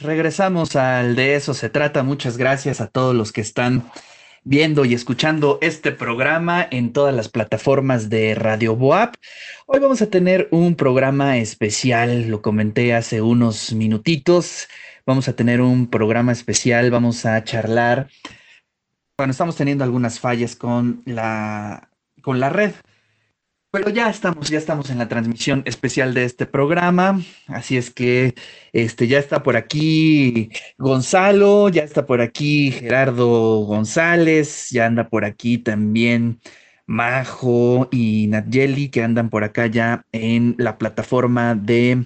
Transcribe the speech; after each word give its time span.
regresamos 0.00 0.76
al 0.76 1.16
de 1.16 1.34
eso 1.34 1.54
se 1.54 1.68
trata. 1.68 2.02
Muchas 2.02 2.36
gracias 2.36 2.80
a 2.80 2.88
todos 2.88 3.14
los 3.14 3.32
que 3.32 3.40
están 3.40 3.90
viendo 4.44 4.84
y 4.84 4.94
escuchando 4.94 5.58
este 5.60 5.92
programa 5.92 6.66
en 6.70 6.92
todas 6.92 7.14
las 7.14 7.28
plataformas 7.28 8.10
de 8.10 8.34
Radio 8.34 8.74
Boap. 8.76 9.14
Hoy 9.66 9.78
vamos 9.80 10.02
a 10.02 10.06
tener 10.06 10.48
un 10.50 10.74
programa 10.74 11.38
especial, 11.38 12.28
lo 12.28 12.42
comenté 12.42 12.94
hace 12.94 13.22
unos 13.22 13.72
minutitos. 13.72 14.68
Vamos 15.06 15.28
a 15.28 15.34
tener 15.34 15.60
un 15.60 15.88
programa 15.88 16.32
especial, 16.32 16.90
vamos 16.90 17.24
a 17.26 17.42
charlar. 17.44 18.08
Bueno, 19.16 19.30
estamos 19.30 19.56
teniendo 19.56 19.84
algunas 19.84 20.18
fallas 20.20 20.56
con 20.56 21.02
la, 21.06 21.88
con 22.22 22.40
la 22.40 22.48
red. 22.48 22.72
Pero 23.72 23.88
ya 23.88 24.10
estamos, 24.10 24.50
ya 24.50 24.58
estamos 24.58 24.90
en 24.90 24.98
la 24.98 25.08
transmisión 25.08 25.62
especial 25.64 26.12
de 26.12 26.24
este 26.24 26.44
programa, 26.44 27.22
así 27.46 27.78
es 27.78 27.90
que 27.90 28.34
este 28.74 29.08
ya 29.08 29.18
está 29.18 29.42
por 29.42 29.56
aquí 29.56 30.50
Gonzalo, 30.76 31.70
ya 31.70 31.82
está 31.82 32.04
por 32.04 32.20
aquí 32.20 32.70
Gerardo 32.70 33.60
González, 33.64 34.68
ya 34.68 34.84
anda 34.84 35.08
por 35.08 35.24
aquí 35.24 35.56
también 35.56 36.38
Majo 36.84 37.88
y 37.90 38.26
Nadyeli 38.26 38.90
que 38.90 39.02
andan 39.02 39.30
por 39.30 39.42
acá 39.42 39.68
ya 39.68 40.04
en 40.12 40.54
la 40.58 40.76
plataforma 40.76 41.54
de 41.54 42.04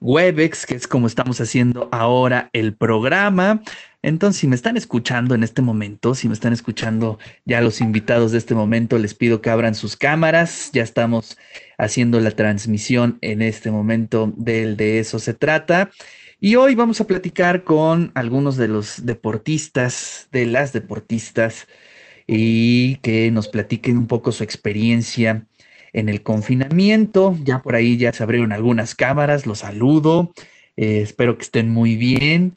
Webex, 0.00 0.66
que 0.66 0.74
es 0.74 0.86
como 0.86 1.06
estamos 1.06 1.40
haciendo 1.40 1.88
ahora 1.92 2.50
el 2.52 2.74
programa. 2.76 3.62
Entonces, 4.06 4.40
si 4.40 4.46
me 4.46 4.54
están 4.54 4.76
escuchando 4.76 5.34
en 5.34 5.42
este 5.42 5.62
momento, 5.62 6.14
si 6.14 6.28
me 6.28 6.34
están 6.34 6.52
escuchando 6.52 7.18
ya 7.44 7.60
los 7.60 7.80
invitados 7.80 8.30
de 8.30 8.38
este 8.38 8.54
momento, 8.54 8.98
les 8.98 9.14
pido 9.14 9.40
que 9.40 9.50
abran 9.50 9.74
sus 9.74 9.96
cámaras. 9.96 10.70
Ya 10.72 10.84
estamos 10.84 11.36
haciendo 11.76 12.20
la 12.20 12.30
transmisión 12.30 13.18
en 13.20 13.42
este 13.42 13.72
momento 13.72 14.32
del 14.36 14.76
de 14.76 15.00
eso 15.00 15.18
se 15.18 15.34
trata. 15.34 15.90
Y 16.38 16.54
hoy 16.54 16.76
vamos 16.76 17.00
a 17.00 17.08
platicar 17.08 17.64
con 17.64 18.12
algunos 18.14 18.56
de 18.56 18.68
los 18.68 19.04
deportistas, 19.04 20.28
de 20.30 20.46
las 20.46 20.72
deportistas, 20.72 21.66
y 22.28 22.98
que 22.98 23.32
nos 23.32 23.48
platiquen 23.48 23.98
un 23.98 24.06
poco 24.06 24.30
su 24.30 24.44
experiencia 24.44 25.46
en 25.92 26.08
el 26.08 26.22
confinamiento. 26.22 27.36
Ya 27.42 27.60
por 27.60 27.74
ahí 27.74 27.96
ya 27.96 28.12
se 28.12 28.22
abrieron 28.22 28.52
algunas 28.52 28.94
cámaras, 28.94 29.46
los 29.46 29.58
saludo. 29.58 30.32
Eh, 30.76 31.00
espero 31.02 31.36
que 31.36 31.42
estén 31.42 31.70
muy 31.70 31.96
bien. 31.96 32.54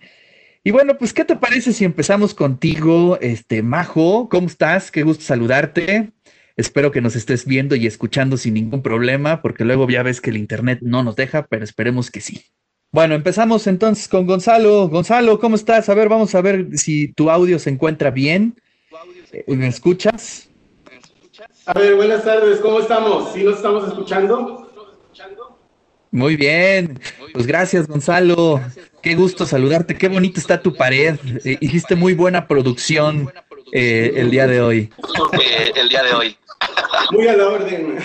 Y 0.70 0.72
bueno, 0.72 1.00
pues, 1.00 1.14
¿qué 1.14 1.26
te 1.26 1.36
parece 1.36 1.74
si 1.74 1.84
empezamos 1.84 2.36
contigo, 2.36 3.18
este, 3.22 3.64
Majo? 3.64 4.30
¿Cómo 4.30 4.46
estás? 4.46 4.92
Qué 4.92 5.02
gusto 5.02 5.24
saludarte. 5.24 6.12
Espero 6.58 6.92
que 6.92 7.02
nos 7.02 7.16
estés 7.16 7.48
viendo 7.48 7.76
y 7.76 7.88
escuchando 7.88 8.38
sin 8.38 8.54
ningún 8.54 8.84
problema, 8.84 9.42
porque 9.42 9.66
luego 9.66 9.90
ya 9.90 10.04
ves 10.04 10.22
que 10.22 10.30
el 10.30 10.38
internet 10.38 10.78
no 10.84 11.02
nos 11.02 11.16
deja, 11.16 11.48
pero 11.48 11.64
esperemos 11.64 12.12
que 12.12 12.22
sí. 12.22 12.44
Bueno, 12.92 13.16
empezamos 13.16 13.66
entonces 13.66 14.08
con 14.08 14.28
Gonzalo. 14.28 14.88
Gonzalo, 14.90 15.40
¿cómo 15.40 15.56
estás? 15.56 15.90
A 15.90 15.96
ver, 15.96 16.08
vamos 16.08 16.36
a 16.36 16.42
ver 16.42 16.68
si 16.78 17.14
tu 17.14 17.32
audio 17.32 17.58
se 17.58 17.72
encuentra 17.72 18.12
bien. 18.12 18.54
¿Me 19.48 19.66
escuchas? 19.66 20.52
A 21.66 21.74
ver, 21.74 21.96
buenas 21.96 22.24
tardes, 22.24 22.60
¿cómo 22.60 22.80
estamos? 22.82 23.34
¿Sí 23.34 23.42
nos 23.42 23.56
estamos 23.56 23.88
escuchando? 23.88 24.59
Muy 26.12 26.36
bien, 26.36 27.00
pues 27.34 27.46
gracias 27.46 27.88
Gonzalo, 27.88 28.60
qué 29.04 29.14
gusto 29.14 29.46
saludarte, 29.46 29.96
qué 29.96 30.08
bonita 30.08 30.40
está 30.40 30.60
tu 30.60 30.74
pared, 30.74 31.20
eh, 31.46 31.58
hiciste 31.62 31.96
muy 31.96 32.16
buena 32.16 32.48
producción 32.48 33.32
eh, 33.72 34.14
el 34.16 34.32
día 34.32 34.48
de 34.48 34.60
hoy. 34.60 34.90
Eh, 35.34 35.72
el 35.76 35.88
día 35.88 36.02
de 36.02 36.14
hoy. 36.14 36.38
Muy 37.12 37.28
a 37.28 37.38
la 37.38 37.48
orden. 37.48 37.98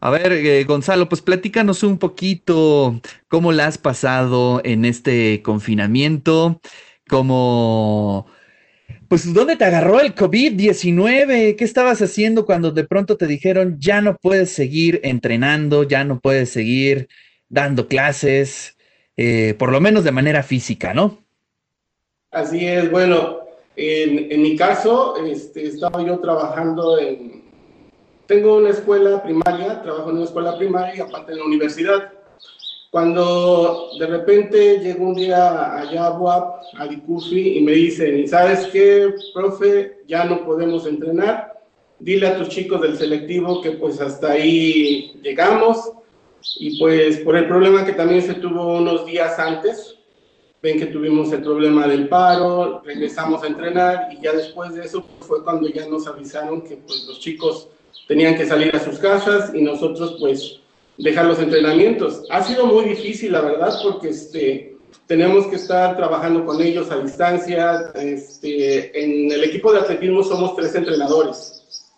A 0.00 0.10
ver, 0.10 0.64
Gonzalo, 0.64 1.08
pues 1.08 1.20
platícanos 1.20 1.82
un 1.82 1.98
poquito 1.98 3.00
cómo 3.28 3.52
la 3.52 3.66
has 3.66 3.78
pasado 3.78 4.60
en 4.64 4.84
este 4.84 5.42
confinamiento, 5.42 6.60
cómo 7.06 8.26
pues, 9.10 9.34
¿dónde 9.34 9.56
te 9.56 9.64
agarró 9.64 9.98
el 9.98 10.14
COVID-19? 10.14 11.56
¿Qué 11.56 11.64
estabas 11.64 12.00
haciendo 12.00 12.46
cuando 12.46 12.70
de 12.70 12.84
pronto 12.84 13.16
te 13.16 13.26
dijeron 13.26 13.76
ya 13.80 14.00
no 14.00 14.16
puedes 14.16 14.50
seguir 14.52 15.00
entrenando, 15.02 15.82
ya 15.82 16.04
no 16.04 16.20
puedes 16.20 16.50
seguir 16.50 17.08
dando 17.48 17.88
clases, 17.88 18.76
eh, 19.16 19.56
por 19.58 19.72
lo 19.72 19.80
menos 19.80 20.04
de 20.04 20.12
manera 20.12 20.44
física, 20.44 20.94
¿no? 20.94 21.18
Así 22.30 22.64
es, 22.64 22.88
bueno, 22.88 23.40
en, 23.74 24.42
mi 24.42 24.54
caso, 24.54 25.16
este, 25.26 25.66
estaba 25.66 26.06
yo 26.06 26.20
trabajando 26.20 26.96
en, 27.00 27.42
tengo 28.26 28.58
una 28.58 28.70
escuela 28.70 29.24
primaria, 29.24 29.82
trabajo 29.82 30.10
en 30.10 30.18
una 30.18 30.24
escuela 30.26 30.56
primaria 30.56 30.94
y 30.94 31.00
aparte 31.00 31.32
en 31.32 31.38
la 31.38 31.44
universidad. 31.46 32.12
Cuando 32.90 33.90
de 34.00 34.06
repente 34.06 34.80
llegó 34.80 35.04
un 35.04 35.14
día 35.14 35.78
allá 35.78 36.06
a 36.06 36.10
Buap, 36.10 36.62
a 36.76 36.88
Dicufi, 36.88 37.58
y 37.58 37.60
me 37.60 37.72
dicen, 37.72 38.18
¿y 38.18 38.26
sabes 38.26 38.66
qué, 38.66 39.14
profe? 39.32 40.00
Ya 40.08 40.24
no 40.24 40.44
podemos 40.44 40.86
entrenar. 40.86 41.60
Dile 42.00 42.26
a 42.26 42.36
tus 42.36 42.48
chicos 42.48 42.80
del 42.82 42.96
selectivo 42.96 43.60
que 43.60 43.72
pues 43.72 44.00
hasta 44.00 44.32
ahí 44.32 45.12
llegamos. 45.22 45.92
Y 46.58 46.80
pues 46.80 47.18
por 47.18 47.36
el 47.36 47.46
problema 47.46 47.84
que 47.84 47.92
también 47.92 48.22
se 48.22 48.34
tuvo 48.34 48.78
unos 48.78 49.06
días 49.06 49.38
antes, 49.38 49.96
ven 50.60 50.78
que 50.78 50.86
tuvimos 50.86 51.32
el 51.32 51.42
problema 51.42 51.86
del 51.86 52.08
paro, 52.08 52.82
regresamos 52.84 53.42
a 53.42 53.46
entrenar 53.46 54.08
y 54.12 54.20
ya 54.20 54.32
después 54.32 54.74
de 54.74 54.84
eso 54.84 55.06
fue 55.20 55.44
cuando 55.44 55.68
ya 55.68 55.86
nos 55.86 56.06
avisaron 56.06 56.62
que 56.62 56.76
pues 56.76 57.04
los 57.06 57.20
chicos 57.20 57.68
tenían 58.08 58.36
que 58.36 58.46
salir 58.46 58.74
a 58.74 58.80
sus 58.80 58.98
casas 58.98 59.52
y 59.54 59.62
nosotros 59.62 60.16
pues 60.18 60.59
dejar 61.02 61.26
los 61.26 61.38
entrenamientos. 61.38 62.24
Ha 62.30 62.42
sido 62.42 62.66
muy 62.66 62.84
difícil, 62.84 63.32
la 63.32 63.40
verdad, 63.40 63.74
porque 63.82 64.10
este, 64.10 64.76
tenemos 65.06 65.46
que 65.46 65.56
estar 65.56 65.96
trabajando 65.96 66.44
con 66.44 66.60
ellos 66.60 66.90
a 66.90 66.98
distancia. 66.98 67.90
Este, 67.94 69.02
en 69.02 69.32
el 69.32 69.44
equipo 69.44 69.72
de 69.72 69.80
atletismo 69.80 70.22
somos 70.22 70.56
tres 70.56 70.74
entrenadores, 70.74 71.88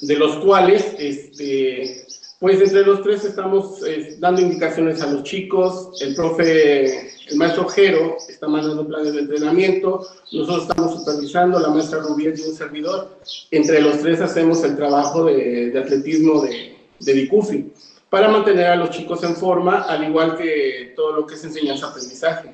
de 0.00 0.16
los 0.16 0.36
cuales, 0.36 0.94
este, 0.98 2.06
pues 2.38 2.60
entre 2.60 2.84
los 2.84 3.02
tres 3.02 3.24
estamos 3.24 3.82
eh, 3.86 4.16
dando 4.18 4.42
indicaciones 4.42 5.00
a 5.00 5.06
los 5.06 5.22
chicos. 5.22 6.00
El 6.02 6.14
profe, 6.14 7.08
el 7.28 7.36
maestro 7.36 7.66
Jero 7.68 8.16
está 8.28 8.46
mandando 8.46 8.86
planes 8.86 9.14
de 9.14 9.20
entrenamiento. 9.20 10.06
Nosotros 10.32 10.68
estamos 10.68 10.98
supervisando, 10.98 11.58
la 11.58 11.68
maestra 11.68 12.00
Rubiel 12.00 12.38
y 12.38 12.42
un 12.42 12.54
servidor. 12.54 13.18
Entre 13.50 13.80
los 13.80 14.00
tres 14.00 14.20
hacemos 14.20 14.62
el 14.64 14.76
trabajo 14.76 15.24
de, 15.24 15.70
de 15.70 15.78
atletismo 15.78 16.42
de, 16.42 16.76
de 17.00 17.12
Dicufi 17.14 17.72
para 18.14 18.28
mantener 18.28 18.66
a 18.66 18.76
los 18.76 18.90
chicos 18.90 19.24
en 19.24 19.34
forma, 19.34 19.82
al 19.88 20.04
igual 20.04 20.36
que 20.36 20.92
todo 20.94 21.16
lo 21.16 21.26
que 21.26 21.34
es 21.34 21.42
enseñanza-aprendizaje. 21.42 22.50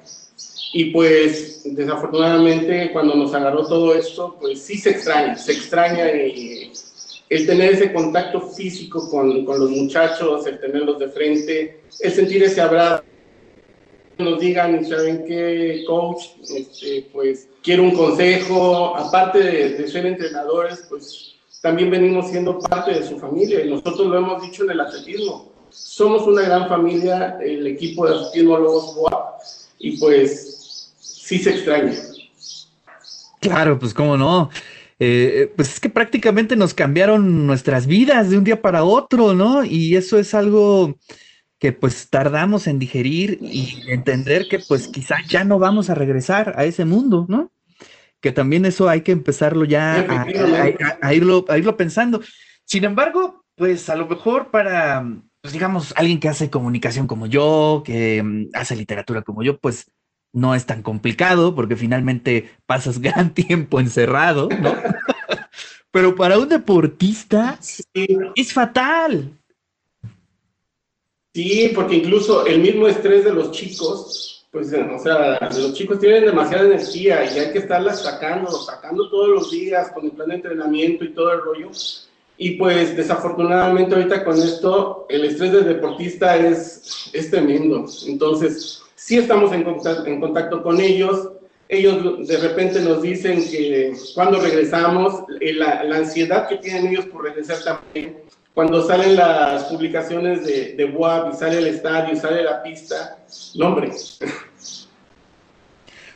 Y 0.73 0.87
pues 0.87 1.61
desafortunadamente 1.67 2.91
cuando 2.95 3.15
nos 3.15 3.35
agarró 3.35 3.67
todo 3.67 3.95
esto, 3.95 4.39
pues 4.41 4.63
sí 4.63 4.79
se 4.79 4.89
extraña, 4.89 5.37
se 5.37 5.53
extraña 5.53 6.09
el, 6.09 6.73
el 7.29 7.47
tener 7.47 7.75
ese 7.75 7.93
contacto 7.93 8.41
físico 8.41 9.11
con, 9.11 9.45
con, 9.45 9.61
los 9.61 9.71
muchachos, 9.71 10.47
el 10.47 10.59
tenerlos 10.61 10.99
de 10.99 11.09
frente, 11.11 11.83
el 12.01 12.11
sentir 12.11 12.43
ese 12.43 12.63
abrazo. 12.63 13.05
Nos 14.17 14.41
digan, 14.41 14.83
¿saben 14.87 15.27
qué, 15.27 15.85
coach? 15.87 16.23
Este, 16.57 17.07
pues 17.13 17.51
quiero 17.63 17.83
un 17.83 17.91
consejo. 17.91 18.97
Aparte 18.97 19.41
de, 19.41 19.69
de 19.77 19.89
ser 19.89 20.07
entrenadores, 20.07 20.87
pues 20.89 21.35
también 21.61 21.91
venimos 21.91 22.31
siendo 22.31 22.59
parte 22.59 22.93
de 22.93 23.07
su 23.07 23.19
familia 23.19 23.63
y 23.63 23.69
nosotros 23.69 24.07
lo 24.07 24.17
hemos 24.17 24.43
dicho 24.43 24.65
en 24.65 24.71
el 24.71 24.81
atletismo 24.81 25.50
somos 25.71 26.27
una 26.27 26.43
gran 26.43 26.69
familia, 26.69 27.39
el 27.43 27.67
equipo 27.67 28.07
de 28.07 28.17
atletismo 28.17 28.59
Lobos 28.59 28.95
Boa, 28.95 29.37
y 29.79 29.99
pues 29.99 30.93
sí 30.99 31.39
se 31.39 31.51
extraña. 31.51 31.95
Claro, 33.41 33.79
pues 33.79 33.95
cómo 33.95 34.17
no. 34.17 34.51
Eh, 34.99 35.51
pues 35.57 35.75
es 35.75 35.81
que 35.81 35.89
prácticamente 35.89 36.57
nos 36.57 36.75
cambiaron 36.75 37.47
nuestras 37.47 37.87
vidas 37.87 38.29
de 38.29 38.37
un 38.37 38.45
día 38.45 38.61
para 38.61 38.85
otro, 38.85 39.33
¿no? 39.33 39.65
Y 39.65 39.97
eso 39.97 40.19
es 40.19 40.35
algo 40.35 40.99
que 41.59 41.73
pues 41.73 42.09
tardamos 42.11 42.67
en 42.67 42.79
digerir 42.79 43.39
y 43.41 43.83
entender 43.89 44.47
que 44.49 44.59
pues 44.59 44.89
quizá 44.89 45.17
ya 45.27 45.45
no 45.45 45.59
vamos 45.59 45.89
a 45.89 45.95
regresar 45.95 46.55
a 46.57 46.65
ese 46.65 46.85
mundo, 46.85 47.27
¿no? 47.29 47.51
Que 48.21 48.33
también 48.33 48.67
eso 48.67 48.89
hay 48.89 49.01
que 49.01 49.13
empezarlo 49.13 49.65
ya 49.65 50.07
a, 51.01 51.15
irlo, 51.15 51.47
a 51.49 51.59
irlo 51.59 51.77
pensando. 51.79 52.21
Sin 52.65 52.85
embargo, 52.85 53.45
pues 53.57 53.89
a 53.89 53.97
lo 53.97 54.07
mejor 54.07 54.51
para 54.51 55.05
pues 55.41 55.53
digamos, 55.53 55.95
alguien 55.97 56.21
que 56.21 56.29
hace 56.29 56.51
comunicación 56.51 57.07
como 57.07 57.27
yo, 57.27 57.83
que 57.85 58.23
mm, 58.23 58.49
hace 58.55 58.77
literatura 58.77 59.23
como 59.23 59.43
yo, 59.43 59.59
pues 59.59 59.91
no 60.33 60.55
es 60.55 60.67
tan 60.67 60.83
complicado 60.83 61.55
porque 61.55 61.77
finalmente 61.77 62.51
pasas 62.67 62.99
gran 63.01 63.35
tiempo 63.35 63.81
encerrado, 63.81 64.49
¿no? 64.61 64.75
Pero 65.93 66.15
para 66.15 66.39
un 66.39 66.49
deportista 66.49 67.59
es 68.37 68.53
fatal. 68.53 69.37
Sí, 71.35 71.73
porque 71.75 71.97
incluso 71.97 72.47
el 72.47 72.61
mismo 72.61 72.87
estrés 72.87 73.25
de 73.25 73.33
los 73.33 73.51
chicos, 73.51 74.47
pues, 74.53 74.73
o 74.73 74.99
sea, 75.01 75.39
los 75.41 75.75
chicos 75.75 75.99
tienen 75.99 76.27
demasiada 76.27 76.67
energía 76.67 77.25
y 77.25 77.39
hay 77.41 77.53
que 77.53 77.59
estarla 77.59 77.93
sacando, 77.95 78.53
sacando 78.53 79.11
todos 79.11 79.29
los 79.31 79.51
días 79.51 79.91
con 79.91 80.05
el 80.05 80.13
plan 80.13 80.29
de 80.29 80.37
entrenamiento 80.37 81.05
y 81.05 81.13
todo 81.13 81.33
el 81.33 81.41
rollo 81.41 81.71
Y 82.43 82.53
pues 82.53 82.97
desafortunadamente 82.97 83.95
ahorita 83.95 84.25
con 84.25 84.35
esto, 84.39 85.05
el 85.11 85.27
estrés 85.27 85.53
del 85.53 85.67
deportista 85.67 86.39
es, 86.39 87.11
es 87.13 87.31
tremendo. 87.31 87.85
Entonces, 88.07 88.81
sí 88.95 89.19
estamos 89.19 89.53
en 89.53 89.63
contacto, 89.63 90.07
en 90.07 90.23
contacto 90.23 90.63
con 90.63 90.81
ellos. 90.81 91.33
Ellos 91.69 92.27
de 92.27 92.39
repente 92.39 92.81
nos 92.81 93.03
dicen 93.03 93.47
que 93.47 93.93
cuando 94.15 94.41
regresamos, 94.41 95.23
eh, 95.39 95.53
la, 95.53 95.85
la 95.85 95.99
ansiedad 95.99 96.49
que 96.49 96.57
tienen 96.57 96.87
ellos 96.87 97.05
por 97.09 97.25
regresar 97.25 97.59
también, 97.63 98.23
cuando 98.55 98.87
salen 98.87 99.17
las 99.17 99.65
publicaciones 99.65 100.47
de, 100.47 100.73
de 100.77 100.85
WAP 100.87 101.35
y 101.35 101.37
sale 101.37 101.59
el 101.59 101.67
estadio 101.67 102.17
sale 102.17 102.43
la 102.43 102.63
pista, 102.63 103.19
no 103.57 103.67
hombre. 103.67 103.93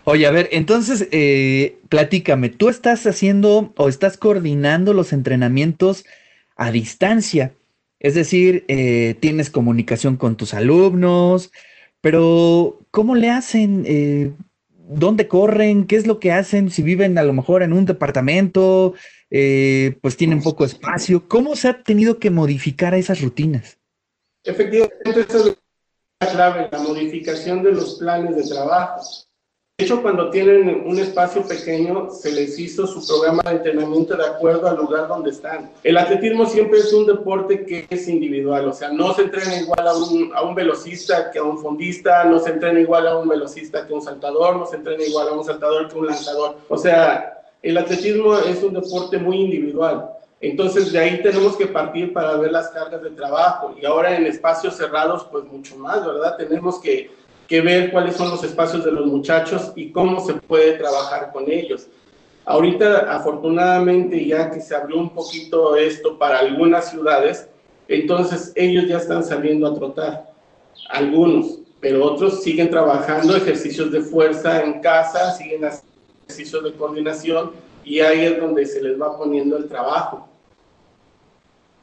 Oye, 0.05 0.27
a 0.27 0.31
ver, 0.31 0.49
entonces, 0.53 1.09
eh, 1.13 1.79
platícame, 1.89 2.51
tú 2.51 2.69
estás 2.69 3.07
haciendo 3.07 3.73
o 3.77 3.89
estás 3.89 4.19
coordinando 4.19 4.93
los 4.93 5.13
entrenamientos 5.13 6.05
a 6.57 6.71
distancia, 6.71 7.55
es 8.01 8.15
decir, 8.15 8.65
eh, 8.69 9.17
tienes 9.21 9.49
comunicación 9.49 10.17
con 10.17 10.37
tus 10.37 10.53
alumnos, 10.53 11.51
pero 12.03 12.81
¿cómo 12.91 13.15
le 13.15 13.31
hacen? 13.31 13.85
Eh, 13.87 14.33
¿Dónde 14.69 15.27
corren? 15.27 15.87
¿Qué 15.87 15.97
es 15.97 16.07
lo 16.07 16.21
que 16.21 16.31
hacen? 16.31 16.71
Si 16.71 16.83
viven 16.83 17.17
a 17.17 17.23
lo 17.23 17.33
mejor 17.33 17.63
en 17.63 17.73
un 17.73 17.87
departamento, 17.87 18.93
eh, 19.31 19.97
pues 20.03 20.19
tienen 20.19 20.43
poco 20.43 20.67
espacio. 20.67 21.27
¿Cómo 21.27 21.57
se 21.57 21.69
ha 21.69 21.83
tenido 21.83 22.19
que 22.19 22.29
modificar 22.29 22.93
esas 22.93 23.23
rutinas? 23.23 23.79
Efectivamente, 24.45 25.21
esa 25.21 25.39
es 25.39 25.57
la 26.21 26.31
clave, 26.31 26.69
la 26.71 26.79
modificación 26.81 27.63
de 27.63 27.73
los 27.73 27.95
planes 27.95 28.37
de 28.37 28.43
trabajo. 28.55 29.01
De 29.77 29.87
hecho, 29.87 30.03
cuando 30.03 30.31
tienen 30.31 30.85
un 30.87 30.97
espacio 31.01 31.43
pequeño, 31.43 32.09
se 32.09 32.31
les 32.31 32.57
hizo 32.61 32.87
su 32.87 33.05
programa 33.05 33.43
de 33.43 33.57
entrenamiento 33.57 34.17
de 34.17 34.25
acuerdo 34.25 34.69
al 34.69 34.77
lugar 34.77 35.09
donde 35.09 35.31
están. 35.31 35.73
El 35.83 35.97
atletismo 35.97 36.47
siempre 36.47 36.79
es 36.79 36.93
un 36.93 37.07
deporte 37.07 37.67
que 37.67 37.85
es 37.91 38.07
individual, 38.07 38.69
o 38.69 38.73
sea, 38.73 38.91
no 38.91 39.13
se 39.15 39.23
entrena 39.23 39.57
igual 39.57 39.89
a 39.89 39.97
un, 39.97 40.31
a 40.33 40.43
un 40.43 40.55
velocista 40.55 41.29
que 41.33 41.41
a 41.41 41.43
un 41.43 41.59
fondista, 41.59 42.23
no 42.23 42.39
se 42.39 42.51
entrena 42.51 42.79
igual 42.79 43.09
a 43.09 43.19
un 43.19 43.27
velocista 43.27 43.85
que 43.85 43.93
a 43.93 43.97
un 43.97 44.03
saltador, 44.03 44.55
no 44.55 44.65
se 44.65 44.77
entrena 44.77 45.03
igual 45.03 45.27
a 45.27 45.33
un 45.33 45.45
saltador 45.45 45.89
que 45.89 45.97
a 45.97 45.99
un 45.99 46.07
lanzador. 46.07 46.57
O 46.69 46.79
sea, 46.79 47.43
el 47.61 47.77
atletismo 47.77 48.39
es 48.39 48.63
un 48.63 48.75
deporte 48.75 49.19
muy 49.19 49.39
individual. 49.39 50.09
Entonces, 50.41 50.93
de 50.93 51.01
ahí 51.01 51.21
tenemos 51.21 51.57
que 51.57 51.67
partir 51.67 52.13
para 52.13 52.37
ver 52.37 52.53
las 52.53 52.69
cargas 52.69 53.03
de 53.03 53.11
trabajo. 53.11 53.75
Y 53.81 53.85
ahora 53.87 54.17
en 54.17 54.27
espacios 54.27 54.77
cerrados, 54.77 55.27
pues 55.33 55.43
mucho 55.47 55.77
más, 55.79 56.07
¿verdad? 56.07 56.37
Tenemos 56.37 56.79
que 56.81 57.11
que 57.49 57.61
ver 57.61 57.91
cuáles 57.91 58.17
son 58.17 58.31
los 58.31 58.43
espacios 58.43 58.85
de 58.85 58.93
los 58.93 59.07
muchachos 59.07 59.73
y 59.77 59.91
cómo 59.91 60.25
se 60.25 60.35
puede 60.35 60.73
trabajar 60.73 61.31
con 61.33 61.51
ellos. 61.51 61.87
Ahorita, 62.47 63.15
afortunadamente, 63.15 64.25
ya 64.27 64.51
que 64.51 64.61
se 64.61 64.75
abrió 64.75 64.99
un 64.99 65.11
poquito 65.11 65.77
esto 65.77 66.19
para 66.19 66.41
algunas 66.41 66.91
ciudades, 66.91 67.49
entonces 67.89 68.53
ellos 68.55 68.87
ya 68.87 68.99
están 68.99 69.25
saliendo 69.25 69.67
a 69.67 69.75
trotar, 69.75 70.33
algunos, 70.91 71.59
pero 71.81 72.05
otros 72.05 72.43
siguen 72.43 72.71
trabajando 72.71 73.37
ejercicios 73.37 73.91
de 73.91 74.01
fuerza 74.01 74.63
en 74.63 74.81
casa, 74.81 75.33
siguen 75.33 75.65
haciendo 75.65 75.95
ejercicios 76.27 76.65
de 76.65 76.73
coordinación 76.75 77.53
y 77.85 78.01
ahí 78.01 78.25
es 78.25 78.41
donde 78.41 78.65
se 78.67 78.83
les 78.83 79.01
va 79.01 79.17
poniendo 79.17 79.57
el 79.57 79.69
trabajo. 79.69 80.29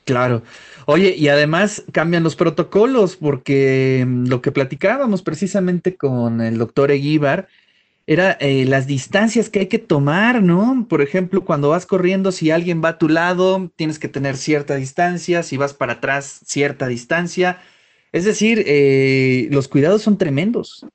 Claro. 0.05 0.41
Oye, 0.85 1.15
y 1.15 1.27
además 1.27 1.83
cambian 1.91 2.23
los 2.23 2.35
protocolos 2.35 3.15
porque 3.15 4.05
mm, 4.07 4.27
lo 4.27 4.41
que 4.41 4.51
platicábamos 4.51 5.21
precisamente 5.21 5.95
con 5.95 6.41
el 6.41 6.57
doctor 6.57 6.91
Eguíbar 6.91 7.47
era 8.07 8.31
eh, 8.39 8.65
las 8.65 8.87
distancias 8.87 9.49
que 9.49 9.59
hay 9.59 9.67
que 9.67 9.79
tomar, 9.79 10.41
¿no? 10.41 10.85
Por 10.89 11.01
ejemplo, 11.01 11.45
cuando 11.45 11.69
vas 11.69 11.85
corriendo, 11.85 12.31
si 12.31 12.51
alguien 12.51 12.83
va 12.83 12.89
a 12.89 12.97
tu 12.97 13.07
lado, 13.07 13.71
tienes 13.75 13.99
que 13.99 14.07
tener 14.07 14.37
cierta 14.37 14.75
distancia, 14.75 15.43
si 15.43 15.55
vas 15.55 15.73
para 15.73 15.93
atrás, 15.93 16.41
cierta 16.45 16.87
distancia. 16.87 17.61
Es 18.11 18.25
decir, 18.25 18.63
eh, 18.65 19.47
los 19.51 19.67
cuidados 19.67 20.01
son 20.01 20.17
tremendos. 20.17 20.85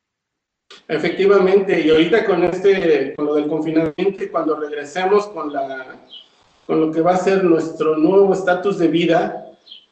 Efectivamente, 0.88 1.80
y 1.80 1.90
ahorita 1.90 2.26
con 2.26 2.44
este, 2.44 3.14
con 3.14 3.26
lo 3.26 3.34
del 3.36 3.46
confinamiento, 3.46 4.24
cuando 4.30 4.58
regresemos 4.58 5.28
con 5.28 5.52
la 5.52 5.96
con 6.66 6.80
lo 6.80 6.90
que 6.90 7.00
va 7.00 7.14
a 7.14 7.18
ser 7.18 7.44
nuestro 7.44 7.96
nuevo 7.96 8.34
estatus 8.34 8.78
de 8.78 8.88
vida, 8.88 9.45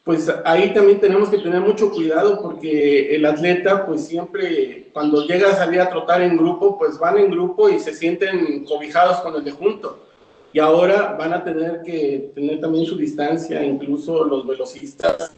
pues 0.05 0.31
ahí 0.45 0.71
también 0.71 0.99
tenemos 0.99 1.29
que 1.29 1.39
tener 1.39 1.59
mucho 1.61 1.89
cuidado 1.89 2.39
porque 2.39 3.15
el 3.15 3.25
atleta 3.25 3.87
pues 3.87 4.05
siempre 4.05 4.87
cuando 4.93 5.25
llega 5.25 5.49
a 5.49 5.55
salir 5.55 5.81
a 5.81 5.89
trotar 5.89 6.21
en 6.21 6.37
grupo 6.37 6.77
pues 6.77 6.99
van 6.99 7.17
en 7.17 7.31
grupo 7.31 7.69
y 7.69 7.79
se 7.79 7.91
sienten 7.91 8.65
cobijados 8.65 9.21
con 9.21 9.35
el 9.35 9.43
de 9.43 9.49
junto. 9.49 10.05
Y 10.53 10.59
ahora 10.59 11.15
van 11.17 11.33
a 11.33 11.43
tener 11.43 11.81
que 11.81 12.31
tener 12.35 12.61
también 12.61 12.85
su 12.85 12.95
distancia 12.95 13.63
incluso 13.63 14.23
los 14.25 14.45
velocistas. 14.45 15.33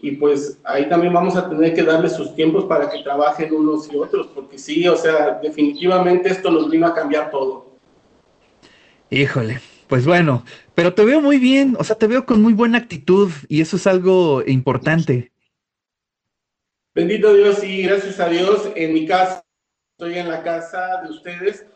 Y 0.00 0.12
pues 0.12 0.60
ahí 0.62 0.88
también 0.88 1.12
vamos 1.12 1.34
a 1.34 1.50
tener 1.50 1.74
que 1.74 1.82
darles 1.82 2.12
sus 2.12 2.36
tiempos 2.36 2.66
para 2.66 2.88
que 2.88 3.02
trabajen 3.02 3.52
unos 3.52 3.92
y 3.92 3.96
otros 3.96 4.28
porque 4.32 4.58
sí 4.58 4.86
o 4.86 4.96
sea 4.96 5.40
definitivamente 5.42 6.28
esto 6.28 6.52
nos 6.52 6.70
vino 6.70 6.86
a 6.86 6.94
cambiar 6.94 7.32
todo. 7.32 7.66
Híjole, 9.10 9.60
pues 9.88 10.06
bueno, 10.06 10.44
pero 10.74 10.94
te 10.94 11.04
veo 11.04 11.20
muy 11.20 11.38
bien, 11.38 11.76
o 11.78 11.84
sea, 11.84 11.96
te 11.96 12.06
veo 12.06 12.24
con 12.24 12.42
muy 12.42 12.52
buena 12.52 12.78
actitud 12.78 13.30
y 13.48 13.60
eso 13.60 13.76
es 13.76 13.86
algo 13.86 14.42
importante. 14.46 15.32
Bendito 16.94 17.32
Dios 17.32 17.62
y 17.64 17.82
gracias 17.82 18.20
a 18.20 18.28
Dios, 18.28 18.70
en 18.74 18.92
mi 18.92 19.06
casa, 19.06 19.44
estoy 19.98 20.18
en 20.18 20.28
la 20.28 20.42
casa 20.42 21.02
de 21.02 21.10
ustedes. 21.10 21.66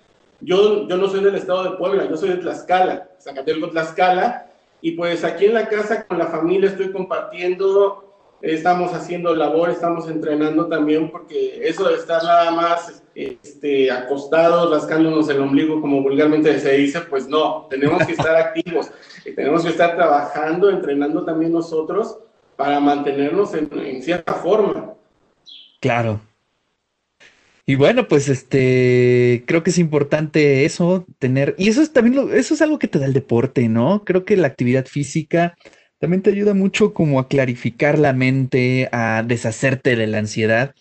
Yo, 0.41 0.87
yo 0.87 0.97
no 0.97 1.09
soy 1.09 1.25
del 1.25 1.37
estado 1.37 1.65
de 1.65 1.77
Puebla, 1.79 2.09
yo 2.09 2.17
soy 2.17 2.31
de 2.31 2.37
Tlaxcala, 2.37 3.09
Zacatelco, 3.19 3.71
Tlaxcala, 3.71 4.51
y 4.83 4.93
pues 4.93 5.25
aquí 5.25 5.47
en 5.47 5.55
la 5.55 5.69
casa 5.69 6.07
con 6.07 6.19
la 6.19 6.27
familia 6.27 6.69
estoy 6.69 6.93
compartiendo 6.93 8.07
estamos 8.43 8.93
haciendo 8.93 9.35
labor, 9.35 9.71
estamos 9.71 10.09
entrenando 10.09 10.67
también, 10.67 11.11
porque 11.11 11.67
eso 11.67 11.89
de 11.89 11.97
estar 11.97 12.23
nada 12.23 12.51
más 12.51 13.03
este, 13.17 13.91
acostados, 13.91 14.71
rascándonos 14.71 15.27
el 15.31 15.41
ombligo, 15.41 15.81
como 15.81 16.03
vulgarmente 16.03 16.61
se 16.61 16.77
dice, 16.77 17.01
pues 17.01 17.27
no, 17.27 17.67
tenemos 17.71 18.05
que 18.05 18.13
estar 18.13 18.37
activos, 18.37 18.91
tenemos 19.35 19.65
que 19.65 19.71
estar 19.71 19.97
trabajando, 19.97 20.69
entrenando 20.69 21.25
también 21.25 21.51
nosotros 21.51 22.19
para 22.57 22.79
mantenernos 22.79 23.55
en, 23.55 24.03
cierta 24.03 24.35
forma. 24.35 24.93
Claro. 25.81 26.21
Y 27.65 27.75
bueno, 27.75 28.07
pues 28.07 28.29
este, 28.29 29.45
creo 29.47 29.63
que 29.63 29.71
es 29.71 29.79
importante 29.79 30.67
eso, 30.67 31.07
tener, 31.19 31.55
y 31.57 31.71
eso 31.71 31.81
es 31.81 31.95
también, 31.95 32.29
eso 32.35 32.53
es 32.53 32.61
algo 32.61 32.79
que 32.79 32.87
te 32.87 32.99
da 32.99 33.07
el 33.07 33.15
deporte, 33.15 33.69
¿no? 33.71 34.05
Creo 34.05 34.27
que 34.27 34.37
la 34.37 34.47
actividad 34.47 34.85
física 34.85 35.57
también 35.99 36.23
te 36.23 36.31
ayuda 36.31 36.53
mucho 36.53 36.93
como 36.93 37.19
a 37.19 37.29
clarificar 37.29 37.99
la 37.99 38.13
mente, 38.13 38.91
a 38.93 39.25
deshacerte 39.27 39.97
de 39.97 40.07
la 40.07 40.19
ansiedad, 40.19 40.75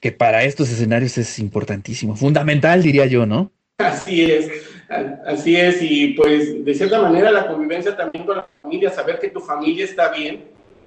que 0.00 0.12
para 0.12 0.44
estos 0.44 0.70
escenarios 0.70 1.18
es 1.18 1.38
importantísimo, 1.38 2.16
fundamental 2.16 2.82
diría 2.82 3.06
yo, 3.06 3.26
¿no? 3.26 3.50
Así 3.78 4.30
es, 4.30 4.50
así 5.26 5.56
es, 5.56 5.78
y 5.82 6.08
pues 6.08 6.64
de 6.64 6.74
cierta 6.74 7.00
manera 7.00 7.30
la 7.30 7.46
convivencia 7.46 7.96
también 7.96 8.26
con 8.26 8.38
la 8.38 8.48
familia, 8.62 8.90
saber 8.90 9.18
que 9.18 9.28
tu 9.28 9.40
familia 9.40 9.84
está 9.84 10.10
bien, 10.10 10.44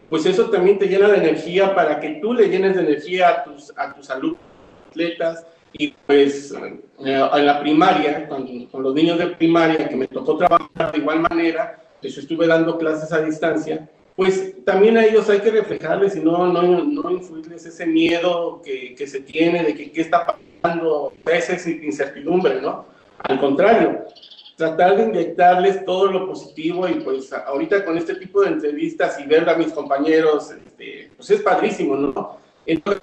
pues 0.09 0.25
eso 0.25 0.49
también 0.49 0.77
te 0.77 0.87
llena 0.87 1.07
de 1.07 1.17
energía 1.17 1.73
para 1.73 1.99
que 1.99 2.19
tú 2.21 2.33
le 2.33 2.49
llenes 2.49 2.75
de 2.75 2.81
energía 2.81 3.29
a 3.29 3.43
tus, 3.45 3.73
a 3.77 3.93
tus 3.93 4.09
atletas, 4.09 5.45
y 5.73 5.93
pues 6.05 6.53
eh, 6.53 7.29
en 7.33 7.45
la 7.45 7.61
primaria, 7.61 8.27
con, 8.27 8.65
con 8.65 8.83
los 8.83 8.93
niños 8.93 9.17
de 9.17 9.27
primaria, 9.27 9.87
que 9.87 9.95
me 9.95 10.07
tocó 10.07 10.37
trabajar 10.37 10.91
de 10.91 10.97
igual 10.97 11.21
manera, 11.21 11.81
les 12.01 12.17
estuve 12.17 12.47
dando 12.47 12.77
clases 12.77 13.11
a 13.13 13.21
distancia, 13.21 13.87
pues 14.21 14.63
también 14.65 14.99
a 14.99 15.03
ellos 15.03 15.27
hay 15.31 15.39
que 15.39 15.49
reflejarles 15.49 16.15
y 16.15 16.19
no, 16.19 16.45
no, 16.45 17.09
influirles 17.09 17.65
ese 17.65 17.87
miedo 17.87 18.61
que, 18.63 18.93
que 18.93 19.07
se 19.07 19.21
tiene 19.21 19.63
de 19.63 19.73
que 19.73 19.91
qué 19.91 20.01
está 20.01 20.37
pasando, 20.61 21.11
esa 21.25 21.53
incertidumbre, 21.67 22.61
¿no? 22.61 22.85
Al 23.17 23.39
contrario, 23.39 24.05
tratar 24.55 24.95
de 24.95 25.05
inyectarles 25.05 25.83
todo 25.85 26.05
lo 26.05 26.27
positivo 26.27 26.87
y 26.87 26.99
pues 26.99 27.33
ahorita 27.33 27.83
con 27.83 27.97
este 27.97 28.13
tipo 28.13 28.43
de 28.43 28.49
entrevistas 28.49 29.19
y 29.19 29.25
ver 29.25 29.49
a 29.49 29.55
mis 29.55 29.73
compañeros, 29.73 30.51
este, 30.51 31.09
pues 31.17 31.31
es 31.31 31.41
padrísimo, 31.41 31.95
¿no? 31.95 32.37
Entonces, 32.67 33.01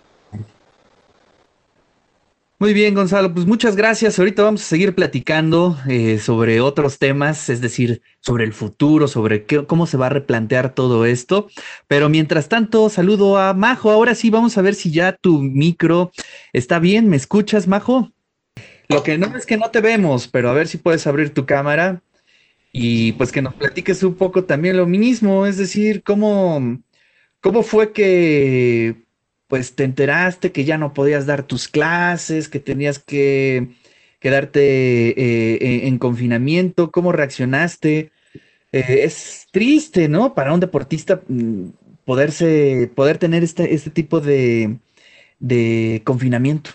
muy 2.59 2.75
bien, 2.75 2.95
Gonzalo, 2.95 3.33
pues 3.33 3.47
muchas 3.47 3.77
gracias. 3.77 4.19
Ahorita 4.19 4.43
vamos 4.43 4.63
a 4.63 4.67
seguir 4.67 4.95
platicando 4.95 5.79
eh, 5.89 6.19
sobre 6.19 6.61
otros 6.61 6.99
temas, 6.99 7.49
es 7.49 7.61
decir, 7.61 8.03
sobre 8.21 8.45
el 8.45 8.53
futuro, 8.53 9.09
sobre 9.09 9.47
cómo 9.67 9.87
se 9.87 9.97
va 9.97 10.07
a 10.07 10.11
replantear 10.11 10.75
todo 10.75 11.07
esto. 11.07 11.49
Pero 11.87 12.09
mientras 12.09 12.49
tanto, 12.49 12.89
saludo 12.91 13.39
a 13.39 13.55
Majo. 13.55 13.91
Ahora 13.91 14.15
sí, 14.15 14.31
vamos 14.31 14.59
a 14.59 14.63
ver 14.63 14.75
si 14.75 14.91
ya 14.91 15.13
tu 15.13 15.41
micro 15.41 16.11
está 16.53 16.79
bien. 16.79 17.09
¿Me 17.09 17.17
escuchas, 17.17 17.69
Majo? 17.69 18.11
Lo 18.89 19.03
que 19.03 19.19
no 19.19 19.37
es 19.37 19.47
que 19.47 19.57
no 19.57 19.71
te 19.71 19.81
vemos, 19.81 20.29
pero 20.29 20.49
a 20.49 20.55
ver 20.55 20.67
si 20.67 20.79
puedes 20.79 21.07
abrir 21.07 21.35
tu 21.35 21.47
cámara 21.47 22.03
y 22.73 23.13
pues 23.13 23.33
que 23.33 23.43
nos 23.43 23.55
platiques 23.55 24.03
un 24.03 24.15
poco 24.15 24.45
también 24.45 24.77
lo 24.77 24.87
mismo, 24.87 25.47
es 25.47 25.59
decir, 25.59 26.03
cómo, 26.03 26.79
cómo 27.41 27.63
fue 27.63 27.93
que 27.93 29.08
pues 29.49 29.75
te 29.75 29.85
enteraste 29.85 30.53
que 30.53 30.65
ya 30.65 30.79
no 30.79 30.95
podías 30.95 31.27
dar 31.27 31.43
tus 31.43 31.69
clases, 31.69 32.49
que 32.49 32.61
tenías 32.61 32.99
que 32.99 33.69
quedarte 34.21 34.61
eh, 34.61 35.87
en 35.87 35.99
confinamiento, 35.99 36.91
¿cómo 36.91 37.13
reaccionaste? 37.13 38.13
Eh, 38.73 39.01
es 39.05 39.49
triste, 39.51 40.09
¿no? 40.09 40.35
Para 40.35 40.53
un 40.53 40.61
deportista 40.61 41.23
mm, 41.27 41.71
poderse, 42.05 42.91
poder 42.95 43.19
tener 43.19 43.43
este, 43.43 43.75
este 43.75 43.91
tipo 43.91 44.21
de, 44.21 44.77
de 45.39 46.03
confinamiento. 46.05 46.71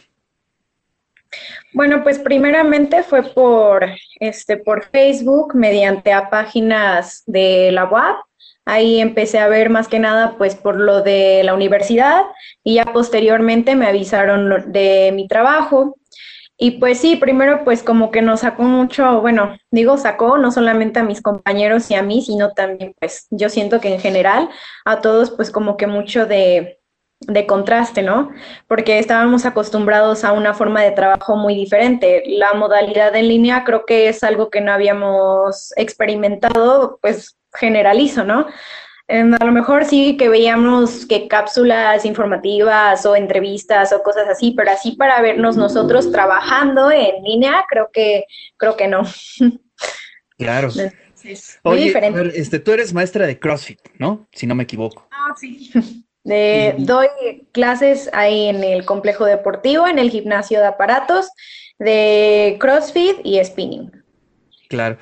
Bueno, 1.74 2.04
pues 2.04 2.20
primeramente 2.20 3.04
fue 3.04 3.24
por, 3.34 3.86
este, 4.20 4.58
por 4.58 4.86
Facebook, 4.90 5.56
mediante 5.56 6.14
a 6.14 6.30
páginas 6.30 7.24
de 7.26 7.72
la 7.72 7.86
UAP. 7.86 8.18
Ahí 8.66 9.02
empecé 9.02 9.40
a 9.40 9.48
ver 9.48 9.70
más 9.70 9.88
que 9.88 10.00
nada 10.00 10.36
pues 10.38 10.56
por 10.56 10.80
lo 10.80 11.02
de 11.02 11.44
la 11.44 11.54
universidad 11.54 12.24
y 12.64 12.76
ya 12.76 12.86
posteriormente 12.86 13.76
me 13.76 13.88
avisaron 13.88 14.72
de 14.72 15.12
mi 15.14 15.28
trabajo. 15.28 15.98
Y 16.58 16.72
pues 16.80 17.00
sí, 17.00 17.18
primero 17.18 17.64
pues 17.66 17.84
como 17.84 18.12
que 18.12 18.22
nos 18.22 18.42
sacó 18.42 18.64
mucho, 18.64 19.22
bueno, 19.22 19.58
digo 19.72 19.98
sacó 19.98 20.38
no 20.38 20.52
solamente 20.52 21.00
a 21.00 21.04
mis 21.04 21.22
compañeros 21.22 21.90
y 21.92 21.96
a 21.96 22.04
mí, 22.04 22.22
sino 22.22 22.54
también 22.54 22.94
pues 23.00 23.28
yo 23.32 23.50
siento 23.50 23.82
que 23.82 23.94
en 23.94 24.00
general 24.00 24.50
a 24.86 25.02
todos 25.02 25.32
pues 25.32 25.52
como 25.52 25.76
que 25.76 25.88
mucho 25.88 26.26
de, 26.26 26.80
de 27.28 27.46
contraste, 27.48 28.02
¿no? 28.02 28.32
Porque 28.68 29.00
estábamos 29.00 29.46
acostumbrados 29.46 30.24
a 30.24 30.34
una 30.34 30.54
forma 30.54 30.82
de 30.82 30.92
trabajo 30.92 31.36
muy 31.36 31.56
diferente. 31.56 32.24
La 32.28 32.54
modalidad 32.54 33.16
en 33.16 33.28
línea 33.28 33.64
creo 33.64 33.86
que 33.86 34.08
es 34.10 34.24
algo 34.24 34.50
que 34.50 34.62
no 34.62 34.72
habíamos 34.72 35.74
experimentado, 35.76 37.00
pues 37.02 37.38
generalizo, 37.54 38.24
¿no? 38.24 38.48
Em, 39.08 39.34
a 39.34 39.46
lo 39.46 39.52
mejor 39.52 39.86
sí 39.86 40.16
que 40.16 40.30
veíamos 40.30 41.06
que 41.06 41.28
cápsulas 41.28 42.06
informativas 42.06 43.06
o 43.06 43.16
entrevistas 43.16 43.92
o 43.92 44.02
cosas 44.02 44.30
así, 44.30 44.52
pero 44.56 44.72
así 44.72 44.94
para 44.94 45.22
vernos 45.22 45.58
nosotros 45.58 46.12
trabajando 46.12 46.90
en 46.90 47.22
línea, 47.24 47.66
creo 47.70 47.90
que, 47.92 48.26
creo 48.58 48.76
que 48.76 48.88
no. 48.88 49.04
Claro. 50.36 50.70
Es 51.24 51.60
muy 51.64 51.78
diferente. 51.78 52.38
este, 52.38 52.60
tú 52.60 52.72
eres 52.72 52.92
maestra 52.92 53.26
de 53.26 53.40
CrossFit, 53.40 53.80
¿no? 53.98 54.28
Si 54.34 54.46
no 54.46 54.56
me 54.56 54.64
equivoco. 54.64 55.08
Ah, 55.12 55.34
sí. 55.40 55.72
doy 56.24 57.08
clases 57.52 58.10
ahí 58.14 58.48
en 58.48 58.64
el 58.64 58.84
complejo 58.84 59.24
deportivo, 59.26 59.88
en 59.88 60.00
el 60.00 60.10
gimnasio 60.10 60.60
de 60.60 60.66
aparatos, 60.66 61.30
de 61.80 62.58
CrossFit 62.60 63.18
y 63.24 63.44
spinning. 63.44 64.04
Claro. 64.70 64.98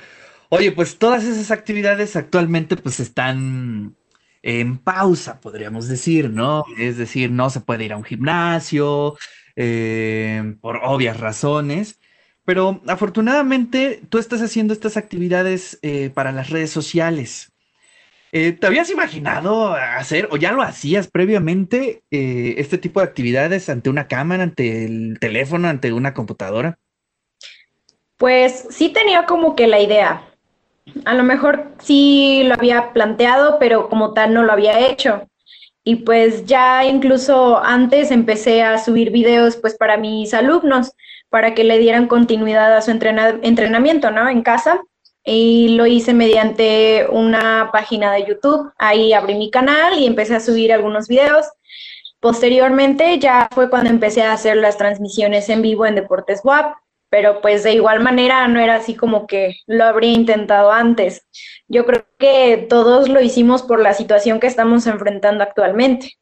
Oye, 0.54 0.74
pues 0.74 0.98
todas 0.98 1.24
esas 1.24 1.50
actividades 1.50 2.18
actualmente 2.18 2.76
pues 2.76 3.00
están 3.00 3.96
en 4.42 4.80
pausa, 4.80 5.40
podríamos 5.40 5.88
decir, 5.88 6.30
¿no? 6.30 6.66
Es 6.78 6.98
decir, 6.98 7.32
no 7.32 7.50
se 7.50 7.62
puede 7.62 7.86
ir 7.86 7.94
a 7.94 7.98
un 7.98 8.04
gimnasio 8.04 9.16
eh, 9.56 10.56
por 10.60 10.82
obvias 10.84 11.22
razones, 11.22 12.02
pero 12.44 12.82
afortunadamente 12.88 14.02
tú 14.10 14.18
estás 14.18 14.42
haciendo 14.42 14.74
estas 14.74 14.98
actividades 14.98 15.80
eh, 15.84 16.10
para 16.14 16.34
las 16.34 16.50
redes 16.50 16.70
sociales. 16.70 17.54
Eh, 18.34 18.52
¿Te 18.52 18.68
habías 18.68 18.90
imaginado 18.90 19.74
hacer 19.74 20.28
o 20.32 20.38
ya 20.38 20.52
lo 20.52 20.64
hacías 20.64 21.08
previamente 21.08 22.04
este 22.12 22.78
tipo 22.78 23.00
de 23.00 23.06
actividades 23.06 23.70
ante 23.70 23.90
una 23.90 24.10
cámara, 24.10 24.44
ante 24.44 24.84
el 24.84 25.18
teléfono, 25.18 25.70
ante 25.70 25.94
una 25.94 26.14
computadora? 26.14 26.78
Pues 28.18 28.68
sí 28.70 28.90
tenía 28.90 29.26
como 29.26 29.56
que 29.56 29.68
la 29.68 29.80
idea. 29.80 30.28
A 31.06 31.14
lo 31.14 31.24
mejor 31.24 31.72
sí 31.80 32.44
lo 32.46 32.56
había 32.56 32.94
planteado, 32.94 33.58
pero 33.60 33.90
como 33.90 34.14
tal 34.14 34.34
no 34.34 34.44
lo 34.44 34.52
había 34.52 34.80
hecho. 34.80 35.28
Y 35.84 35.98
pues 35.98 36.46
ya 36.46 36.86
incluso 36.86 37.58
antes 37.64 38.12
empecé 38.12 38.62
a 38.62 38.78
subir 38.78 39.12
videos 39.12 39.58
pues 39.58 39.76
para 39.76 39.98
mis 39.98 40.34
alumnos, 40.34 40.92
para 41.30 41.56
que 41.56 41.64
le 41.64 41.80
dieran 41.80 42.08
continuidad 42.08 42.76
a 42.76 42.82
su 42.82 42.92
entrenamiento, 42.92 44.12
¿no? 44.12 44.30
En 44.30 44.44
casa 44.44 44.82
y 45.24 45.70
lo 45.70 45.86
hice 45.86 46.14
mediante 46.14 47.08
una 47.10 47.70
página 47.72 48.12
de 48.14 48.26
YouTube. 48.26 48.72
Ahí 48.78 49.14
abrí 49.14 49.36
mi 49.36 49.52
canal 49.52 49.98
y 50.00 50.06
empecé 50.06 50.36
a 50.36 50.40
subir 50.40 50.74
algunos 50.74 51.08
videos. 51.08 51.46
Posteriormente 52.20 53.18
ya 53.20 53.50
fue 53.52 53.70
cuando 53.70 53.90
empecé 53.90 54.24
a 54.24 54.34
hacer 54.34 54.58
las 54.58 54.78
transmisiones 54.78 55.50
en 55.50 55.62
vivo 55.62 55.86
en 55.86 55.96
Deportes 55.96 56.42
WAP, 56.44 56.76
pero 57.12 57.42
pues 57.42 57.64
de 57.64 57.74
igual 57.74 58.00
manera 58.00 58.48
no 58.48 58.60
era 58.60 58.76
así 58.76 58.96
como 58.96 59.28
que 59.28 59.58
lo 59.68 59.84
habría 59.84 60.14
intentado 60.14 60.72
antes. 60.72 61.28
Yo 61.68 61.86
creo 61.86 62.08
que 62.18 62.66
todos 62.70 63.10
lo 63.10 63.22
hicimos 63.22 63.62
por 63.62 63.80
la 63.82 63.94
situación 63.94 64.40
que 64.40 64.48
estamos 64.48 64.88
enfrentando 64.88 65.44
actualmente. 65.44 66.14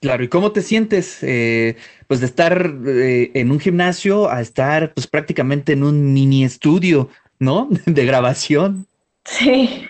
Claro, 0.00 0.24
¿y 0.24 0.28
cómo 0.28 0.50
te 0.52 0.62
sientes 0.62 1.22
eh, 1.22 1.76
pues 2.08 2.20
de 2.20 2.26
estar 2.26 2.74
eh, 2.86 3.30
en 3.34 3.50
un 3.50 3.60
gimnasio 3.60 4.28
a 4.30 4.40
estar 4.40 4.92
pues 4.94 5.06
prácticamente 5.06 5.74
en 5.74 5.84
un 5.84 6.12
mini 6.12 6.44
estudio 6.44 7.08
¿no? 7.38 7.68
De 7.86 8.04
grabación. 8.06 8.86
Sí. 9.24 9.86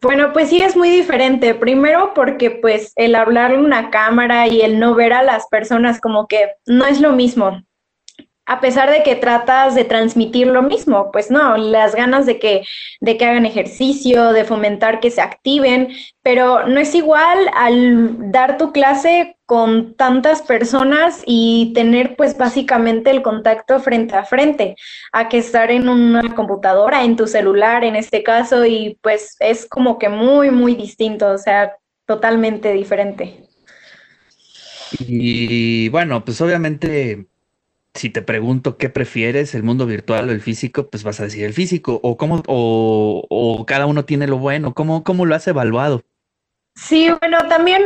Bueno, 0.00 0.32
pues 0.32 0.50
sí 0.50 0.60
es 0.62 0.76
muy 0.76 0.90
diferente. 0.90 1.54
Primero 1.54 2.12
porque 2.14 2.50
pues 2.50 2.92
el 2.96 3.14
hablarle 3.14 3.58
una 3.58 3.90
cámara 3.90 4.46
y 4.48 4.60
el 4.60 4.78
no 4.78 4.94
ver 4.94 5.12
a 5.12 5.22
las 5.22 5.46
personas 5.48 6.00
como 6.00 6.26
que 6.26 6.50
no 6.66 6.84
es 6.86 7.00
lo 7.00 7.12
mismo 7.12 7.62
a 8.46 8.60
pesar 8.60 8.90
de 8.90 9.02
que 9.02 9.16
tratas 9.16 9.74
de 9.74 9.84
transmitir 9.84 10.46
lo 10.46 10.62
mismo, 10.62 11.10
pues 11.10 11.32
no, 11.32 11.56
las 11.56 11.96
ganas 11.96 12.26
de 12.26 12.38
que, 12.38 12.62
de 13.00 13.16
que 13.16 13.24
hagan 13.24 13.44
ejercicio, 13.44 14.32
de 14.32 14.44
fomentar 14.44 15.00
que 15.00 15.10
se 15.10 15.20
activen, 15.20 15.88
pero 16.22 16.66
no 16.68 16.78
es 16.78 16.94
igual 16.94 17.38
al 17.54 18.30
dar 18.30 18.56
tu 18.56 18.72
clase 18.72 19.36
con 19.46 19.94
tantas 19.94 20.42
personas 20.42 21.22
y 21.26 21.72
tener 21.74 22.14
pues 22.14 22.38
básicamente 22.38 23.10
el 23.10 23.22
contacto 23.22 23.80
frente 23.80 24.14
a 24.14 24.24
frente, 24.24 24.76
a 25.12 25.28
que 25.28 25.38
estar 25.38 25.72
en 25.72 25.88
una 25.88 26.34
computadora, 26.34 27.02
en 27.02 27.16
tu 27.16 27.26
celular 27.26 27.82
en 27.82 27.96
este 27.96 28.22
caso, 28.22 28.64
y 28.64 28.96
pues 29.02 29.36
es 29.40 29.66
como 29.66 29.98
que 29.98 30.08
muy, 30.08 30.52
muy 30.52 30.76
distinto, 30.76 31.30
o 31.30 31.38
sea, 31.38 31.72
totalmente 32.06 32.72
diferente. 32.72 33.42
Y 35.00 35.88
bueno, 35.88 36.24
pues 36.24 36.40
obviamente 36.40 37.26
si 37.96 38.10
te 38.10 38.22
pregunto 38.22 38.76
qué 38.78 38.88
prefieres, 38.90 39.54
el 39.54 39.62
mundo 39.62 39.86
virtual 39.86 40.28
o 40.28 40.32
el 40.32 40.40
físico, 40.40 40.88
pues 40.90 41.04
vas 41.04 41.20
a 41.20 41.24
decir 41.24 41.44
el 41.44 41.54
físico, 41.54 42.00
o 42.02 42.16
cómo, 42.16 42.42
o, 42.46 43.24
o 43.28 43.66
cada 43.66 43.86
uno 43.86 44.04
tiene 44.04 44.26
lo 44.26 44.38
bueno, 44.38 44.74
cómo, 44.74 45.04
cómo 45.04 45.26
lo 45.26 45.34
has 45.34 45.46
evaluado. 45.48 46.02
Sí, 46.78 47.08
bueno, 47.20 47.38
también 47.48 47.82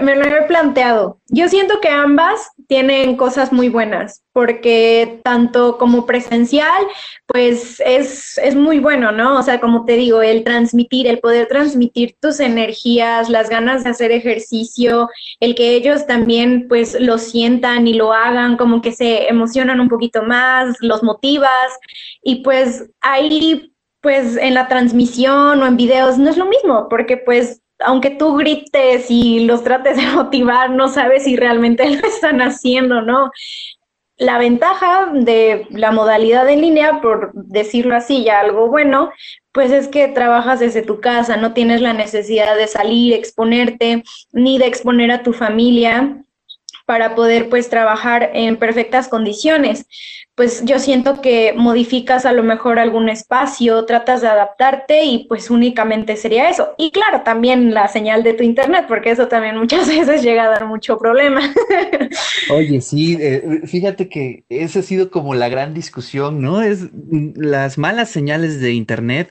me 0.00 0.14
lo 0.14 0.24
he 0.24 0.42
planteado. 0.42 1.18
Yo 1.26 1.48
siento 1.48 1.80
que 1.80 1.88
ambas 1.88 2.48
tienen 2.68 3.16
cosas 3.16 3.52
muy 3.52 3.68
buenas, 3.68 4.22
porque 4.32 5.20
tanto 5.24 5.76
como 5.76 6.06
presencial, 6.06 6.86
pues 7.26 7.82
es, 7.84 8.38
es 8.38 8.54
muy 8.54 8.78
bueno, 8.78 9.10
¿no? 9.10 9.40
O 9.40 9.42
sea, 9.42 9.58
como 9.58 9.84
te 9.84 9.94
digo, 9.94 10.22
el 10.22 10.44
transmitir, 10.44 11.08
el 11.08 11.18
poder 11.18 11.48
transmitir 11.48 12.14
tus 12.20 12.38
energías, 12.38 13.28
las 13.28 13.50
ganas 13.50 13.82
de 13.82 13.90
hacer 13.90 14.12
ejercicio, 14.12 15.08
el 15.40 15.56
que 15.56 15.74
ellos 15.74 16.06
también 16.06 16.68
pues 16.68 16.96
lo 17.00 17.18
sientan 17.18 17.88
y 17.88 17.94
lo 17.94 18.12
hagan, 18.12 18.56
como 18.56 18.80
que 18.80 18.92
se 18.92 19.26
emocionan 19.28 19.80
un 19.80 19.88
poquito 19.88 20.22
más, 20.22 20.76
los 20.80 21.02
motivas, 21.02 21.50
y 22.22 22.36
pues 22.44 22.88
ahí 23.00 23.74
pues 24.00 24.36
en 24.36 24.54
la 24.54 24.68
transmisión 24.68 25.60
o 25.60 25.66
en 25.66 25.76
videos 25.76 26.18
no 26.18 26.30
es 26.30 26.36
lo 26.36 26.46
mismo, 26.46 26.86
porque 26.88 27.16
pues 27.16 27.62
aunque 27.80 28.10
tú 28.10 28.36
grites 28.36 29.06
y 29.10 29.40
los 29.40 29.64
trates 29.64 29.96
de 29.96 30.06
motivar, 30.14 30.70
no 30.70 30.88
sabes 30.88 31.24
si 31.24 31.36
realmente 31.36 31.88
lo 31.88 32.06
están 32.06 32.40
haciendo, 32.40 33.02
¿no? 33.02 33.30
La 34.16 34.38
ventaja 34.38 35.10
de 35.12 35.66
la 35.70 35.92
modalidad 35.92 36.48
en 36.48 36.60
línea, 36.60 37.00
por 37.00 37.30
decirlo 37.34 37.94
así, 37.94 38.24
ya 38.24 38.40
algo 38.40 38.66
bueno, 38.66 39.12
pues 39.52 39.70
es 39.70 39.86
que 39.86 40.08
trabajas 40.08 40.58
desde 40.58 40.82
tu 40.82 41.00
casa, 41.00 41.36
no 41.36 41.52
tienes 41.52 41.80
la 41.80 41.92
necesidad 41.92 42.56
de 42.56 42.66
salir, 42.66 43.14
exponerte, 43.14 44.02
ni 44.32 44.58
de 44.58 44.66
exponer 44.66 45.12
a 45.12 45.22
tu 45.22 45.32
familia 45.32 46.24
para 46.88 47.14
poder 47.14 47.50
pues 47.50 47.68
trabajar 47.68 48.30
en 48.32 48.56
perfectas 48.56 49.08
condiciones. 49.08 49.84
Pues 50.34 50.64
yo 50.64 50.78
siento 50.78 51.20
que 51.20 51.52
modificas 51.54 52.24
a 52.24 52.32
lo 52.32 52.42
mejor 52.42 52.78
algún 52.78 53.10
espacio, 53.10 53.84
tratas 53.84 54.22
de 54.22 54.28
adaptarte 54.28 55.04
y 55.04 55.26
pues 55.28 55.50
únicamente 55.50 56.16
sería 56.16 56.48
eso. 56.48 56.74
Y 56.78 56.90
claro, 56.90 57.24
también 57.24 57.74
la 57.74 57.88
señal 57.88 58.22
de 58.22 58.32
tu 58.32 58.42
internet, 58.42 58.86
porque 58.88 59.10
eso 59.10 59.28
también 59.28 59.58
muchas 59.58 59.86
veces 59.86 60.22
llega 60.22 60.44
a 60.44 60.48
dar 60.48 60.64
mucho 60.64 60.96
problema. 60.96 61.42
Oye, 62.50 62.80
sí, 62.80 63.18
eh, 63.20 63.60
fíjate 63.66 64.08
que 64.08 64.44
esa 64.48 64.78
ha 64.78 64.82
sido 64.82 65.10
como 65.10 65.34
la 65.34 65.50
gran 65.50 65.74
discusión, 65.74 66.40
¿no? 66.40 66.62
Es 66.62 66.88
las 67.34 67.76
malas 67.76 68.08
señales 68.08 68.62
de 68.62 68.72
internet 68.72 69.30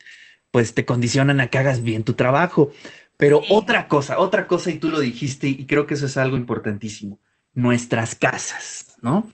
pues 0.51 0.75
te 0.75 0.85
condicionan 0.85 1.41
a 1.41 1.47
que 1.47 1.57
hagas 1.57 1.81
bien 1.81 2.03
tu 2.03 2.13
trabajo. 2.13 2.69
Pero 3.17 3.41
otra 3.49 3.87
cosa, 3.87 4.19
otra 4.19 4.45
cosa, 4.45 4.69
y 4.69 4.77
tú 4.77 4.89
lo 4.89 4.99
dijiste, 4.99 5.47
y 5.47 5.65
creo 5.65 5.87
que 5.87 5.95
eso 5.95 6.05
es 6.05 6.17
algo 6.17 6.37
importantísimo 6.37 7.17
nuestras 7.57 8.13
casas, 8.13 8.95
¿no? 9.01 9.27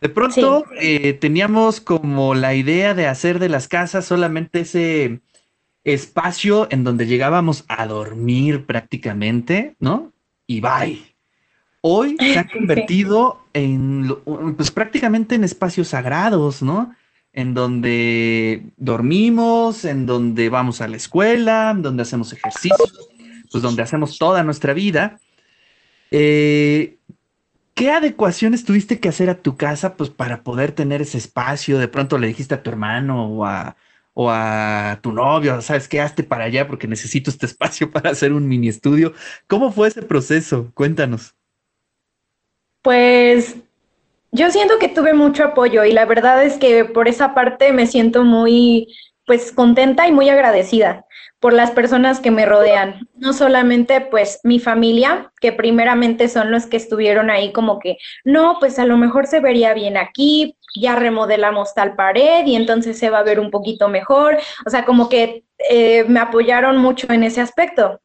De 0.00 0.10
pronto 0.10 0.64
eh, 0.78 1.14
teníamos 1.14 1.80
como 1.80 2.34
la 2.34 2.54
idea 2.54 2.92
de 2.92 3.06
hacer 3.06 3.38
de 3.38 3.48
las 3.48 3.66
casas 3.66 4.04
solamente 4.04 4.60
ese 4.60 5.20
espacio 5.84 6.68
en 6.70 6.84
donde 6.84 7.06
llegábamos 7.06 7.64
a 7.68 7.86
dormir 7.86 8.66
prácticamente, 8.66 9.74
¿no? 9.78 10.12
Y 10.46 10.60
bye. 10.60 11.00
Hoy 11.80 12.16
se 12.20 12.38
ha 12.38 12.46
convertido 12.46 13.40
en, 13.54 14.14
pues 14.56 14.70
prácticamente 14.70 15.34
en 15.34 15.44
espacios 15.44 15.88
sagrados, 15.88 16.62
¿no? 16.62 16.94
en 17.32 17.54
donde 17.54 18.62
dormimos, 18.76 19.86
en 19.86 20.04
donde 20.04 20.50
vamos 20.50 20.82
a 20.82 20.88
la 20.88 20.98
escuela, 20.98 21.70
en 21.70 21.80
donde 21.80 22.02
hacemos 22.02 22.30
ejercicios, 22.34 23.08
pues 23.50 23.62
donde 23.62 23.80
hacemos 23.80 24.18
toda 24.18 24.42
nuestra 24.42 24.74
vida. 24.74 25.18
Eh, 26.10 26.98
¿Qué 27.74 27.90
adecuaciones 27.90 28.64
tuviste 28.64 29.00
que 29.00 29.08
hacer 29.08 29.30
a 29.30 29.40
tu 29.40 29.56
casa 29.56 29.96
pues 29.96 30.10
para 30.10 30.42
poder 30.42 30.72
tener 30.72 31.00
ese 31.02 31.18
espacio? 31.18 31.78
De 31.78 31.88
pronto 31.88 32.18
le 32.18 32.26
dijiste 32.26 32.54
a 32.54 32.62
tu 32.62 32.70
hermano 32.70 33.26
o 33.26 33.46
a, 33.46 33.76
o 34.14 34.30
a 34.30 34.98
tu 35.02 35.12
novio, 35.12 35.60
¿sabes 35.62 35.88
qué? 35.88 36.00
Hazte 36.00 36.22
para 36.22 36.44
allá 36.44 36.68
porque 36.68 36.86
necesito 36.86 37.30
este 37.30 37.46
espacio 37.52 37.90
para 37.90 38.10
hacer 38.10 38.32
un 38.32 38.46
mini 38.46 38.68
estudio. 38.68 39.14
¿Cómo 39.46 39.72
fue 39.72 39.88
ese 39.88 40.02
proceso? 40.02 40.70
Cuéntanos. 40.74 41.34
Pues 42.82 43.56
yo 44.32 44.50
siento 44.50 44.78
que 44.78 44.88
tuve 44.88 45.14
mucho 45.14 45.44
apoyo 45.44 45.84
y 45.84 45.92
la 45.92 46.04
verdad 46.04 46.44
es 46.44 46.56
que 46.58 46.84
por 46.84 47.08
esa 47.08 47.34
parte 47.34 47.72
me 47.72 47.86
siento 47.86 48.24
muy 48.24 48.88
pues 49.24 49.52
contenta 49.52 50.08
y 50.08 50.12
muy 50.12 50.28
agradecida 50.28 51.06
por 51.42 51.52
las 51.54 51.72
personas 51.72 52.20
que 52.20 52.30
me 52.30 52.46
rodean, 52.46 53.08
no 53.16 53.32
solamente 53.32 54.00
pues 54.00 54.38
mi 54.44 54.60
familia, 54.60 55.32
que 55.40 55.50
primeramente 55.52 56.28
son 56.28 56.52
los 56.52 56.66
que 56.66 56.76
estuvieron 56.76 57.30
ahí 57.30 57.50
como 57.50 57.80
que, 57.80 57.98
no, 58.22 58.58
pues 58.60 58.78
a 58.78 58.86
lo 58.86 58.96
mejor 58.96 59.26
se 59.26 59.40
vería 59.40 59.74
bien 59.74 59.96
aquí, 59.96 60.56
ya 60.76 60.94
remodelamos 60.94 61.74
tal 61.74 61.96
pared 61.96 62.46
y 62.46 62.54
entonces 62.54 62.96
se 62.96 63.10
va 63.10 63.18
a 63.18 63.24
ver 63.24 63.40
un 63.40 63.50
poquito 63.50 63.88
mejor, 63.88 64.38
o 64.64 64.70
sea, 64.70 64.84
como 64.84 65.08
que 65.08 65.42
eh, 65.68 66.04
me 66.04 66.20
apoyaron 66.20 66.76
mucho 66.78 67.08
en 67.12 67.24
ese 67.24 67.40
aspecto. 67.40 68.00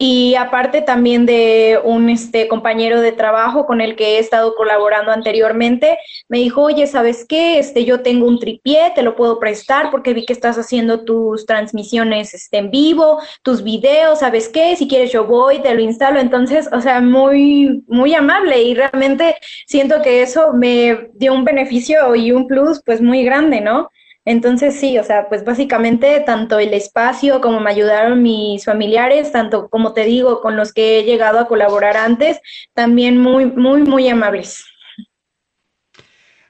Y 0.00 0.36
aparte 0.36 0.80
también 0.80 1.26
de 1.26 1.80
un 1.82 2.08
este, 2.08 2.46
compañero 2.46 3.00
de 3.00 3.10
trabajo 3.10 3.66
con 3.66 3.80
el 3.80 3.96
que 3.96 4.16
he 4.16 4.18
estado 4.20 4.54
colaborando 4.54 5.10
anteriormente, 5.10 5.98
me 6.28 6.38
dijo, 6.38 6.62
oye, 6.62 6.86
¿sabes 6.86 7.26
qué? 7.28 7.58
Este, 7.58 7.84
yo 7.84 8.00
tengo 8.00 8.28
un 8.28 8.38
tripié, 8.38 8.92
te 8.94 9.02
lo 9.02 9.16
puedo 9.16 9.40
prestar 9.40 9.90
porque 9.90 10.14
vi 10.14 10.24
que 10.24 10.32
estás 10.32 10.56
haciendo 10.56 11.04
tus 11.04 11.46
transmisiones 11.46 12.32
este, 12.32 12.58
en 12.58 12.70
vivo, 12.70 13.20
tus 13.42 13.64
videos, 13.64 14.20
¿sabes 14.20 14.48
qué? 14.48 14.76
Si 14.76 14.86
quieres 14.86 15.10
yo 15.10 15.26
voy, 15.26 15.60
te 15.62 15.74
lo 15.74 15.80
instalo. 15.80 16.20
Entonces, 16.20 16.68
o 16.72 16.80
sea, 16.80 17.00
muy, 17.00 17.82
muy 17.88 18.14
amable 18.14 18.62
y 18.62 18.74
realmente 18.74 19.34
siento 19.66 20.00
que 20.00 20.22
eso 20.22 20.52
me 20.52 21.10
dio 21.14 21.34
un 21.34 21.44
beneficio 21.44 22.14
y 22.14 22.30
un 22.30 22.46
plus 22.46 22.80
pues 22.86 23.00
muy 23.00 23.24
grande, 23.24 23.60
¿no? 23.60 23.90
Entonces 24.28 24.78
sí, 24.78 24.98
o 24.98 25.04
sea, 25.04 25.26
pues 25.30 25.42
básicamente 25.42 26.20
tanto 26.20 26.58
el 26.58 26.74
espacio 26.74 27.40
como 27.40 27.60
me 27.60 27.70
ayudaron 27.70 28.22
mis 28.22 28.62
familiares, 28.62 29.32
tanto 29.32 29.70
como 29.70 29.94
te 29.94 30.04
digo, 30.04 30.42
con 30.42 30.54
los 30.54 30.74
que 30.74 30.98
he 30.98 31.04
llegado 31.04 31.38
a 31.38 31.48
colaborar 31.48 31.96
antes, 31.96 32.38
también 32.74 33.16
muy, 33.16 33.46
muy, 33.46 33.84
muy 33.84 34.06
amables. 34.06 34.66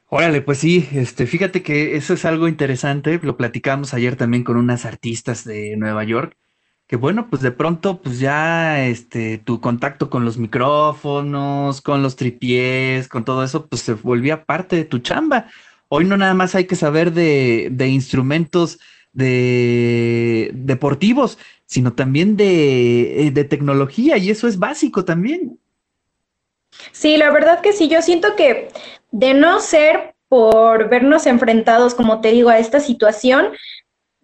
Órale, 0.08 0.40
pues 0.40 0.58
sí, 0.58 0.88
este, 0.92 1.24
fíjate 1.26 1.62
que 1.62 1.94
eso 1.94 2.14
es 2.14 2.24
algo 2.24 2.48
interesante, 2.48 3.20
lo 3.22 3.36
platicamos 3.36 3.94
ayer 3.94 4.16
también 4.16 4.42
con 4.42 4.56
unas 4.56 4.84
artistas 4.84 5.44
de 5.44 5.76
Nueva 5.76 6.02
York, 6.02 6.36
que 6.88 6.96
bueno, 6.96 7.28
pues 7.30 7.42
de 7.42 7.52
pronto, 7.52 8.00
pues 8.00 8.18
ya, 8.18 8.86
este, 8.86 9.38
tu 9.38 9.60
contacto 9.60 10.10
con 10.10 10.24
los 10.24 10.36
micrófonos, 10.36 11.80
con 11.80 12.02
los 12.02 12.16
tripiés, 12.16 13.06
con 13.06 13.24
todo 13.24 13.44
eso, 13.44 13.68
pues 13.68 13.82
se 13.82 13.92
volvía 13.92 14.46
parte 14.46 14.74
de 14.74 14.84
tu 14.84 14.98
chamba. 14.98 15.46
Hoy 15.88 16.04
no 16.04 16.16
nada 16.16 16.34
más 16.34 16.54
hay 16.54 16.66
que 16.66 16.76
saber 16.76 17.12
de, 17.12 17.88
instrumentos 17.88 18.78
de 19.12 20.50
deportivos, 20.54 21.38
sino 21.66 21.94
también 21.94 22.36
de, 22.36 23.26
eh, 23.26 23.30
de, 23.30 23.44
tecnología 23.44 24.16
y 24.18 24.30
eso 24.30 24.48
es 24.48 24.58
básico 24.58 25.04
también. 25.04 25.58
Sí, 26.92 27.16
la 27.16 27.30
verdad 27.30 27.60
que 27.60 27.72
sí, 27.72 27.88
yo 27.88 28.02
siento 28.02 28.36
que 28.36 28.68
de 29.10 29.34
no 29.34 29.60
ser 29.60 30.14
por 30.28 30.90
vernos 30.90 31.26
enfrentados, 31.26 31.94
como 31.94 32.20
te 32.20 32.32
digo, 32.32 32.50
a 32.50 32.58
esta 32.58 32.80
situación, 32.80 33.52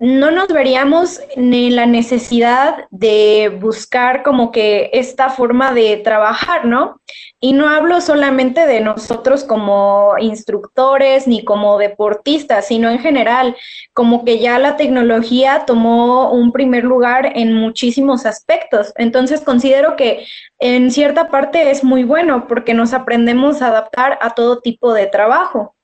no 0.05 0.31
nos 0.31 0.49
veríamos 0.49 1.23
ni 1.35 1.71
la 1.71 1.87
necesidad 1.87 2.85
de 2.91 3.57
buscar 3.59 4.23
como 4.23 4.53
que 4.53 4.91
esta 4.93 5.31
forma 5.31 5.73
de 5.73 5.97
trabajar, 5.97 6.67
¿no? 6.67 7.01
Y 7.41 7.55
no 7.55 7.71
hablo 7.71 8.03
solamente 8.03 8.67
de 8.67 8.81
nosotros 8.81 9.45
como 9.45 10.13
instructores 10.19 11.27
ni 11.27 11.43
como 11.43 11.79
deportistas, 11.79 12.67
sino 12.67 12.91
en 12.91 12.99
general, 12.99 13.57
como 13.95 14.27
que 14.27 14.41
ya 14.41 14.59
la 14.59 14.77
tecnología 14.77 15.65
tomó 15.67 16.31
un 16.33 16.53
primer 16.53 16.85
lugar 16.85 17.33
en 17.35 17.55
muchísimos 17.55 18.27
aspectos. 18.27 18.93
Entonces 18.97 19.41
considero 19.41 19.97
que 19.97 20.27
en 20.59 20.91
cierta 20.91 21.31
parte 21.31 21.71
es 21.71 21.83
muy 21.83 22.05
bueno 22.05 22.47
porque 22.47 22.75
nos 22.75 22.93
aprendemos 22.93 23.63
a 23.63 23.69
adaptar 23.69 24.19
a 24.21 24.35
todo 24.35 24.61
tipo 24.61 24.93
de 24.93 25.07
trabajo. 25.07 25.77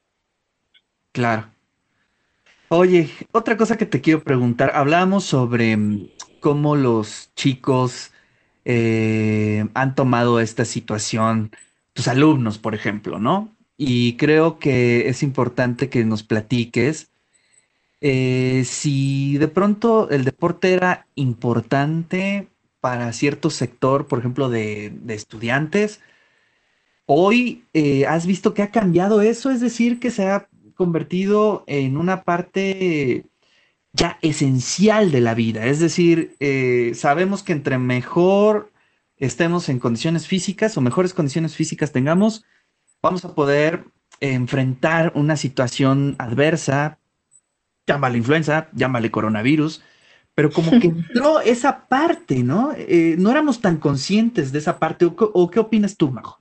Claro. 1.12 1.49
Oye, 2.72 3.10
otra 3.32 3.56
cosa 3.56 3.76
que 3.76 3.84
te 3.84 4.00
quiero 4.00 4.22
preguntar, 4.22 4.70
hablábamos 4.76 5.24
sobre 5.24 5.76
mm, 5.76 6.08
cómo 6.38 6.76
los 6.76 7.30
chicos 7.34 8.12
eh, 8.64 9.66
han 9.74 9.96
tomado 9.96 10.38
esta 10.38 10.64
situación, 10.64 11.50
tus 11.94 12.06
alumnos, 12.06 12.58
por 12.58 12.76
ejemplo, 12.76 13.18
¿no? 13.18 13.48
Y 13.76 14.16
creo 14.18 14.60
que 14.60 15.08
es 15.08 15.24
importante 15.24 15.88
que 15.88 16.04
nos 16.04 16.22
platiques 16.22 17.10
eh, 18.00 18.62
si 18.66 19.36
de 19.38 19.48
pronto 19.48 20.08
el 20.10 20.24
deporte 20.24 20.72
era 20.72 21.06
importante 21.16 22.48
para 22.80 23.12
cierto 23.12 23.50
sector, 23.50 24.06
por 24.06 24.20
ejemplo, 24.20 24.48
de, 24.48 24.92
estudiantes. 25.08 26.00
Hoy 27.06 27.64
eh, 27.74 28.06
has 28.06 28.26
visto 28.26 28.54
que 28.54 28.62
ha 28.62 28.70
cambiado 28.70 29.22
eso, 29.22 29.50
es 29.50 29.60
decir, 29.60 29.98
que 30.00 30.12
se 30.12 30.28
ha 30.28 30.48
convertido 30.80 31.62
en 31.66 31.98
una 31.98 32.22
parte 32.22 33.26
ya 33.92 34.18
esencial 34.22 35.12
de 35.12 35.20
la 35.20 35.34
vida. 35.34 35.66
Es 35.66 35.78
decir, 35.78 36.36
eh, 36.40 36.92
sabemos 36.94 37.42
que 37.42 37.52
entre 37.52 37.76
mejor 37.76 38.72
estemos 39.18 39.68
en 39.68 39.78
condiciones 39.78 40.26
físicas 40.26 40.78
o 40.78 40.80
mejores 40.80 41.12
condiciones 41.12 41.54
físicas 41.54 41.92
tengamos, 41.92 42.46
vamos 43.02 43.26
a 43.26 43.34
poder 43.34 43.84
enfrentar 44.20 45.12
una 45.14 45.36
situación 45.36 46.16
adversa, 46.18 46.98
llámale 47.86 48.16
influenza, 48.16 48.70
llámale 48.72 49.10
coronavirus, 49.10 49.82
pero 50.34 50.50
como 50.50 50.70
que 50.80 50.86
entró 50.96 51.40
esa 51.42 51.88
parte, 51.88 52.42
¿no? 52.42 52.72
Eh, 52.74 53.16
no 53.18 53.30
éramos 53.30 53.60
tan 53.60 53.76
conscientes 53.76 54.50
de 54.50 54.60
esa 54.60 54.78
parte. 54.78 55.04
¿O, 55.04 55.14
o 55.14 55.50
qué 55.50 55.60
opinas 55.60 55.98
tú, 55.98 56.10
Majo? 56.10 56.39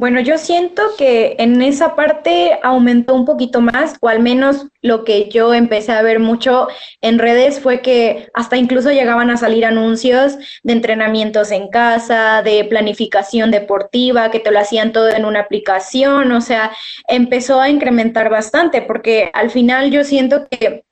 Bueno, 0.00 0.18
yo 0.22 0.38
siento 0.38 0.82
que 0.96 1.36
en 1.38 1.60
esa 1.60 1.94
parte 1.94 2.58
aumentó 2.62 3.14
un 3.14 3.26
poquito 3.26 3.60
más, 3.60 3.98
o 4.00 4.08
al 4.08 4.20
menos 4.20 4.68
lo 4.80 5.04
que 5.04 5.28
yo 5.28 5.52
empecé 5.52 5.92
a 5.92 6.00
ver 6.00 6.20
mucho 6.20 6.68
en 7.02 7.18
redes 7.18 7.60
fue 7.60 7.82
que 7.82 8.30
hasta 8.32 8.56
incluso 8.56 8.90
llegaban 8.92 9.28
a 9.28 9.36
salir 9.36 9.66
anuncios 9.66 10.38
de 10.62 10.72
entrenamientos 10.72 11.50
en 11.50 11.68
casa, 11.68 12.40
de 12.42 12.64
planificación 12.64 13.50
deportiva, 13.50 14.30
que 14.30 14.40
te 14.40 14.50
lo 14.50 14.60
hacían 14.60 14.92
todo 14.92 15.10
en 15.10 15.26
una 15.26 15.40
aplicación, 15.40 16.32
o 16.32 16.40
sea, 16.40 16.72
empezó 17.06 17.60
a 17.60 17.68
incrementar 17.68 18.30
bastante, 18.30 18.80
porque 18.80 19.30
al 19.34 19.50
final 19.50 19.90
yo 19.90 20.02
siento 20.02 20.46
que 20.48 20.82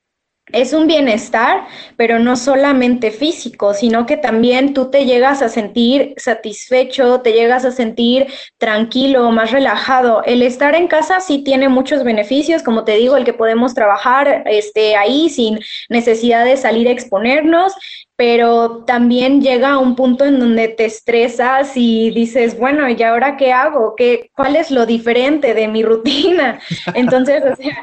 es 0.52 0.72
un 0.72 0.86
bienestar, 0.86 1.66
pero 1.96 2.18
no 2.18 2.36
solamente 2.36 3.10
físico, 3.10 3.74
sino 3.74 4.06
que 4.06 4.16
también 4.16 4.74
tú 4.74 4.90
te 4.90 5.04
llegas 5.04 5.42
a 5.42 5.48
sentir 5.48 6.14
satisfecho, 6.16 7.20
te 7.20 7.32
llegas 7.32 7.64
a 7.64 7.70
sentir 7.70 8.26
tranquilo, 8.58 9.30
más 9.30 9.50
relajado. 9.50 10.22
El 10.24 10.42
estar 10.42 10.74
en 10.74 10.88
casa 10.88 11.20
sí 11.20 11.38
tiene 11.44 11.68
muchos 11.68 12.04
beneficios, 12.04 12.62
como 12.62 12.84
te 12.84 12.96
digo, 12.96 13.16
el 13.16 13.24
que 13.24 13.32
podemos 13.32 13.74
trabajar 13.74 14.44
este, 14.46 14.96
ahí 14.96 15.28
sin 15.28 15.58
necesidad 15.88 16.44
de 16.44 16.56
salir 16.56 16.88
a 16.88 16.92
exponernos 16.92 17.74
pero 18.18 18.82
también 18.84 19.40
llega 19.40 19.78
un 19.78 19.94
punto 19.94 20.24
en 20.24 20.40
donde 20.40 20.66
te 20.66 20.86
estresas 20.86 21.76
y 21.76 22.10
dices, 22.10 22.58
bueno, 22.58 22.88
¿y 22.88 23.00
ahora 23.04 23.36
qué 23.36 23.52
hago? 23.52 23.94
¿Qué, 23.96 24.32
¿Cuál 24.34 24.56
es 24.56 24.72
lo 24.72 24.86
diferente 24.86 25.54
de 25.54 25.68
mi 25.68 25.84
rutina? 25.84 26.58
Entonces, 26.94 27.44
o 27.44 27.54
sea, 27.54 27.76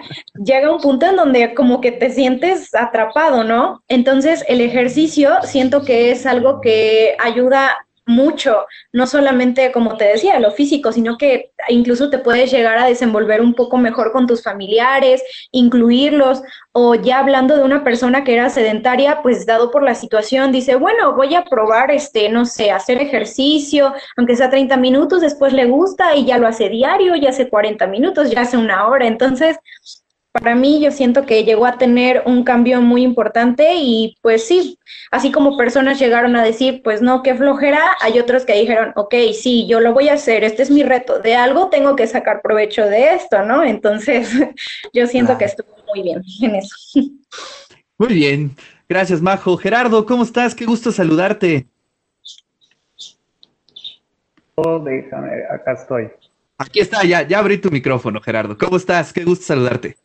llega 0.44 0.70
un 0.70 0.82
punto 0.82 1.06
en 1.06 1.16
donde 1.16 1.54
como 1.54 1.80
que 1.80 1.94
te 1.94 2.10
sientes 2.10 2.76
atrapado, 2.76 3.46
¿no? 3.46 3.82
Entonces, 3.88 4.44
el 4.50 4.60
ejercicio 4.60 5.38
siento 5.44 5.86
que 5.86 6.12
es 6.12 6.26
algo 6.26 6.60
que 6.60 7.16
ayuda 7.18 7.74
mucho, 8.06 8.66
no 8.92 9.08
solamente 9.08 9.72
como 9.72 9.98
te 9.98 10.06
decía, 10.06 10.40
lo 10.40 10.52
físico, 10.52 10.92
sino 10.92 11.18
que 11.18 11.52
incluso 11.70 12.10
te 12.10 12.20
puedes 12.20 12.52
llegar 12.52 12.78
a 12.78 12.86
desenvolver 12.86 13.42
un 13.42 13.54
poco 13.54 13.78
mejor 13.78 14.12
con 14.12 14.28
tus 14.28 14.44
familiares, 14.44 15.24
incluirlos, 15.52 16.42
o 16.72 16.96
ya 16.96 17.20
hablando 17.20 17.56
de 17.56 17.64
una 17.64 17.84
persona 17.84 18.24
que 18.24 18.34
era 18.34 18.50
sedentaria, 18.50 19.22
pues 19.24 19.46
dado 19.46 19.72
por 19.72 19.84
la 19.84 19.96
situación, 19.96 20.52
dice, 20.52 20.76
bueno, 20.76 21.16
voy 21.16 21.36
a 21.36 21.46
probar, 21.46 21.92
este, 21.92 22.30
no 22.30 22.46
sé, 22.46 22.72
hacer 22.72 23.02
ejercicio, 23.02 23.94
aunque 24.18 24.36
sea 24.36 24.50
30 24.50 24.78
minutos, 24.78 25.22
después 25.22 25.54
le 25.54 25.66
gusta 25.66 26.16
y 26.16 26.26
ya 26.26 26.38
lo 26.38 26.48
hace 26.48 26.70
diario, 26.70 27.16
ya 27.16 27.30
hace 27.30 27.50
40 27.50 27.88
minutos, 27.88 28.30
ya 28.30 28.42
hace 28.42 28.58
una 28.58 28.88
hora, 28.88 29.08
entonces 29.08 29.58
para 30.40 30.54
mí 30.54 30.82
yo 30.82 30.92
siento 30.92 31.26
que 31.26 31.46
llegó 31.46 31.66
a 31.66 31.78
tener 31.78 32.24
un 32.26 32.44
cambio 32.44 32.82
muy 32.82 33.04
importante 33.04 33.76
y 33.76 34.18
pues 34.22 34.46
sí, 34.46 34.78
así 35.10 35.32
como 35.32 35.56
personas 35.56 35.98
llegaron 35.98 36.36
a 36.36 36.44
decir, 36.44 36.82
pues 36.84 37.02
no, 37.02 37.24
qué 37.24 37.36
flojera, 37.36 37.96
hay 38.02 38.20
otros 38.20 38.46
que 38.46 38.60
dijeron, 38.60 38.92
ok, 38.98 39.16
sí, 39.34 39.66
yo 39.66 39.80
lo 39.80 39.94
voy 39.94 40.10
a 40.10 40.16
hacer, 40.16 40.44
este 40.44 40.64
es 40.64 40.70
mi 40.70 40.84
reto, 40.84 41.20
de 41.20 41.36
algo 41.36 41.70
tengo 41.70 41.96
que 41.96 42.06
sacar 42.06 42.42
provecho 42.42 42.86
de 42.86 43.14
esto, 43.14 43.44
¿no? 43.44 43.64
Entonces 43.64 44.30
yo 44.94 45.08
siento 45.08 45.38
que 45.38 45.46
estuvo 45.46 45.70
muy 45.88 46.04
bien 46.04 46.22
en 46.42 46.56
eso. 46.56 46.76
Muy 47.98 48.14
bien, 48.14 48.58
gracias 48.90 49.22
Majo. 49.22 49.56
Gerardo, 49.56 50.06
¿cómo 50.06 50.24
estás? 50.24 50.54
Qué 50.54 50.66
gusto 50.66 50.92
saludarte. 50.92 51.66
Oh, 54.56 54.80
déjame, 54.80 55.32
acá 55.50 55.72
estoy. 55.72 56.10
Aquí 56.58 56.82
está, 56.82 57.06
ya, 57.06 57.26
ya 57.26 57.40
abrí 57.40 57.58
tu 57.58 57.72
micrófono, 57.72 58.20
Gerardo. 58.20 58.58
¿Cómo 58.58 58.76
estás? 58.76 59.14
Qué 59.14 59.24
gusto 59.24 59.46
saludarte. 59.46 59.96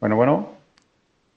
Bueno, 0.00 0.16
bueno. 0.16 0.48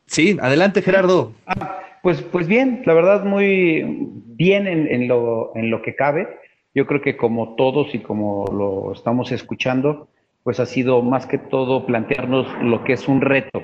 Sí, 0.06 0.38
adelante 0.41 0.82
Gerardo. 0.82 1.34
Ah, 1.45 1.80
pues, 2.02 2.21
pues 2.21 2.47
bien, 2.47 2.82
la 2.86 2.93
verdad 2.93 3.26
muy 3.26 3.84
bien 4.26 4.67
en, 4.67 5.08
lo, 5.08 5.52
en 5.56 5.69
lo 5.69 5.82
que 5.82 5.95
cabe. 5.95 6.28
Yo 6.73 6.88
creo 6.88 7.02
que 7.02 7.17
como 7.17 7.56
todos 7.56 7.93
y 7.93 7.99
como 7.99 8.45
lo 8.47 8.93
estamos 8.93 9.32
escuchando, 9.32 10.08
pues 10.43 10.60
ha 10.60 10.65
sido 10.65 11.02
más 11.02 11.26
que 11.26 11.38
todo 11.38 11.86
plantearnos 11.86 12.47
lo 12.62 12.84
que 12.84 12.93
es 12.93 13.08
un 13.08 13.21
reto. 13.21 13.63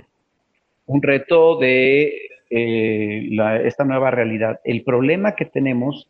Un 0.85 1.01
reto 1.01 1.57
de 1.57 2.29
eh, 2.49 3.29
esta 3.63 3.85
nueva 3.85 4.11
realidad. 4.11 4.59
El 4.63 4.83
problema 4.83 5.35
que 5.35 5.45
tenemos 5.45 6.09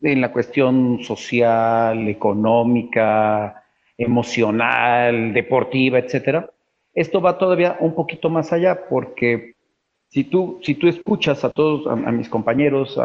en 0.00 0.20
la 0.20 0.32
cuestión 0.32 1.00
social, 1.02 2.08
económica, 2.08 3.64
emocional, 3.96 5.32
deportiva, 5.32 5.98
etcétera, 5.98 6.48
esto 6.94 7.20
va 7.20 7.38
todavía 7.38 7.76
un 7.80 7.94
poquito 7.94 8.30
más 8.30 8.52
allá 8.52 8.88
porque 8.88 9.54
si 10.08 10.24
tú, 10.24 10.58
si 10.62 10.74
tú 10.74 10.88
escuchas 10.88 11.44
a 11.44 11.50
todos, 11.50 11.86
a, 11.86 11.96
mis 12.10 12.28
compañeros 12.28 12.98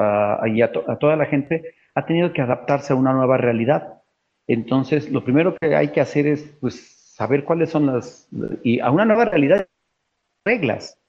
y 0.45 0.61
a, 0.61 0.71
toda 0.71 1.15
la 1.15 1.25
gente, 1.25 1.75
ha 1.95 2.05
tenido 2.05 2.33
que 2.33 2.41
adaptarse 2.41 2.93
a 2.93 2.95
una 2.95 3.13
nueva 3.13 3.37
realidad. 3.37 4.01
Entonces, 4.47 5.11
lo 5.11 5.23
primero 5.23 5.55
que 5.55 5.75
hay 5.75 5.89
que 5.89 6.01
hacer 6.01 6.27
es 6.27 6.43
pues, 6.59 7.13
saber 7.13 7.43
cuáles 7.43 7.69
son 7.69 7.87
las, 7.87 8.27
y 8.63 8.79
a 8.79 8.89
una 8.89 9.05
nueva 9.05 9.25
realidad, 9.25 9.67
reglas, 10.45 10.99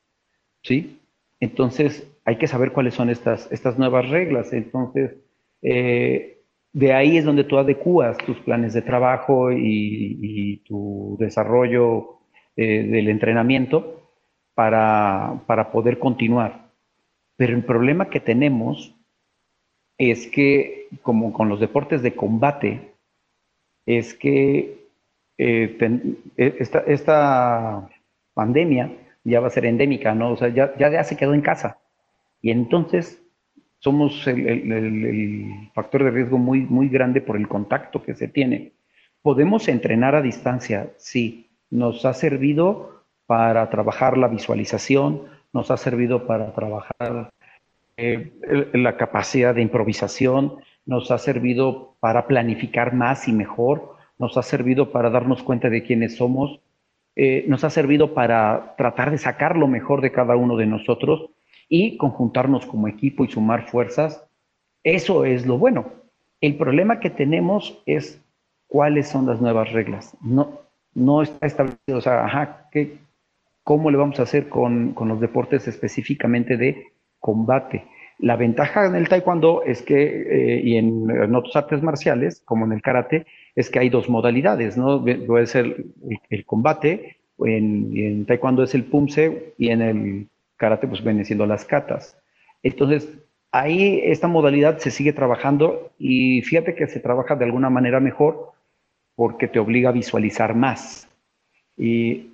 ¿sí? 0.62 1.00
Entonces, 1.40 2.08
hay 2.24 2.38
que 2.38 2.46
saber 2.46 2.72
cuáles 2.72 2.94
son 2.94 3.10
estas, 3.10 3.50
estas 3.52 3.78
nuevas 3.78 4.08
reglas. 4.08 4.52
Entonces, 4.52 5.16
eh, 5.62 6.42
de 6.72 6.92
ahí 6.92 7.18
es 7.18 7.24
donde 7.24 7.44
tú 7.44 7.58
adecuas 7.58 8.18
tus 8.18 8.38
planes 8.40 8.72
de 8.72 8.82
trabajo 8.82 9.52
y 9.52 10.62
tu 10.66 11.16
desarrollo 11.20 12.13
eh, 12.56 12.84
del 12.84 13.08
entrenamiento 13.08 14.08
para, 14.54 15.42
para 15.46 15.72
poder 15.72 15.98
continuar. 15.98 16.70
Pero 17.36 17.56
el 17.56 17.64
problema 17.64 18.10
que 18.10 18.20
tenemos 18.20 18.94
es 19.98 20.28
que, 20.28 20.86
como 21.02 21.32
con 21.32 21.48
los 21.48 21.58
deportes 21.58 22.02
de 22.02 22.14
combate, 22.14 22.94
es 23.86 24.14
que 24.14 24.86
eh, 25.36 25.76
e, 26.36 26.56
esta, 26.60 26.78
esta, 26.86 27.90
pandemia 28.34 28.90
ya 29.24 29.40
va 29.40 29.48
a 29.48 29.50
ser 29.50 29.66
endémica, 29.66 30.14
¿no? 30.14 30.32
O 30.32 30.36
sea, 30.36 30.48
ya, 30.48 30.76
ya, 30.78 31.02
se 31.04 31.16
quedó 31.16 31.34
en 31.34 31.40
casa. 31.40 31.78
Y 32.40 32.50
entonces 32.52 33.20
somos 33.80 34.26
el, 34.28 34.46
el, 34.46 34.72
el, 34.72 35.70
factor 35.74 36.04
de 36.04 36.10
riesgo 36.10 36.38
muy, 36.38 36.60
muy 36.60 36.88
grande 36.88 37.20
por 37.20 37.36
el 37.36 37.48
contacto 37.48 38.02
que 38.02 38.14
se 38.14 38.28
tiene. 38.28 38.72
¿Podemos 39.22 39.68
entrenar 39.68 40.14
a 40.14 40.22
distancia? 40.22 40.92
Sí 40.98 41.43
nos 41.74 42.04
ha 42.04 42.14
servido 42.14 43.02
para 43.26 43.68
trabajar 43.68 44.16
la 44.16 44.28
visualización, 44.28 45.22
nos 45.52 45.72
ha 45.72 45.76
servido 45.76 46.24
para 46.24 46.54
trabajar 46.54 47.32
eh, 47.96 48.32
la 48.72 48.96
capacidad 48.96 49.52
de 49.56 49.62
improvisación, 49.62 50.54
nos 50.86 51.10
ha 51.10 51.18
servido 51.18 51.96
para 51.98 52.28
planificar 52.28 52.94
más 52.94 53.26
y 53.26 53.32
mejor, 53.32 53.96
nos 54.18 54.36
ha 54.36 54.42
servido 54.42 54.92
para 54.92 55.10
darnos 55.10 55.42
cuenta 55.42 55.68
de 55.68 55.82
quiénes 55.82 56.16
somos, 56.16 56.60
eh, 57.16 57.44
nos 57.48 57.64
ha 57.64 57.70
servido 57.70 58.14
para 58.14 58.76
tratar 58.78 59.10
de 59.10 59.18
sacar 59.18 59.56
lo 59.56 59.66
mejor 59.66 60.00
de 60.00 60.12
cada 60.12 60.36
uno 60.36 60.56
de 60.56 60.66
nosotros 60.66 61.30
y 61.68 61.96
conjuntarnos 61.96 62.66
como 62.66 62.86
equipo 62.86 63.24
y 63.24 63.30
sumar 63.32 63.66
fuerzas. 63.66 64.24
Eso 64.84 65.24
es 65.24 65.44
lo 65.44 65.58
bueno. 65.58 65.86
El 66.40 66.56
problema 66.56 67.00
que 67.00 67.10
tenemos 67.10 67.82
es 67.84 68.22
cuáles 68.68 69.08
son 69.08 69.26
las 69.26 69.40
nuevas 69.40 69.72
reglas. 69.72 70.16
No, 70.20 70.63
no 70.94 71.22
está 71.22 71.46
establecido, 71.46 71.98
o 71.98 72.00
sea, 72.00 72.24
ajá, 72.24 72.68
¿qué, 72.70 72.98
¿cómo 73.62 73.90
le 73.90 73.96
vamos 73.96 74.20
a 74.20 74.24
hacer 74.24 74.48
con, 74.48 74.94
los 74.98 75.20
deportes 75.20 75.66
específicamente 75.66 76.56
de 76.56 76.92
combate? 77.18 77.84
La 78.18 78.36
ventaja 78.36 78.86
en 78.86 78.94
el 78.94 79.08
taekwondo 79.08 79.64
es 79.64 79.82
que, 79.82 79.96
eh, 79.96 80.60
y 80.62 80.76
en, 80.76 81.34
otros 81.34 81.56
artes 81.56 81.82
marciales, 81.82 82.42
como 82.44 82.64
en 82.64 82.72
el 82.72 82.82
karate, 82.82 83.26
es 83.56 83.70
que 83.70 83.80
hay 83.80 83.88
dos 83.88 84.08
modalidades, 84.08 84.76
¿no? 84.76 85.04
Puede 85.26 85.46
ser 85.46 85.84
el, 86.30 86.44
combate, 86.44 87.16
en, 87.38 87.90
en, 87.96 88.26
taekwondo 88.26 88.62
es 88.62 88.74
el 88.74 88.84
pumse 88.84 89.54
y 89.58 89.70
en 89.70 89.82
el 89.82 90.28
karate 90.56 90.86
pues 90.86 91.02
vienen 91.02 91.24
siendo 91.24 91.46
las 91.46 91.64
katas. 91.64 92.16
Entonces, 92.62 93.08
ahí 93.50 94.00
esta 94.04 94.28
modalidad 94.28 94.78
se 94.78 94.90
sigue 94.90 95.12
trabajando 95.12 95.92
y 95.98 96.42
fíjate 96.42 96.74
que 96.74 96.86
se 96.86 97.00
trabaja 97.00 97.36
de 97.36 97.44
alguna 97.44 97.70
manera 97.70 98.00
mejor 98.00 98.52
porque 99.14 99.48
te 99.48 99.58
obliga 99.58 99.90
a 99.90 99.92
visualizar 99.92 100.54
más. 100.54 101.08
Y, 101.76 102.30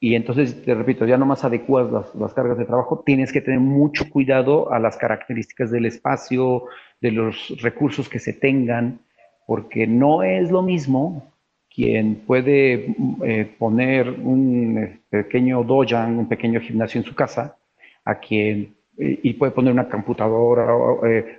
entonces, 0.00 0.62
te 0.62 0.74
repito, 0.74 1.06
ya 1.06 1.16
no 1.16 1.26
más 1.26 1.44
adecuas 1.44 1.90
las, 2.14 2.34
cargas 2.34 2.58
de 2.58 2.64
trabajo, 2.64 3.02
tienes 3.04 3.32
que 3.32 3.40
tener 3.40 3.60
mucho 3.60 4.08
cuidado 4.08 4.72
a 4.72 4.78
las 4.78 4.96
características 4.96 5.70
del 5.70 5.86
espacio, 5.86 6.64
de 7.00 7.12
los 7.12 7.60
recursos 7.60 8.08
que 8.08 8.18
se 8.18 8.32
tengan, 8.32 9.00
porque 9.46 9.86
no 9.86 10.22
es 10.22 10.50
lo 10.50 10.62
mismo 10.62 11.32
quien 11.68 12.16
puede 12.26 12.94
eh, 13.24 13.54
poner 13.58 14.10
un 14.10 14.78
eh, 14.78 15.00
pequeño 15.10 15.62
dojan, 15.62 16.18
un 16.18 16.28
pequeño 16.28 16.60
gimnasio 16.60 17.00
en 17.00 17.06
su 17.06 17.14
casa, 17.14 17.56
a 18.04 18.18
quien 18.18 18.74
eh, 18.98 19.20
y 19.22 19.34
puede 19.34 19.52
poner 19.52 19.72
una 19.72 19.88
computadora, 19.88 20.66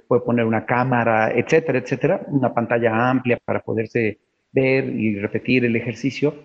puede 0.08 0.21
poner 0.21 0.45
una 0.45 0.65
cámara, 0.65 1.32
etcétera, 1.32 1.80
etcétera, 1.80 2.21
una 2.28 2.54
pantalla 2.54 3.10
amplia 3.10 3.38
para 3.43 3.60
poderse 3.60 4.19
ver 4.51 4.85
y 4.89 5.19
repetir 5.19 5.65
el 5.65 5.75
ejercicio 5.75 6.35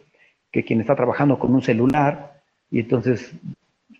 que 0.50 0.64
quien 0.64 0.80
está 0.80 0.94
trabajando 0.94 1.38
con 1.38 1.54
un 1.54 1.62
celular 1.62 2.42
y 2.70 2.80
entonces 2.80 3.34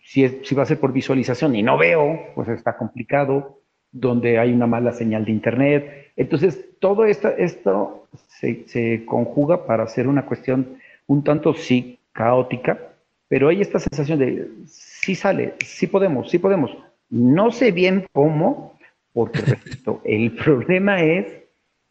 si, 0.03 0.55
va 0.55 0.63
a 0.63 0.67
ser 0.67 0.79
por 0.79 0.93
visualización 0.93 1.55
y 1.55 1.63
no 1.63 1.77
veo, 1.77 2.31
pues 2.35 2.47
está 2.49 2.77
complicado, 2.77 3.59
donde 3.91 4.37
hay 4.37 4.53
una 4.53 4.67
mala 4.67 4.91
señal 4.91 5.25
de 5.25 5.31
internet. 5.31 6.11
Entonces, 6.15 6.63
todo 6.79 7.05
esto, 7.05 7.29
esto 7.29 8.07
se, 8.27 8.67
se 8.67 9.03
conjuga 9.05 9.65
para 9.65 9.83
hacer 9.83 10.07
una 10.07 10.25
cuestión 10.25 10.77
un 11.07 11.23
tanto 11.23 11.53
sí 11.53 11.99
caótica, 12.11 12.79
pero 13.27 13.49
hay 13.49 13.61
esta 13.61 13.79
sensación 13.79 14.19
de 14.19 14.47
sí 14.67 15.15
sale, 15.15 15.55
sí 15.65 15.87
podemos, 15.87 16.29
sí 16.29 16.39
podemos. 16.39 16.77
No 17.09 17.51
sé 17.51 17.71
bien 17.71 18.05
cómo, 18.11 18.77
porque 19.13 19.39
repito, 19.41 20.01
el 20.03 20.31
problema 20.31 21.01
es 21.01 21.25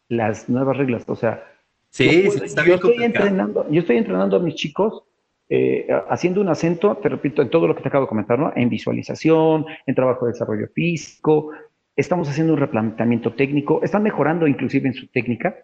las 0.07 0.49
nuevas 0.49 0.77
reglas. 0.77 1.03
O 1.07 1.15
sea, 1.15 1.43
Sí, 1.95 2.27
está 2.43 2.63
bien 2.63 2.77
yo 2.77 2.89
estoy 2.89 3.03
entrenando, 3.05 3.65
Yo 3.69 3.79
estoy 3.79 3.95
entrenando 3.95 4.35
a 4.35 4.39
mis 4.39 4.55
chicos 4.55 5.03
eh, 5.47 5.87
haciendo 6.09 6.41
un 6.41 6.49
acento, 6.49 6.97
te 6.97 7.07
repito, 7.07 7.41
en 7.41 7.49
todo 7.49 7.67
lo 7.67 7.75
que 7.75 7.83
te 7.83 7.87
acabo 7.87 8.03
de 8.03 8.09
comentar, 8.09 8.37
¿no? 8.37 8.51
En 8.53 8.67
visualización, 8.67 9.65
en 9.85 9.95
trabajo 9.95 10.25
de 10.25 10.33
desarrollo 10.33 10.67
físico, 10.73 11.51
estamos 11.95 12.27
haciendo 12.27 12.51
un 12.51 12.59
replanteamiento 12.59 13.33
técnico, 13.33 13.79
están 13.81 14.03
mejorando 14.03 14.45
inclusive 14.45 14.89
en 14.89 14.93
su 14.93 15.07
técnica, 15.07 15.55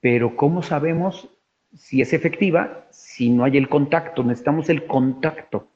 pero 0.00 0.34
¿cómo 0.34 0.62
sabemos 0.62 1.28
si 1.74 2.00
es 2.00 2.14
efectiva 2.14 2.86
si 2.90 3.28
no 3.28 3.44
hay 3.44 3.58
el 3.58 3.68
contacto? 3.68 4.24
Necesitamos 4.24 4.70
el 4.70 4.86
contacto. 4.86 5.68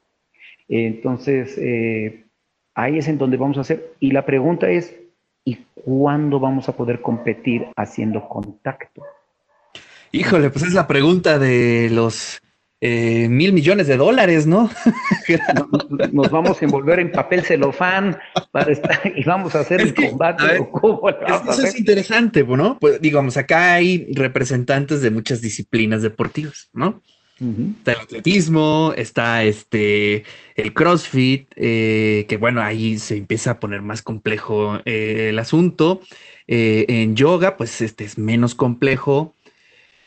Entonces, 0.67 1.59
eh, 1.59 2.25
ahí 2.75 2.97
es 2.97 3.09
en 3.09 3.19
donde 3.19 3.37
vamos 3.37 3.59
a 3.59 3.61
hacer. 3.61 3.93
Y 4.01 4.13
la 4.13 4.25
pregunta 4.25 4.71
es, 4.71 4.99
¿y 5.45 5.59
cuándo 5.75 6.41
vamos 6.41 6.71
a 6.71 6.77
poder 6.77 7.03
competir 7.03 7.67
haciendo 7.77 8.27
contacto? 8.27 9.03
Híjole, 10.13 10.51
pues 10.51 10.65
es 10.65 10.75
la 10.75 10.87
pregunta 10.87 11.39
de 11.39 11.91
los 11.91 12.41
eh, 12.81 13.29
mil 13.29 13.53
millones 13.53 13.89
de 13.89 13.97
dólares, 13.97 14.47
¿no? 14.47 14.71
Nos 16.13 16.31
vamos 16.31 16.63
a 16.63 16.65
envolver 16.65 17.01
en 17.01 17.11
papel 17.11 17.43
celofán 17.43 18.17
para 18.53 18.71
estar, 18.71 19.01
y 19.17 19.25
vamos 19.25 19.55
a 19.57 19.61
hacer 19.61 19.81
el 19.81 19.95
combate. 19.95 20.45
eso 21.51 21.63
es 21.63 21.79
interesante, 21.79 22.45
¿no? 22.45 22.79
Pues 22.79 23.01
digamos, 23.01 23.37
acá 23.37 23.75
hay 23.75 24.07
representantes 24.13 25.03
de 25.03 25.11
muchas 25.11 25.41
disciplinas 25.41 26.03
deportivas, 26.03 26.71
¿no? 26.73 27.03
Está 27.41 27.93
el 27.93 28.01
atletismo, 28.01 28.93
está 28.97 29.45
este 29.45 30.25
el 30.57 30.75
CrossFit, 30.75 31.49
eh, 31.55 32.27
que 32.29 32.37
bueno, 32.37 32.61
ahí 32.63 32.99
se 32.99 33.17
empieza 33.17 33.53
a 33.53 33.61
poner 33.61 33.81
más 33.81 34.03
complejo 34.03 34.81
eh, 34.85 35.29
el 35.31 35.39
asunto. 35.39 36.01
En 36.51 37.15
yoga, 37.15 37.59
pues 37.59 37.83
este 37.83 38.05
es 38.05 38.17
menos 38.17 38.55
complejo. 38.55 39.35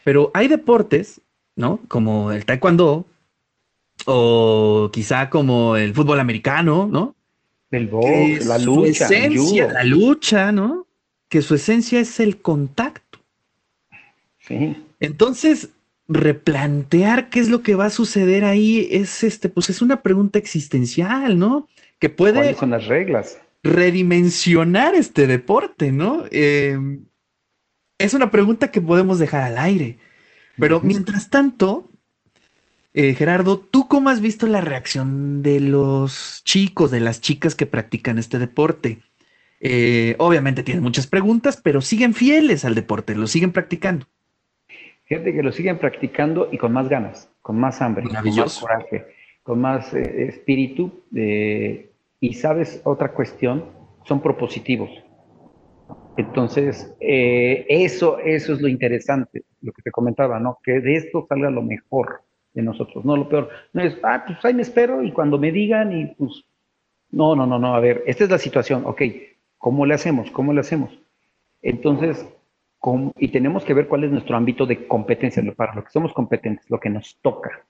Pero 0.04 0.32
hay 0.34 0.48
deportes, 0.48 1.22
¿no? 1.56 1.80
Como 1.88 2.32
el 2.32 2.46
taekwondo, 2.46 3.06
o 4.06 4.90
quizá 4.92 5.30
como 5.30 5.76
el 5.76 5.94
fútbol 5.94 6.20
americano, 6.20 6.88
¿no? 6.92 7.16
El 7.70 7.88
box, 7.88 8.46
la 8.46 8.58
lucha. 8.58 9.10
la 9.10 9.84
lucha, 9.84 10.52
¿no? 10.52 10.88
Que 11.30 11.42
su 11.42 11.56
esencia 11.56 12.00
es 12.00 12.20
el 12.20 12.42
contacto. 12.42 13.20
Sí. 14.40 14.76
Entonces, 15.00 15.70
replantear 16.08 17.30
qué 17.30 17.40
es 17.40 17.50
lo 17.50 17.62
que 17.62 17.76
va 17.76 17.86
a 17.86 17.90
suceder 17.90 18.44
ahí 18.44 18.88
es 18.92 19.24
este, 19.24 19.48
pues 19.48 19.70
es 19.70 19.82
una 19.82 20.02
pregunta 20.02 20.40
existencial, 20.40 21.40
¿no? 21.40 21.68
Que 22.00 22.10
puede. 22.10 22.40
¿Cuáles 22.40 22.58
son 22.58 22.72
las 22.72 22.88
reglas? 22.88 23.40
Redimensionar 23.64 24.96
este 24.96 25.28
deporte, 25.28 25.92
¿no? 25.92 26.26
Eh, 26.32 26.78
es 28.04 28.14
una 28.14 28.32
pregunta 28.32 28.72
que 28.72 28.82
podemos 28.82 29.20
dejar 29.20 29.44
al 29.44 29.58
aire. 29.58 29.98
Pero 30.58 30.82
mientras 30.82 31.30
tanto, 31.30 31.90
eh, 32.94 33.14
Gerardo, 33.14 33.58
¿tú 33.60 33.88
cómo 33.88 34.10
has 34.10 34.22
visto 34.22 34.48
la 34.48 34.62
reacción 34.62 35.42
de 35.42 35.60
los 35.60 36.42
chicos, 36.44 36.92
de 36.92 37.00
las 37.00 37.22
chicas 37.22 37.56
que 37.56 37.66
practican 37.66 38.18
este 38.18 38.38
deporte? 38.38 39.00
Eh, 39.62 40.16
obviamente 40.18 40.64
tienen 40.64 40.84
muchas 40.84 41.08
preguntas, 41.08 41.60
pero 41.62 41.82
siguen 41.82 42.14
fieles 42.14 42.66
al 42.66 42.76
deporte, 42.76 43.16
lo 43.16 43.28
siguen 43.28 43.52
practicando. 43.52 44.08
Gente 45.06 45.34
que 45.34 45.44
lo 45.44 45.52
siguen 45.52 45.78
practicando 45.78 46.50
y 46.52 46.58
con 46.58 46.74
más 46.74 46.90
ganas, 46.90 47.30
con 47.42 47.60
más 47.60 47.82
hambre, 47.82 48.04
con 48.04 48.36
más 48.36 48.60
coraje, 48.60 49.06
con 49.44 49.62
más 49.62 49.94
eh, 49.94 50.28
espíritu. 50.28 51.04
y 51.14 52.34
sabes, 52.34 52.82
otra 52.84 53.14
cuestión, 53.14 53.66
son 54.06 54.22
propositivos. 54.22 54.90
Entonces, 56.18 56.94
eh, 57.00 57.66
eso, 57.70 58.20
eso 58.20 58.54
es 58.54 58.62
lo 58.62 58.68
interesante, 58.68 59.44
lo 59.62 59.72
que 59.72 59.82
te 59.82 59.92
comentaba, 59.92 60.40
¿no? 60.40 60.58
Que 60.64 60.82
de 60.82 60.96
esto 60.96 61.26
salga 61.28 61.50
lo 61.50 61.62
mejor 61.62 62.22
de 62.54 62.62
nosotros, 62.62 63.06
no 63.06 63.16
lo 63.16 63.30
peor. 63.30 63.50
No 63.74 63.82
es, 63.82 63.98
ah, 64.04 64.24
pues 64.26 64.44
ahí 64.44 64.54
me 64.54 64.62
espero 64.62 65.04
y 65.04 65.12
cuando 65.12 65.38
me 65.38 65.52
digan 65.52 65.98
y 65.98 66.08
pues, 66.08 66.44
no, 67.12 67.36
no, 67.36 67.46
no, 67.46 67.60
no, 67.60 67.76
a 67.76 67.80
ver, 67.80 68.04
esta 68.08 68.26
es 68.26 68.30
la 68.30 68.38
situación, 68.38 68.84
ok, 68.86 69.02
¿cómo 69.58 69.86
le 69.86 69.94
hacemos? 69.94 70.30
¿Cómo 70.32 70.54
le 70.54 70.62
hacemos? 70.62 70.92
Entonces, 71.62 72.28
y 73.18 73.28
tenemos 73.28 73.64
que 73.64 73.74
ver 73.74 73.88
cuál 73.88 74.04
es 74.04 74.12
nuestro 74.12 74.36
ámbito 74.36 74.66
de 74.66 74.88
competencia, 74.88 75.44
para 75.56 75.76
lo 75.76 75.84
que 75.84 75.92
somos 75.92 76.14
competentes, 76.14 76.70
lo 76.70 76.80
que 76.80 76.90
nos 76.90 77.18
toca. 77.22 77.66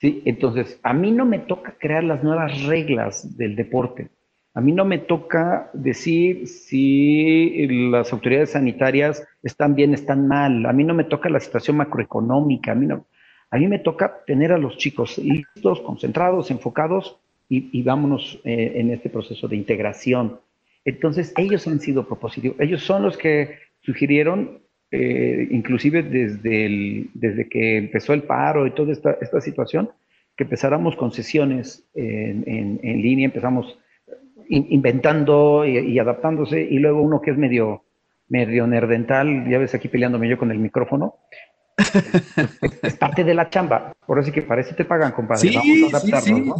¿sí? 0.00 0.22
Entonces, 0.24 0.80
a 0.82 0.92
mí 0.92 1.12
no 1.12 1.24
me 1.24 1.38
toca 1.38 1.76
crear 1.78 2.02
las 2.02 2.24
nuevas 2.24 2.64
reglas 2.64 3.36
del 3.36 3.54
deporte. 3.54 4.10
A 4.58 4.60
mí 4.60 4.72
no 4.72 4.84
me 4.84 4.98
toca 4.98 5.70
decir 5.72 6.48
si 6.48 7.68
las 7.92 8.12
autoridades 8.12 8.50
sanitarias 8.50 9.24
están 9.40 9.76
bien, 9.76 9.94
están 9.94 10.26
mal. 10.26 10.66
A 10.66 10.72
mí 10.72 10.82
no 10.82 10.94
me 10.94 11.04
toca 11.04 11.28
la 11.28 11.38
situación 11.38 11.76
macroeconómica. 11.76 12.72
A 12.72 12.74
mí, 12.74 12.86
no, 12.86 13.06
a 13.52 13.56
mí 13.56 13.68
me 13.68 13.78
toca 13.78 14.24
tener 14.26 14.50
a 14.50 14.58
los 14.58 14.76
chicos 14.76 15.16
listos, 15.18 15.80
concentrados, 15.82 16.50
enfocados 16.50 17.20
y, 17.48 17.80
vámonos 17.84 18.40
eh, 18.42 18.72
en 18.74 18.90
este 18.90 19.10
proceso 19.10 19.46
de 19.46 19.54
integración. 19.54 20.40
Entonces, 20.84 21.32
ellos 21.36 21.64
han 21.68 21.78
sido 21.78 22.08
propositivos. 22.08 22.58
Ellos 22.58 22.82
son 22.82 23.04
los 23.04 23.16
que 23.16 23.58
sugirieron, 23.82 24.58
eh, 24.90 25.46
inclusive 25.52 26.02
desde, 26.02 26.66
el, 26.66 27.10
desde 27.14 27.48
que 27.48 27.76
empezó 27.76 28.12
el 28.12 28.24
paro 28.24 28.66
y 28.66 28.72
toda 28.72 28.90
esta, 28.90 29.18
esta 29.20 29.40
situación, 29.40 29.88
que 30.36 30.42
empezáramos 30.42 30.96
con 30.96 31.12
sesiones 31.12 31.88
en, 31.94 32.42
en, 32.48 32.80
en 32.82 33.02
línea, 33.02 33.26
empezamos 33.26 33.78
inventando 34.48 35.66
y, 35.66 35.98
adaptándose, 35.98 36.60
y 36.60 36.78
luego 36.78 37.02
uno 37.02 37.20
que 37.20 37.30
es 37.30 37.38
medio, 37.38 37.84
medio 38.28 38.66
nerdental, 38.66 39.48
ya 39.48 39.58
ves 39.58 39.74
aquí 39.74 39.88
peleándome 39.88 40.28
yo 40.28 40.38
con 40.38 40.50
el 40.50 40.58
micrófono, 40.58 41.16
es, 42.82 42.96
parte 42.96 43.24
de 43.24 43.34
la 43.34 43.50
chamba, 43.50 43.94
por 44.06 44.18
eso 44.18 44.32
que 44.32 44.42
parece 44.42 44.74
te 44.74 44.84
pagan, 44.84 45.12
compadre, 45.12 45.50
vamos 45.54 45.92
a 45.92 45.96
adaptarnos, 45.98 46.46
¿no? 46.46 46.54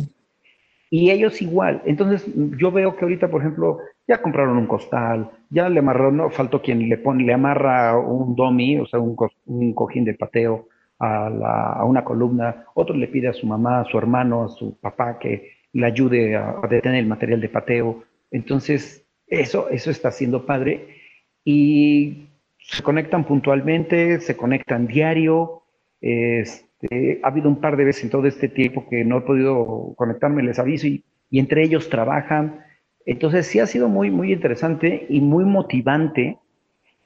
Y 0.91 1.11
ellos 1.11 1.43
igual. 1.43 1.83
Entonces, 1.85 2.27
yo 2.35 2.73
veo 2.73 2.97
que 2.97 3.05
ahorita, 3.05 3.29
por 3.29 3.43
ejemplo, 3.43 3.79
ya 4.07 4.23
compraron 4.23 4.57
un 4.57 4.67
costal, 4.67 5.31
ya 5.51 5.69
le 5.69 5.81
amarraron, 5.81 6.17
no 6.17 6.31
faltó 6.31 6.63
quien 6.63 6.89
le 6.89 6.97
pone, 6.97 7.25
le 7.25 7.35
amarra 7.35 7.99
un 7.99 8.35
domi, 8.35 8.79
o 8.79 8.87
sea, 8.87 8.99
un, 8.99 9.15
un 9.47 9.75
cojín 9.75 10.05
de 10.05 10.15
pateo 10.15 10.69
a, 10.99 11.29
la, 11.29 11.73
a, 11.75 11.85
una 11.85 12.05
columna, 12.05 12.65
otro 12.75 12.97
le 12.97 13.09
pide 13.09 13.29
a 13.29 13.35
su 13.35 13.47
mamá, 13.47 13.81
a 13.81 13.85
su 13.85 13.99
hermano, 13.99 14.45
a 14.45 14.49
su 14.49 14.79
papá 14.79 15.19
que 15.19 15.58
le 15.73 15.87
ayude 15.87 16.37
a, 16.37 16.61
detener 16.69 17.01
el 17.01 17.07
material 17.07 17.41
de 17.41 17.49
pateo. 17.49 18.05
Entonces, 18.31 19.07
eso, 19.27 19.69
eso 19.71 19.91
está 19.91 20.11
siendo 20.11 20.47
padre. 20.47 20.97
Y 21.45 22.29
se 22.59 22.83
conectan 22.83 23.25
puntualmente, 23.25 24.21
se 24.21 24.37
conectan 24.37 24.87
diario. 24.87 25.63
Este, 26.01 27.21
ha 27.23 27.29
habido 27.29 27.49
un 27.49 27.61
par 27.61 27.77
de 27.77 27.85
veces 27.85 28.05
en 28.05 28.11
todo 28.11 28.27
este 28.27 28.49
tiempo 28.49 28.87
que 28.89 29.05
no 29.05 29.19
he 29.19 29.23
podido 29.23 29.95
conectarme, 29.97 30.43
les 30.43 30.59
aviso, 30.59 30.87
y, 30.87 31.05
entre 31.33 31.63
ellos 31.63 31.89
trabajan. 31.89 32.65
Entonces 33.05 33.47
sí 33.47 33.59
ha 33.61 33.67
sido 33.67 33.89
muy, 33.89 34.11
muy 34.11 34.33
interesante 34.33 35.07
y 35.09 35.21
muy 35.21 35.45
motivante 35.45 36.39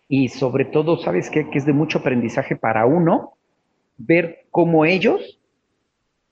y 0.09 0.29
sobre 0.29 0.65
todo, 0.65 0.99
¿sabes 0.99 1.31
qué? 1.31 1.49
Que 1.49 1.59
es 1.59 1.65
de 1.65 1.73
mucho 1.73 1.99
aprendizaje 1.99 2.57
para 2.57 2.87
uno 2.87 3.35
ver 3.99 4.47
cómo 4.51 4.85
ellos 4.85 5.41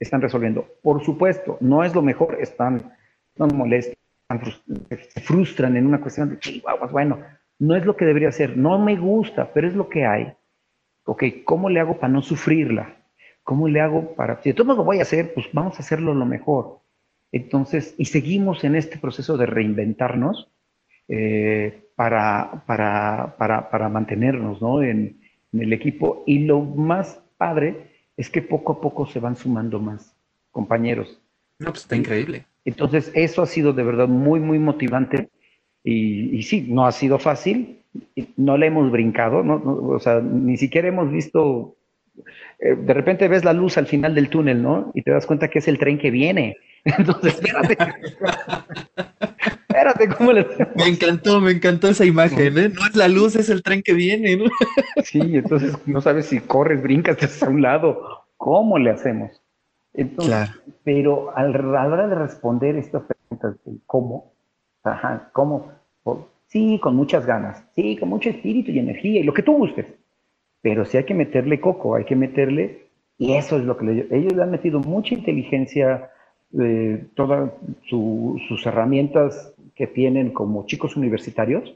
están 0.00 0.22
resolviendo. 0.22 0.66
Por 0.82 1.04
supuesto, 1.04 1.58
no 1.60 1.84
es 1.84 1.94
lo 1.94 2.02
mejor, 2.02 2.38
están, 2.40 2.92
no 3.36 3.46
molestan, 3.46 3.94
se 4.88 5.20
frustran 5.20 5.76
en 5.76 5.86
una 5.86 6.00
cuestión 6.00 6.30
de 6.30 6.38
chihuahuas, 6.38 6.90
bueno, 6.90 7.18
no 7.58 7.76
es 7.76 7.84
lo 7.84 7.94
que 7.94 8.06
debería 8.06 8.32
ser, 8.32 8.56
no 8.56 8.78
me 8.78 8.96
gusta, 8.96 9.52
pero 9.52 9.68
es 9.68 9.74
lo 9.74 9.88
que 9.88 10.06
hay. 10.06 10.32
Ok, 11.04 11.24
¿cómo 11.44 11.68
le 11.68 11.80
hago 11.80 11.98
para 11.98 12.12
no 12.12 12.22
sufrirla? 12.22 12.96
¿Cómo 13.42 13.68
le 13.68 13.80
hago 13.80 14.14
para, 14.14 14.40
si 14.42 14.50
de 14.50 14.54
todo 14.54 14.74
lo 14.74 14.84
voy 14.84 14.98
a 14.98 15.02
hacer, 15.02 15.34
pues 15.34 15.46
vamos 15.52 15.76
a 15.76 15.82
hacerlo 15.82 16.14
lo 16.14 16.24
mejor. 16.24 16.80
Entonces, 17.32 17.94
y 17.98 18.06
seguimos 18.06 18.64
en 18.64 18.76
este 18.76 18.98
proceso 18.98 19.36
de 19.36 19.46
reinventarnos 19.46 20.50
eh, 21.08 21.90
para, 21.94 22.64
para, 22.66 23.34
para, 23.36 23.70
para, 23.70 23.88
mantenernos 23.88 24.62
¿no? 24.62 24.82
en, 24.82 25.20
en 25.52 25.62
el 25.62 25.72
equipo. 25.72 26.24
Y 26.26 26.40
lo 26.40 26.60
más 26.60 27.22
padre 27.36 27.89
es 28.20 28.28
que 28.28 28.42
poco 28.42 28.72
a 28.72 28.80
poco 28.80 29.06
se 29.06 29.18
van 29.18 29.34
sumando 29.34 29.80
más 29.80 30.14
compañeros. 30.50 31.20
No, 31.58 31.70
pues 31.70 31.82
está 31.82 31.96
increíble. 31.96 32.44
Entonces, 32.66 33.10
eso 33.14 33.40
ha 33.40 33.46
sido 33.46 33.72
de 33.72 33.82
verdad 33.82 34.08
muy, 34.08 34.40
muy 34.40 34.58
motivante. 34.58 35.30
Y, 35.82 36.42
sí, 36.42 36.66
no 36.68 36.86
ha 36.86 36.92
sido 36.92 37.18
fácil, 37.18 37.78
no 38.36 38.58
le 38.58 38.66
hemos 38.66 38.90
brincado, 38.90 39.42
¿no? 39.42 39.54
o 39.64 39.98
sea, 39.98 40.20
ni 40.20 40.58
siquiera 40.58 40.88
hemos 40.88 41.10
visto, 41.10 41.76
eh, 42.58 42.74
de 42.74 42.92
repente 42.92 43.26
ves 43.28 43.44
la 43.44 43.54
luz 43.54 43.78
al 43.78 43.86
final 43.86 44.14
del 44.14 44.28
túnel, 44.28 44.62
¿no? 44.62 44.92
Y 44.94 45.00
te 45.00 45.10
das 45.10 45.24
cuenta 45.24 45.48
que 45.48 45.60
es 45.60 45.68
el 45.68 45.78
tren 45.78 45.98
que 45.98 46.10
viene. 46.10 46.58
Entonces, 46.84 47.34
espérate. 47.42 47.78
Espérate, 49.80 50.08
¿cómo 50.16 50.32
le 50.32 50.46
Me 50.76 50.88
encantó, 50.88 51.40
me 51.40 51.52
encantó 51.52 51.88
esa 51.88 52.04
imagen, 52.04 52.58
¿eh? 52.58 52.68
No 52.68 52.86
es 52.86 52.96
la 52.96 53.08
luz, 53.08 53.36
es 53.36 53.48
el 53.48 53.62
tren 53.62 53.82
que 53.82 53.94
viene, 53.94 54.36
¿no? 54.36 54.44
sí, 55.04 55.20
entonces 55.36 55.76
no 55.86 56.00
sabes 56.00 56.26
si 56.26 56.40
corres, 56.40 56.82
brincas 56.82 57.16
hacia 57.22 57.48
un 57.48 57.62
lado. 57.62 58.26
¿Cómo 58.36 58.78
le 58.78 58.90
hacemos? 58.90 59.42
Entonces, 59.92 60.50
pero 60.84 61.36
a 61.36 61.42
la 61.42 61.86
hora 61.86 62.06
de 62.06 62.14
responder 62.14 62.76
estas 62.76 63.02
preguntas, 63.02 63.56
¿cómo? 63.86 64.32
Ajá, 64.82 65.30
¿cómo? 65.32 65.72
sí, 66.46 66.80
con 66.82 66.96
muchas 66.96 67.26
ganas, 67.26 67.64
sí, 67.76 67.96
con 67.96 68.08
mucho 68.08 68.28
espíritu 68.28 68.72
y 68.72 68.78
energía 68.80 69.20
y 69.20 69.24
lo 69.24 69.32
que 69.32 69.42
tú 69.42 69.52
gustes. 69.52 69.86
Pero 70.62 70.84
sí 70.84 70.96
hay 70.96 71.04
que 71.04 71.14
meterle 71.14 71.60
coco, 71.60 71.94
hay 71.94 72.04
que 72.04 72.16
meterle, 72.16 72.88
y 73.18 73.34
eso 73.34 73.56
es 73.56 73.64
lo 73.64 73.76
que 73.76 74.08
ellos 74.10 74.32
le 74.32 74.42
han 74.42 74.50
metido 74.50 74.80
mucha 74.80 75.14
inteligencia, 75.14 76.10
eh, 76.58 77.06
todas 77.14 77.52
sus 77.88 78.66
herramientas 78.66 79.54
que 79.80 79.86
tienen 79.86 80.30
como 80.30 80.66
chicos 80.66 80.94
universitarios, 80.94 81.74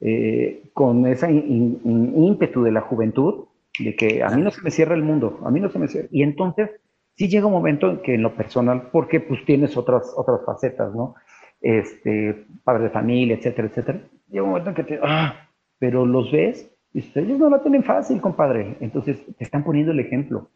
eh, 0.00 0.64
con 0.74 1.06
ese 1.06 1.32
ímpetu 1.32 2.62
de 2.62 2.70
la 2.70 2.82
juventud, 2.82 3.46
de 3.78 3.96
que 3.96 4.22
a 4.22 4.28
mí 4.28 4.42
no 4.42 4.50
se 4.50 4.60
me 4.60 4.70
cierra 4.70 4.94
el 4.94 5.02
mundo, 5.02 5.40
a 5.42 5.50
mí 5.50 5.58
no 5.58 5.70
se 5.70 5.78
me 5.78 5.88
cierra. 5.88 6.06
Y 6.10 6.22
entonces, 6.22 6.68
sí 7.14 7.28
llega 7.28 7.46
un 7.46 7.54
momento 7.54 7.90
en 7.90 8.02
que 8.02 8.12
en 8.12 8.20
lo 8.20 8.36
personal, 8.36 8.90
porque 8.92 9.20
pues 9.20 9.42
tienes 9.46 9.74
otras, 9.78 10.12
otras 10.14 10.44
facetas, 10.44 10.94
¿no? 10.94 11.14
Este, 11.62 12.44
padre 12.62 12.84
de 12.84 12.90
familia, 12.90 13.36
etcétera, 13.36 13.68
etcétera. 13.68 14.00
Llega 14.28 14.42
un 14.42 14.50
momento 14.50 14.68
en 14.68 14.76
que 14.76 14.84
te, 14.84 15.00
ah, 15.02 15.48
pero 15.78 16.04
los 16.04 16.30
ves 16.30 16.70
y 16.92 16.98
ellos 17.14 17.38
no 17.38 17.48
la 17.48 17.62
tienen 17.62 17.84
fácil, 17.84 18.20
compadre. 18.20 18.76
Entonces, 18.80 19.16
te 19.38 19.44
están 19.44 19.64
poniendo 19.64 19.92
el 19.92 20.00
ejemplo. 20.00 20.50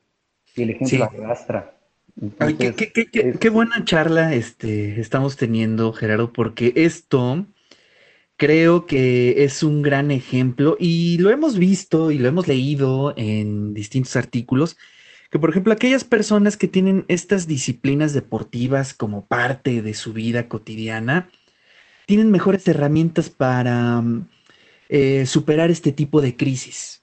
Y 0.55 0.65
el 0.65 0.71
ejemplo 0.71 1.05
arrastra 1.05 1.80
qué, 3.39 3.51
buena 3.51 3.85
charla 3.85 4.35
este, 4.35 5.01
estamos 5.01 5.37
teniendo, 5.37 5.93
Gerardo, 5.93 6.33
porque 6.33 6.73
esto 6.77 7.47
creo 8.37 8.87
que 8.87 9.45
es 9.45 9.63
un 9.63 9.83
gran 9.83 10.11
ejemplo 10.11 10.77
y 10.79 11.19
lo 11.19 11.31
hemos 11.31 11.59
visto 11.59 12.11
y 12.11 12.19
lo 12.19 12.29
hemos 12.29 12.49
leído 12.49 13.15
en 13.17 13.75
distintos 13.75 14.17
artículos 14.17 14.77
que 15.31 15.39
por 15.39 15.51
ejemplo 15.51 15.73
aquellas 15.73 16.05
personas 16.05 16.57
que 16.57 16.69
tienen 16.69 17.05
estas 17.09 17.47
disciplinas 17.47 18.13
deportivas 18.13 18.93
como 18.95 19.27
parte 19.27 19.81
de 19.81 19.95
su 19.95 20.13
vida 20.13 20.49
cotidiana, 20.49 21.31
tienen 22.07 22.31
mejores 22.33 22.67
herramientas 22.67 23.31
para 23.31 24.01
mm, 24.01 24.29
eh, 24.89 25.27
superar 25.27 25.71
este 25.71 25.93
tipo 25.93 26.21
de 26.21 26.37
crisis. 26.37 27.00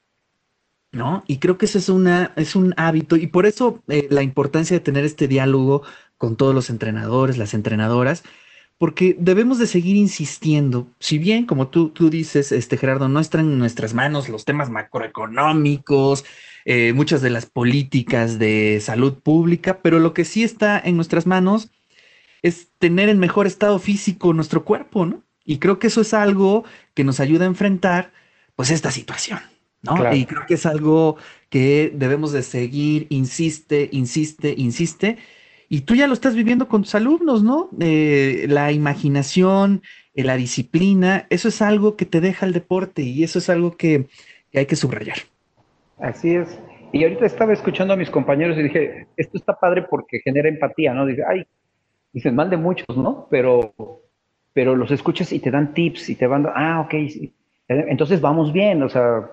¿No? 0.91 1.23
Y 1.28 1.38
creo 1.39 1.58
que 1.58 1.65
eso 1.65 1.78
es, 1.78 1.89
una, 1.89 2.34
es 2.38 2.56
un 2.56 2.73
hábito 2.78 3.17
y 3.17 3.28
por 3.28 3.45
eso 3.45 3.84
eh, 3.89 4.08
la 4.10 4.23
importancia 4.23 4.76
de 4.76 4.80
tener 4.80 5.04
este 5.04 5.28
diálogo 5.28 5.84
con 6.17 6.38
todos 6.38 6.56
los 6.56 6.69
entrenadores, 6.69 7.38
las 7.38 7.54
entrenadoras, 7.54 8.23
porque 8.78 9.15
debemos 9.19 9.58
de 9.58 9.67
seguir 9.67 9.95
insistiendo, 9.95 10.88
si 11.00 11.17
bien, 11.17 11.45
como 11.45 11.67
tú, 11.69 11.89
tú 11.89 12.10
dices, 12.10 12.52
este 12.52 12.78
Gerardo, 12.78 13.10
no 13.10 13.19
están 13.19 13.41
en 13.41 13.60
nuestras 13.60 13.93
manos 13.93 14.30
los 14.30 14.45
temas 14.45 14.69
macroeconómicos, 14.69 16.26
eh, 16.65 16.93
muchas 16.93 17.21
de 17.21 17.30
las 17.32 17.45
políticas 17.47 18.39
de 18.39 18.80
salud 18.82 19.15
pública, 19.15 19.80
pero 19.82 20.00
lo 20.00 20.13
que 20.13 20.26
sí 20.26 20.43
está 20.43 20.80
en 20.80 20.95
nuestras 20.95 21.26
manos 21.26 21.69
es 22.43 22.69
tener 22.78 23.10
en 23.10 23.19
mejor 23.19 23.47
estado 23.47 23.80
físico 23.80 24.34
nuestro 24.34 24.63
cuerpo, 24.63 25.06
¿no? 25.06 25.23
Y 25.43 25.58
creo 25.60 25.80
que 25.80 25.88
eso 25.88 26.02
es 26.02 26.13
algo 26.13 26.65
que 26.93 27.04
nos 27.04 27.19
ayuda 27.19 27.45
a 27.45 27.47
enfrentar, 27.47 28.12
pues, 28.56 28.69
esta 28.69 28.91
situación, 28.91 29.39
¿no? 29.81 30.13
Y 30.13 30.25
creo 30.25 30.41
que 30.47 30.55
es 30.55 30.65
algo 30.65 31.17
que 31.49 31.91
debemos 31.93 32.31
de 32.31 32.43
seguir, 32.43 33.07
insiste, 33.09 33.89
insiste, 33.91 34.53
insiste, 34.57 35.17
y 35.69 35.81
tú 35.81 35.95
ya 35.95 36.07
lo 36.07 36.13
estás 36.13 36.35
viviendo 36.35 36.67
con 36.67 36.83
tus 36.83 36.95
alumnos, 36.95 37.43
¿no? 37.43 37.69
Eh, 37.79 38.45
la 38.49 38.71
imaginación, 38.71 39.81
eh, 40.13 40.23
la 40.23 40.37
disciplina, 40.37 41.27
eso 41.29 41.49
es 41.49 41.61
algo 41.61 41.97
que 41.97 42.05
te 42.05 42.21
deja 42.21 42.45
el 42.45 42.53
deporte 42.53 43.01
y 43.01 43.23
eso 43.23 43.39
es 43.39 43.49
algo 43.49 43.75
que, 43.75 44.07
hay 44.53 44.65
que 44.65 44.75
subrayar. 44.75 45.17
Así 45.99 46.35
es. 46.35 46.57
Y 46.93 47.03
ahorita 47.03 47.25
estaba 47.25 47.53
escuchando 47.53 47.93
a 47.93 47.97
mis 47.97 48.09
compañeros 48.09 48.57
y 48.57 48.63
dije, 48.63 49.07
esto 49.17 49.37
está 49.37 49.53
padre 49.59 49.83
porque 49.83 50.19
genera 50.23 50.47
empatía, 50.47 50.93
¿no? 50.93 51.05
Dice, 51.05 51.23
ay, 51.27 51.45
dicen 52.13 52.33
mal 52.33 52.49
de 52.49 52.57
muchos, 52.57 52.95
¿no? 52.95 53.27
Pero, 53.29 53.73
pero 54.53 54.75
los 54.75 54.89
escuchas 54.89 55.33
y 55.33 55.39
te 55.39 55.51
dan 55.51 55.73
tips 55.73 56.09
y 56.09 56.15
te 56.15 56.27
van, 56.27 56.47
ah, 56.55 56.81
ok, 56.81 56.93
entonces 57.67 58.21
vamos 58.21 58.53
bien, 58.53 58.81
o 58.83 58.89
sea, 58.89 59.29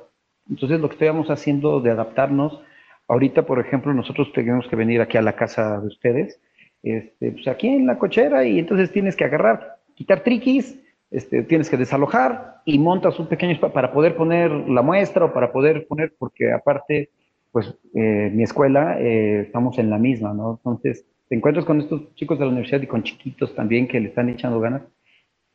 entonces 0.49 0.81
lo 0.81 0.89
que 0.89 0.95
estamos 0.95 1.31
haciendo 1.31 1.81
de 1.81 1.91
adaptarnos 1.91 2.61
Ahorita, 3.09 3.45
por 3.45 3.61
ejemplo, 3.61 3.93
nosotros 3.93 4.33
tenemos 4.33 4.67
que 4.69 4.77
venir 4.77 5.01
aquí 5.01 5.19
a 5.19 5.23
la 5.23 5.37
casa 5.37 5.79
de 5.81 5.89
ustedes, 5.89 6.41
este, 6.83 7.33
pues 7.33 7.47
aquí 7.49 7.69
en 7.69 7.87
la 7.87 7.99
cochera, 7.99 8.47
y 8.47 8.59
entonces 8.59 8.91
tienes 8.93 9.15
que 9.15 9.25
agarrar, 9.25 9.77
quitar 9.95 10.23
triquis, 10.23 10.81
este, 11.11 11.43
tienes 11.43 11.69
que 11.69 11.77
desalojar 11.77 12.63
y 12.65 12.79
montas 12.79 13.19
un 13.19 13.27
pequeño 13.27 13.53
espacio 13.53 13.75
para 13.75 13.93
poder 13.93 14.17
poner 14.17 14.51
la 14.51 14.83
muestra 14.83 15.27
o 15.27 15.33
para 15.33 15.53
poder 15.53 15.87
poner, 15.87 16.15
porque 16.19 16.51
aparte, 16.51 17.11
pues 17.53 17.75
eh, 17.95 18.31
mi 18.33 18.43
escuela, 18.43 18.99
eh, 18.99 19.43
estamos 19.43 19.79
en 19.79 19.91
la 19.91 19.99
misma, 19.99 20.33
¿no? 20.33 20.59
Entonces, 20.65 21.07
te 21.29 21.35
encuentras 21.35 21.67
con 21.67 21.81
estos 21.81 22.15
chicos 22.15 22.39
de 22.39 22.47
la 22.47 22.51
universidad 22.51 22.81
y 22.81 22.87
con 22.87 23.03
chiquitos 23.03 23.55
también 23.55 23.87
que 23.87 24.01
le 24.01 24.09
están 24.09 24.29
echando 24.31 24.61
ganas 24.61 24.83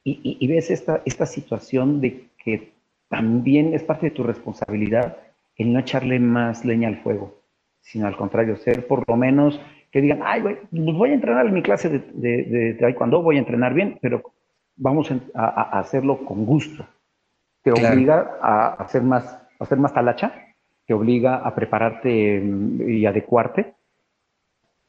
y, 0.03 0.37
y 0.39 0.47
ves 0.47 0.71
esta, 0.71 1.01
esta 1.05 1.25
situación 1.25 1.99
de 1.99 2.29
que 2.43 2.73
también 3.09 3.73
es 3.73 3.83
parte 3.83 4.07
de 4.07 4.15
tu 4.15 4.23
responsabilidad 4.23 5.17
el 5.57 5.73
no 5.73 5.79
echarle 5.79 6.19
más 6.19 6.63
leña 6.63 6.87
al 6.87 7.01
fuego 7.01 7.39
sino 7.81 8.07
al 8.07 8.15
contrario, 8.15 8.55
ser 8.57 8.85
por 8.87 9.03
lo 9.07 9.15
menos 9.15 9.59
que 9.91 10.01
digan, 10.01 10.19
ay, 10.23 10.41
güey, 10.41 10.57
pues 10.69 10.95
voy 10.95 11.09
a 11.09 11.13
entrenar 11.13 11.47
en 11.47 11.53
mi 11.53 11.63
clase 11.63 11.89
de, 11.89 11.99
de, 12.43 12.73
taekwondo, 12.75 13.23
voy 13.23 13.37
a 13.37 13.39
entrenar 13.39 13.73
bien, 13.73 13.97
pero 14.01 14.21
vamos 14.75 15.11
a, 15.33 15.79
hacerlo 15.79 16.23
con 16.25 16.45
gusto. 16.45 16.85
Te 17.63 17.71
obliga 17.71 18.37
a 18.41 18.73
hacer 18.73 19.01
más, 19.01 19.25
a 19.59 19.63
hacer 19.63 19.79
más 19.79 19.93
talacha, 19.93 20.33
te 20.85 20.93
obliga 20.93 21.37
a 21.37 21.55
prepararte 21.55 22.39
mm, 22.39 22.89
y 22.89 23.05
adecuarte, 23.05 23.73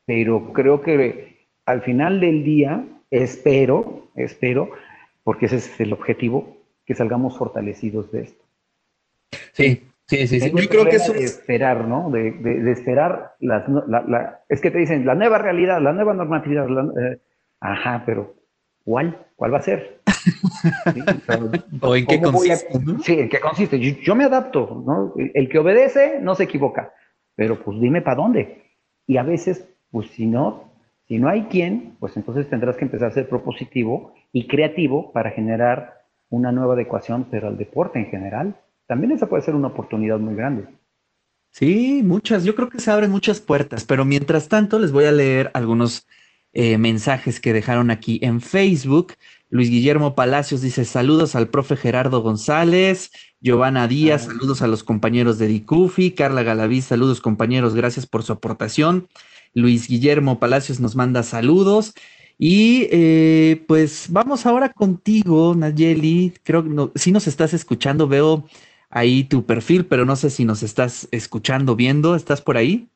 pero 0.04 0.52
creo 0.52 0.82
que 0.82 1.46
al 1.64 1.80
final 1.82 2.20
del 2.20 2.44
día, 2.44 2.84
espero, 3.10 4.08
espero, 4.14 4.70
porque 5.24 5.46
ese 5.46 5.56
es 5.56 5.80
el 5.80 5.94
objetivo, 5.94 6.58
que 6.90 6.96
salgamos 6.96 7.38
fortalecidos 7.38 8.10
de 8.10 8.22
esto. 8.22 8.44
Sí, 9.52 9.80
Sí, 10.10 10.26
sí, 10.26 10.40
sí. 10.40 10.50
Yo 10.50 10.68
creo 10.68 10.86
que 10.86 10.96
eso 10.96 11.14
es 11.14 11.36
esperar, 11.36 11.86
¿no? 11.86 12.10
De, 12.10 12.32
de, 12.32 12.72
esperar 12.72 13.36
las, 13.38 13.62
la, 13.68 14.40
es 14.48 14.60
que 14.60 14.72
te 14.72 14.78
dicen 14.78 15.06
la 15.06 15.14
nueva 15.14 15.38
realidad, 15.38 15.80
la 15.80 15.92
nueva 15.92 16.14
normatividad. 16.14 16.66
Eh, 16.68 17.20
ajá, 17.60 18.02
pero 18.04 18.34
¿cuál? 18.82 19.16
¿Cuál 19.36 19.54
va 19.54 19.58
a 19.58 19.62
ser? 19.62 20.00
¿O, 21.80 21.94
en 21.94 22.06
qué 22.06 22.20
consiste? 22.20 22.80
Sí, 23.04 23.20
en 23.20 23.28
qué 23.28 23.38
consiste. 23.38 23.78
Yo, 23.78 24.16
me 24.16 24.24
adapto, 24.24 24.82
¿no? 24.84 25.14
El, 25.16 25.48
que 25.48 25.60
obedece 25.60 26.18
no 26.20 26.34
se 26.34 26.42
equivoca, 26.42 26.92
pero 27.36 27.62
pues 27.62 27.80
dime 27.80 28.02
para 28.02 28.16
dónde. 28.16 28.64
Y 29.06 29.16
a 29.16 29.22
veces, 29.22 29.64
pues 29.92 30.10
si 30.10 30.26
no, 30.26 30.72
si 31.06 31.20
no 31.20 31.28
hay 31.28 31.44
quien, 31.44 31.94
pues 32.00 32.16
entonces 32.16 32.50
tendrás 32.50 32.76
que 32.76 32.84
empezar 32.84 33.10
a 33.10 33.14
ser 33.14 33.28
propositivo 33.28 34.12
y 34.32 34.48
creativo 34.48 35.12
para 35.12 35.30
generar 35.30 35.99
una 36.30 36.52
nueva 36.52 36.74
adecuación, 36.74 37.26
pero 37.30 37.48
al 37.48 37.58
deporte 37.58 37.98
en 37.98 38.06
general 38.06 38.56
también 38.86 39.12
esa 39.12 39.28
puede 39.28 39.42
ser 39.42 39.54
una 39.54 39.68
oportunidad 39.68 40.18
muy 40.18 40.34
grande. 40.34 40.64
Sí, 41.50 42.02
muchas. 42.04 42.44
Yo 42.44 42.54
creo 42.54 42.68
que 42.68 42.80
se 42.80 42.90
abren 42.90 43.10
muchas 43.10 43.40
puertas, 43.40 43.84
pero 43.84 44.04
mientras 44.04 44.48
tanto 44.48 44.78
les 44.78 44.92
voy 44.92 45.04
a 45.04 45.12
leer 45.12 45.50
algunos 45.54 46.06
eh, 46.52 46.78
mensajes 46.78 47.38
que 47.40 47.52
dejaron 47.52 47.90
aquí 47.90 48.18
en 48.22 48.40
Facebook. 48.40 49.14
Luis 49.48 49.70
Guillermo 49.70 50.14
Palacios 50.14 50.60
dice 50.60 50.84
saludos 50.84 51.34
al 51.34 51.48
profe 51.48 51.76
Gerardo 51.76 52.22
González, 52.22 53.10
Giovanna 53.40 53.86
Díaz, 53.88 54.24
ah. 54.24 54.32
saludos 54.32 54.62
a 54.62 54.68
los 54.68 54.82
compañeros 54.84 55.38
de 55.38 55.48
Dicufi, 55.48 56.12
Carla 56.12 56.42
Galaví, 56.42 56.80
saludos 56.82 57.20
compañeros, 57.20 57.74
gracias 57.74 58.06
por 58.06 58.22
su 58.22 58.32
aportación. 58.32 59.08
Luis 59.54 59.88
Guillermo 59.88 60.38
Palacios 60.38 60.80
nos 60.80 60.96
manda 60.96 61.22
saludos. 61.22 61.94
Y 62.42 62.88
eh, 62.90 63.62
pues 63.68 64.06
vamos 64.08 64.46
ahora 64.46 64.72
contigo, 64.72 65.54
Nayeli. 65.54 66.32
Creo 66.42 66.64
que 66.64 66.98
si 66.98 67.12
nos 67.12 67.26
estás 67.26 67.52
escuchando, 67.52 68.08
veo 68.08 68.48
ahí 68.88 69.24
tu 69.24 69.44
perfil, 69.44 69.84
pero 69.84 70.06
no 70.06 70.16
sé 70.16 70.30
si 70.30 70.46
nos 70.46 70.62
estás 70.62 71.06
escuchando, 71.10 71.76
viendo. 71.76 72.14
¿Estás 72.14 72.40
por 72.40 72.56
ahí? 72.56 72.88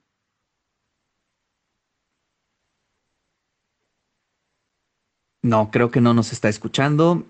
No, 5.42 5.70
creo 5.70 5.90
que 5.90 6.00
no 6.00 6.14
nos 6.14 6.33
está 6.33 6.48
escuchando. 6.48 7.26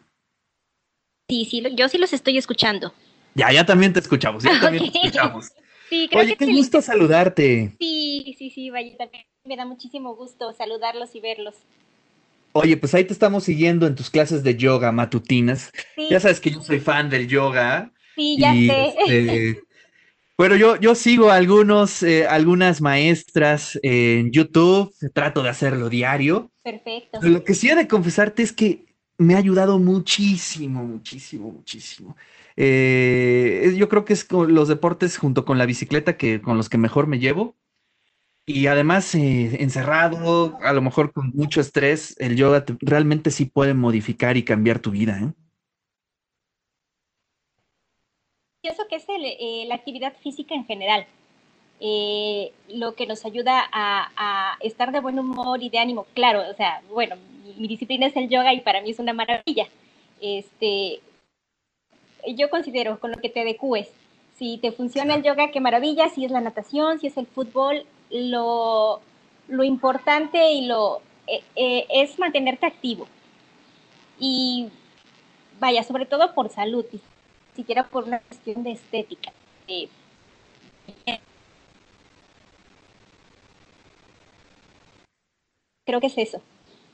Sí, 1.28 1.46
sí, 1.46 1.64
yo 1.74 1.88
sí 1.88 1.98
los 1.98 2.12
estoy 2.12 2.38
escuchando. 2.38 2.94
Ya, 3.34 3.50
ya 3.50 3.66
también 3.66 3.92
te 3.92 3.98
escuchamos, 3.98 4.44
ya 4.44 4.50
también 4.60 4.92
te 4.92 4.98
escuchamos. 4.98 5.50
Sí, 5.88 6.06
creo 6.08 6.22
Oye, 6.22 6.36
qué 6.36 6.46
gusto 6.46 6.80
saludarte. 6.80 7.74
Sí, 7.80 8.36
sí, 8.38 8.50
sí, 8.50 8.70
vaya, 8.70 8.96
también 8.96 9.24
me 9.44 9.56
da 9.56 9.64
muchísimo 9.64 10.14
gusto 10.14 10.52
saludarlos 10.52 11.12
y 11.16 11.20
verlos. 11.20 11.56
Oye, 12.56 12.76
pues 12.76 12.94
ahí 12.94 13.04
te 13.04 13.12
estamos 13.12 13.42
siguiendo 13.42 13.84
en 13.86 13.96
tus 13.96 14.10
clases 14.10 14.44
de 14.44 14.56
yoga 14.56 14.92
matutinas. 14.92 15.72
Ya 16.08 16.20
sabes 16.20 16.38
que 16.38 16.52
yo 16.52 16.62
soy 16.62 16.78
fan 16.78 17.10
del 17.10 17.26
yoga. 17.26 17.92
Sí, 18.14 18.36
ya 18.38 18.52
sé. 18.52 18.94
Este, 19.06 19.60
bueno, 20.38 20.54
yo, 20.54 20.76
yo 20.76 20.94
sigo 20.94 21.32
algunos, 21.32 22.04
eh, 22.04 22.28
algunas 22.28 22.80
maestras 22.80 23.76
en 23.82 24.30
YouTube, 24.30 24.94
trato 25.12 25.42
de 25.42 25.48
hacerlo 25.48 25.88
diario. 25.88 26.52
Perfecto. 26.62 27.18
lo 27.22 27.42
que 27.42 27.54
sí 27.54 27.70
he 27.70 27.74
de 27.74 27.88
confesarte 27.88 28.44
es 28.44 28.52
que 28.52 28.86
me 29.18 29.34
ha 29.34 29.38
ayudado 29.38 29.80
muchísimo, 29.80 30.84
muchísimo, 30.84 31.50
muchísimo. 31.50 32.16
Eh, 32.56 33.74
yo 33.76 33.88
creo 33.88 34.04
que 34.04 34.12
es 34.12 34.24
con 34.24 34.54
los 34.54 34.68
deportes 34.68 35.18
junto 35.18 35.44
con 35.44 35.58
la 35.58 35.66
bicicleta 35.66 36.16
que 36.16 36.40
con 36.40 36.56
los 36.56 36.68
que 36.68 36.78
mejor 36.78 37.08
me 37.08 37.18
llevo. 37.18 37.56
Y 38.46 38.66
además, 38.66 39.14
eh, 39.14 39.62
encerrado, 39.62 40.58
a 40.62 40.72
lo 40.72 40.82
mejor 40.82 41.12
con 41.12 41.30
mucho 41.34 41.60
estrés, 41.60 42.14
el 42.18 42.36
yoga 42.36 42.64
realmente 42.80 43.30
sí 43.30 43.46
puede 43.46 43.74
modificar 43.74 44.36
y 44.36 44.44
cambiar 44.44 44.80
tu 44.80 44.90
vida. 44.90 45.18
¿eh? 45.20 45.32
pienso 48.64 48.88
que 48.88 48.96
es 48.96 49.04
eh, 49.08 49.64
la 49.66 49.74
actividad 49.74 50.14
física 50.22 50.54
en 50.54 50.64
general. 50.64 51.06
Eh, 51.80 52.50
lo 52.68 52.94
que 52.94 53.06
nos 53.06 53.26
ayuda 53.26 53.68
a, 53.70 54.56
estar 54.60 54.90
de 54.90 55.00
buen 55.00 55.18
humor 55.18 55.62
y 55.62 55.68
de 55.68 55.78
ánimo. 55.78 56.06
Claro, 56.14 56.42
o 56.50 56.54
sea, 56.54 56.80
bueno, 56.90 57.16
mi, 57.58 57.68
disciplina 57.68 58.06
es 58.06 58.16
el 58.16 58.30
yoga 58.30 58.54
y 58.54 58.60
para 58.60 58.80
mí 58.80 58.90
es 58.90 58.98
una 58.98 59.12
maravilla. 59.12 59.68
Este, 60.18 61.00
yo 62.26 62.48
considero 62.48 62.98
con 62.98 63.10
lo 63.10 63.18
que 63.18 63.28
te 63.28 63.42
adecues. 63.42 63.90
Si 64.38 64.56
te 64.56 64.72
funciona 64.72 65.14
el 65.14 65.22
yoga, 65.22 65.50
qué 65.50 65.60
maravilla. 65.60 66.08
Si 66.08 66.24
es 66.24 66.30
la 66.30 66.40
natación, 66.40 66.98
si 67.00 67.08
es 67.08 67.18
el 67.18 67.26
fútbol, 67.26 67.84
lo, 68.14 69.00
lo 69.48 69.64
importante 69.64 70.52
y 70.52 70.66
lo 70.66 71.02
eh, 71.26 71.86
es 71.90 72.18
mantenerte 72.18 72.66
activo. 72.66 73.08
Y 74.18 74.68
vaya, 75.58 75.82
sobre 75.82 76.06
todo 76.06 76.34
por 76.34 76.50
salud 76.50 76.84
siquiera 77.54 77.84
por 77.84 78.04
una 78.04 78.20
cuestión 78.20 78.62
de 78.62 78.72
estética. 78.72 79.32
creo 85.86 86.00
que 86.00 86.06
es 86.06 86.18
eso. 86.18 86.40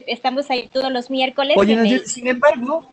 Estamos 0.07 0.51
ahí 0.51 0.69
todos 0.69 0.91
los 0.91 1.11
miércoles. 1.11 1.57
Oye, 1.57 2.07
sin 2.07 2.27
embargo. 2.27 2.91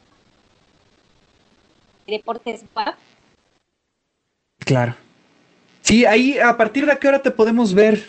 Deportes 2.05 2.63
Claro. 4.59 4.95
Sí, 5.87 6.05
ahí, 6.05 6.37
¿a 6.37 6.57
partir 6.57 6.85
de 6.85 6.97
qué 6.99 7.07
hora 7.07 7.21
te 7.21 7.31
podemos 7.31 7.73
ver 7.73 8.03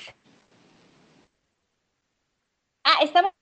estamos 3.03 3.33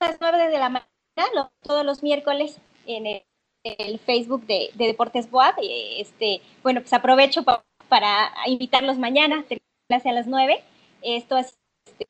a 0.00 0.08
las 0.08 0.16
9 0.20 0.50
de 0.50 0.58
la 0.58 0.68
mañana, 0.68 1.50
todos 1.62 1.84
los 1.84 2.02
miércoles, 2.02 2.58
en 2.86 3.06
el, 3.06 3.98
Facebook 4.00 4.46
de, 4.46 4.70
Deportes 4.74 5.30
Boab. 5.30 5.54
Este, 5.62 6.42
bueno, 6.62 6.80
pues 6.80 6.92
aprovecho 6.92 7.44
para 7.88 8.32
invitarlos 8.46 8.98
mañana, 8.98 9.44
clase 9.88 10.08
a 10.08 10.12
las 10.12 10.26
9. 10.26 10.62
Esto 11.02 11.38
es 11.38 11.56
este, 11.86 12.06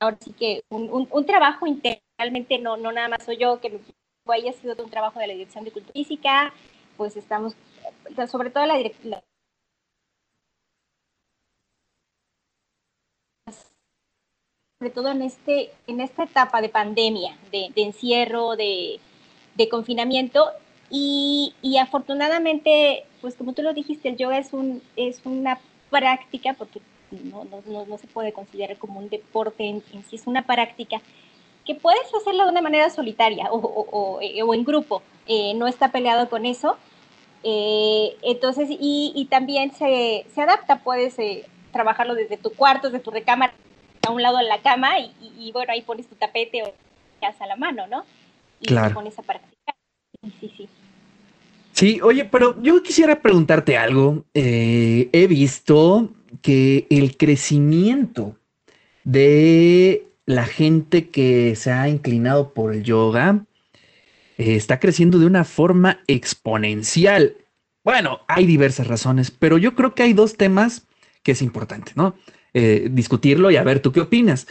ahora 0.00 0.16
sí 0.20 0.32
que 0.32 0.62
un, 0.68 1.26
trabajo 1.26 1.66
integralmente, 1.66 2.58
no, 2.58 2.76
no 2.76 2.92
nada 2.92 3.08
más 3.08 3.24
soy 3.24 3.36
yo, 3.36 3.60
que 3.60 3.80
haya 4.26 4.52
sido 4.52 4.76
un 4.82 4.90
trabajo 4.90 5.18
de 5.18 5.26
la 5.26 5.32
Dirección 5.32 5.64
de 5.64 5.72
Cultura 5.72 5.92
Física, 5.92 6.52
pues 6.96 7.16
estamos, 7.16 7.56
sobre 8.30 8.50
todo 8.50 8.66
la, 8.66 8.76
dirección 8.76 9.20
sobre 14.80 14.92
todo 14.92 15.10
en, 15.10 15.20
este, 15.20 15.72
en 15.86 16.00
esta 16.00 16.24
etapa 16.24 16.62
de 16.62 16.70
pandemia, 16.70 17.36
de, 17.52 17.70
encierro, 17.76 18.56
de, 18.56 18.98
confinamiento. 19.70 20.48
Y, 20.88 21.52
afortunadamente, 21.78 23.04
pues 23.20 23.34
como 23.34 23.52
tú 23.52 23.60
lo 23.60 23.74
dijiste, 23.74 24.08
el 24.08 24.16
yoga 24.16 24.38
es, 24.38 24.54
un, 24.54 24.80
es 24.96 25.20
una 25.26 25.60
práctica, 25.90 26.54
porque 26.54 26.80
no, 27.10 27.44
no, 27.66 27.98
se 27.98 28.06
puede 28.06 28.32
considerar 28.32 28.78
como 28.78 29.00
un 29.00 29.10
deporte 29.10 29.68
en, 29.68 29.82
sí, 30.08 30.16
es 30.16 30.26
una 30.26 30.46
práctica 30.46 31.02
que 31.66 31.74
puedes 31.74 32.14
hacerlo 32.14 32.44
de 32.44 32.50
una 32.50 32.62
manera 32.62 32.88
solitaria 32.88 33.48
o, 33.52 34.18
en 34.22 34.64
grupo, 34.64 35.02
eh, 35.26 35.52
no 35.56 35.66
está 35.66 35.92
peleado 35.92 36.30
con 36.30 36.46
eso. 36.46 36.78
Eh, 37.42 38.16
entonces, 38.22 38.68
y, 38.70 39.26
también 39.30 39.74
se, 39.74 40.24
se, 40.34 40.40
adapta, 40.40 40.76
puedes 40.76 41.18
eh, 41.18 41.44
trabajarlo 41.70 42.14
desde 42.14 42.38
tu 42.38 42.50
cuarto, 42.54 42.88
desde 42.88 43.04
tu 43.04 43.10
recámara, 43.10 43.52
a 44.10 44.14
un 44.14 44.22
lado 44.22 44.38
de 44.38 44.44
la 44.44 44.60
cama 44.60 44.98
y, 44.98 45.50
bueno, 45.52 45.72
ahí 45.72 45.82
pones 45.82 46.06
tu 46.06 46.14
tapete 46.14 46.62
o 46.62 46.72
a 47.22 47.46
la 47.46 47.56
mano, 47.56 47.86
¿no? 47.86 48.04
Y 48.60 48.66
claro. 48.66 48.88
te 48.88 48.94
pones 48.94 49.18
a 49.18 49.22
practicar. 49.22 49.74
Sí, 50.40 50.52
sí. 50.56 50.68
Sí, 51.72 52.00
oye, 52.02 52.24
pero 52.24 52.60
yo 52.62 52.82
quisiera 52.82 53.20
preguntarte 53.20 53.76
algo. 53.76 54.24
Eh, 54.34 55.08
he 55.12 55.26
visto 55.26 56.10
que 56.42 56.86
el 56.90 57.16
crecimiento 57.16 58.36
de 59.04 60.06
la 60.26 60.44
gente 60.44 61.08
que 61.08 61.56
se 61.56 61.72
ha 61.72 61.88
inclinado 61.88 62.52
por 62.52 62.74
el 62.74 62.82
yoga 62.82 63.44
eh, 64.38 64.56
está 64.56 64.78
creciendo 64.78 65.18
de 65.18 65.26
una 65.26 65.44
forma 65.44 66.00
exponencial. 66.06 67.36
Bueno, 67.82 68.20
hay 68.28 68.46
diversas 68.46 68.86
razones, 68.86 69.30
pero 69.30 69.58
yo 69.58 69.74
creo 69.74 69.94
que 69.94 70.02
hay 70.02 70.12
dos 70.12 70.36
temas 70.36 70.86
que 71.22 71.32
es 71.32 71.42
importante, 71.42 71.92
¿no? 71.94 72.14
Eh, 72.52 72.88
discutirlo 72.90 73.50
y 73.52 73.56
a 73.56 73.62
ver 73.62 73.80
tú 73.80 73.92
qué 73.92 74.00
opinas. 74.00 74.48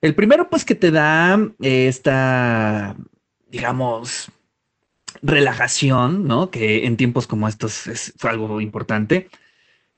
El 0.00 0.14
primero, 0.14 0.48
pues 0.48 0.64
que 0.64 0.76
te 0.76 0.92
da 0.92 1.36
eh, 1.60 1.88
esta, 1.88 2.96
digamos, 3.50 4.30
relajación, 5.20 6.28
¿no? 6.28 6.50
Que 6.50 6.86
en 6.86 6.96
tiempos 6.96 7.26
como 7.26 7.48
estos 7.48 7.88
es, 7.88 8.14
fue 8.18 8.30
algo 8.30 8.60
importante, 8.60 9.28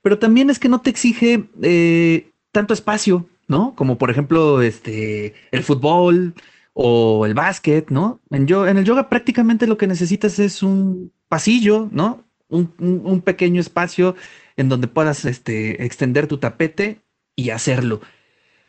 pero 0.01 0.19
también 0.19 0.49
es 0.49 0.59
que 0.59 0.71
no 0.71 0.81
te 0.81 0.91
exige 0.91 1.45
eh, 1.63 2.31
tanto 2.53 2.73
espacio, 2.73 3.29
¿no? 3.49 3.75
Como 3.75 3.99
por 3.99 4.11
ejemplo, 4.11 4.63
este, 4.63 5.35
el 5.51 5.63
fútbol 5.63 6.35
o 6.73 7.27
el 7.27 7.35
básquet, 7.35 7.91
¿no? 7.91 8.23
En, 8.31 8.47
yo, 8.47 8.67
en 8.67 8.79
el 8.79 8.85
yoga 8.85 9.11
prácticamente 9.11 9.67
lo 9.67 9.77
que 9.77 9.87
necesitas 9.87 10.39
es 10.39 10.63
un 10.63 11.13
pasillo, 11.29 11.89
¿no? 11.93 12.25
Un, 12.49 12.73
un 12.79 13.21
pequeño 13.21 13.61
espacio 13.61 14.15
en 14.57 14.69
donde 14.71 14.89
puedas 14.89 15.25
este, 15.27 15.85
extender 15.85 16.27
tu 16.27 16.39
tapete 16.39 17.03
y 17.37 17.51
hacerlo. 17.51 18.01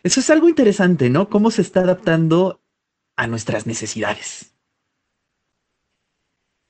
Eso 0.03 0.19
es 0.19 0.29
algo 0.29 0.49
interesante, 0.49 1.09
¿no? 1.09 1.29
Cómo 1.29 1.51
se 1.51 1.61
está 1.61 1.81
adaptando 1.81 2.61
a 3.15 3.27
nuestras 3.27 3.65
necesidades. 3.65 4.53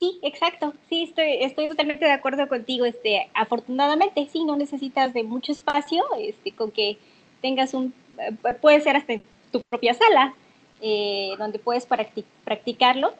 Sí, 0.00 0.18
exacto. 0.22 0.74
Sí, 0.88 1.04
estoy, 1.04 1.38
estoy 1.40 1.68
totalmente 1.68 2.04
de 2.04 2.12
acuerdo 2.12 2.46
contigo. 2.48 2.84
Este, 2.84 3.30
afortunadamente, 3.34 4.28
sí, 4.30 4.44
no 4.44 4.56
necesitas 4.56 5.14
de 5.14 5.22
mucho 5.22 5.52
espacio, 5.52 6.04
este, 6.18 6.52
con 6.52 6.70
que 6.70 6.98
tengas 7.40 7.74
un, 7.74 7.94
eh, 8.18 8.54
puede 8.60 8.80
ser 8.80 8.96
hasta 8.96 9.14
tu 9.50 9.60
propia 9.68 9.94
sala, 9.94 10.34
eh, 10.80 11.30
donde 11.38 11.58
puedes 11.58 11.86
practicarlo. 11.86 13.14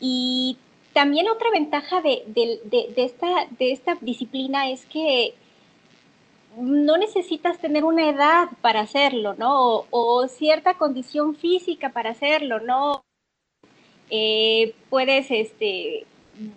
Y, 0.00 0.56
también 0.94 1.28
otra 1.28 1.50
ventaja 1.52 2.00
de, 2.00 2.24
de, 2.26 2.92
esta, 2.96 3.46
de 3.58 3.70
esta 3.70 3.96
disciplina 4.00 4.68
es 4.68 4.84
que 4.86 5.34
no 6.58 6.96
necesitas 6.96 7.58
tener 7.58 7.84
una 7.84 8.08
edad 8.10 8.48
para 8.60 8.80
hacerlo, 8.80 9.34
¿no? 9.34 9.86
O, 9.90 10.26
cierta 10.28 10.74
condición 10.74 11.36
física 11.36 11.90
para 11.90 12.10
hacerlo, 12.10 12.60
¿no? 12.60 13.04
Eh, 14.10 14.74
puedes, 14.90 15.30
este, 15.30 16.06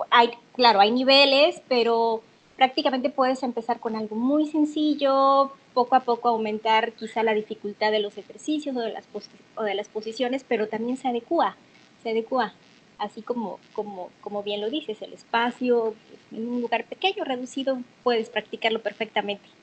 hay, 0.09 0.31
claro, 0.53 0.79
hay 0.79 0.91
niveles, 0.91 1.61
pero 1.67 2.23
prácticamente 2.57 3.09
puedes 3.09 3.43
empezar 3.43 3.79
con 3.79 3.95
algo 3.95 4.15
muy 4.15 4.47
sencillo, 4.47 5.51
poco 5.73 5.95
a 5.95 6.01
poco 6.01 6.29
aumentar 6.29 6.93
quizá 6.93 7.23
la 7.23 7.33
dificultad 7.33 7.91
de 7.91 7.99
los 7.99 8.17
ejercicios 8.17 8.75
o 8.75 8.79
de 8.79 8.91
las, 8.91 9.07
o 9.55 9.63
de 9.63 9.75
las 9.75 9.87
posiciones, 9.87 10.43
pero 10.47 10.67
también 10.67 10.97
se 10.97 11.07
adecua, 11.07 11.57
se 12.01 12.11
adecua, 12.11 12.53
así 12.97 13.21
como, 13.21 13.59
como, 13.73 14.09
como 14.21 14.43
bien 14.43 14.61
lo 14.61 14.69
dices, 14.69 15.01
el 15.01 15.13
espacio, 15.13 15.93
en 16.31 16.47
un 16.47 16.61
lugar 16.61 16.85
pequeño, 16.85 17.23
reducido, 17.23 17.79
puedes 18.03 18.29
practicarlo 18.29 18.81
perfectamente. 18.81 19.60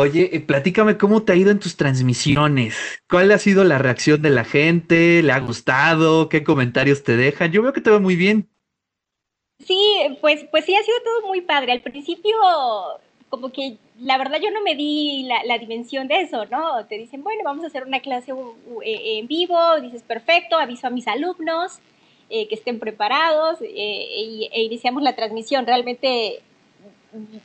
Oye, 0.00 0.30
eh, 0.32 0.38
platícame 0.38 0.96
cómo 0.96 1.24
te 1.24 1.32
ha 1.32 1.34
ido 1.34 1.50
en 1.50 1.58
tus 1.58 1.76
transmisiones. 1.76 2.76
¿Cuál 3.10 3.32
ha 3.32 3.38
sido 3.38 3.64
la 3.64 3.78
reacción 3.78 4.22
de 4.22 4.30
la 4.30 4.44
gente? 4.44 5.24
¿Le 5.24 5.32
ha 5.32 5.40
gustado? 5.40 6.28
¿Qué 6.28 6.44
comentarios 6.44 7.02
te 7.02 7.16
dejan? 7.16 7.50
Yo 7.50 7.62
veo 7.62 7.72
que 7.72 7.80
te 7.80 7.90
va 7.90 7.98
muy 7.98 8.14
bien. 8.14 8.48
Sí, 9.58 9.82
pues, 10.20 10.44
pues 10.52 10.66
sí, 10.66 10.76
ha 10.76 10.84
sido 10.84 10.96
todo 11.02 11.26
muy 11.26 11.40
padre. 11.40 11.72
Al 11.72 11.80
principio, 11.80 12.32
como 13.28 13.50
que 13.50 13.78
la 13.98 14.18
verdad 14.18 14.38
yo 14.40 14.52
no 14.52 14.62
me 14.62 14.76
di 14.76 15.28
la, 15.44 15.58
dimensión 15.58 16.06
de 16.06 16.20
eso, 16.20 16.46
¿no? 16.46 16.86
Te 16.86 16.96
dicen, 16.96 17.24
bueno, 17.24 17.42
vamos 17.42 17.64
a 17.64 17.66
hacer 17.66 17.82
una 17.82 17.98
clase 17.98 18.32
e, 18.84 19.18
en 19.18 19.26
vivo, 19.26 19.58
dices, 19.82 20.04
perfecto, 20.04 20.58
aviso 20.58 20.86
a 20.86 20.90
mis 20.90 21.08
alumnos 21.08 21.80
eh, 22.30 22.46
que 22.46 22.54
estén 22.54 22.78
preparados 22.78 23.60
e, 23.62 24.48
e 24.52 24.62
iniciamos 24.62 25.02
la 25.02 25.16
transmisión. 25.16 25.66
Realmente 25.66 26.40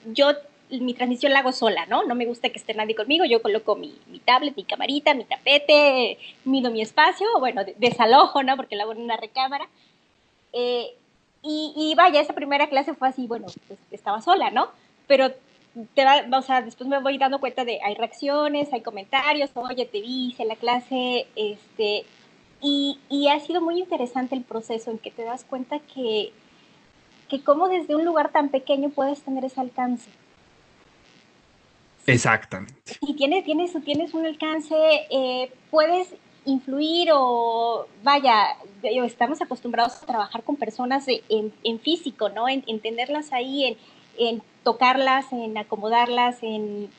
yo 0.05 0.33
mi 0.79 0.93
transmisión 0.93 1.33
la 1.33 1.39
hago 1.39 1.51
sola, 1.51 1.85
¿no? 1.85 2.03
No 2.03 2.15
me 2.15 2.25
gusta 2.25 2.49
que 2.49 2.59
esté 2.59 2.73
nadie 2.73 2.95
conmigo, 2.95 3.25
yo 3.25 3.41
coloco 3.41 3.75
mi, 3.75 3.93
tablet, 4.25 4.55
mi 4.55 4.63
camarita, 4.63 5.13
mi 5.13 5.25
tapete, 5.25 6.17
mido 6.45 6.71
mi 6.71 6.81
espacio, 6.81 7.27
bueno, 7.39 7.61
desalojo, 7.77 8.43
¿no? 8.43 8.55
Porque 8.55 8.75
la 8.75 8.83
hago 8.83 8.93
en 8.93 9.01
una 9.01 9.17
recámara. 9.17 9.67
Eh, 10.53 10.95
y, 11.45 11.93
vaya, 11.97 12.21
esa 12.21 12.33
primera 12.33 12.69
clase 12.69 12.93
fue 12.93 13.09
así, 13.09 13.27
bueno, 13.27 13.47
pues 13.67 13.77
estaba 13.91 14.21
sola, 14.21 14.49
¿no? 14.49 14.69
Pero 15.07 15.33
te 15.93 16.05
va, 16.05 16.23
o 16.37 16.41
sea, 16.41 16.61
después 16.61 16.87
me 16.87 16.99
voy 16.99 17.17
dando 17.17 17.39
cuenta 17.39 17.65
de, 17.65 17.81
hay 17.83 17.95
reacciones, 17.95 18.71
hay 18.71 18.81
comentarios, 18.81 19.51
oye, 19.55 19.85
te 19.85 19.99
vi, 19.99 20.27
hice 20.27 20.45
la 20.45 20.55
clase, 20.55 21.27
este, 21.35 22.05
y, 22.61 22.97
y 23.09 23.27
ha 23.27 23.39
sido 23.41 23.59
muy 23.59 23.77
interesante 23.77 24.35
el 24.35 24.43
proceso 24.43 24.89
en 24.89 24.99
que 24.99 25.11
te 25.11 25.23
das 25.23 25.43
cuenta 25.43 25.79
que, 25.79 26.31
que 27.27 27.43
cómo 27.43 27.67
desde 27.67 27.95
un 27.95 28.05
lugar 28.05 28.31
tan 28.31 28.47
pequeño 28.47 28.89
puedes 28.89 29.21
tener 29.21 29.43
ese 29.43 29.59
alcance. 29.59 30.09
Exactamente. 32.05 32.97
Y 33.01 33.13
tienes, 33.15 33.45
tienes, 33.45 33.73
tienes 33.83 34.13
un 34.13 34.25
alcance, 34.25 34.75
eh, 35.09 35.51
puedes 35.71 36.13
influir 36.45 37.09
o 37.13 37.87
vaya, 38.03 38.57
estamos 38.81 39.41
acostumbrados 39.41 40.01
a 40.03 40.05
trabajar 40.05 40.43
con 40.43 40.57
personas 40.57 41.05
en, 41.07 41.79
físico, 41.79 42.29
¿no? 42.29 42.49
En, 42.49 42.79
tenerlas 42.79 43.31
ahí, 43.31 43.77
en, 44.17 44.41
tocarlas, 44.63 45.31
en 45.31 45.57
acomodarlas, 45.57 46.39
en, 46.41 46.89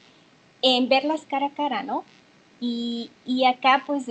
verlas 0.88 1.22
cara 1.28 1.46
a 1.46 1.50
cara, 1.50 1.82
¿no? 1.82 2.05
Y, 2.61 3.11
y, 3.26 3.44
acá 3.44 3.82
pues 3.84 4.11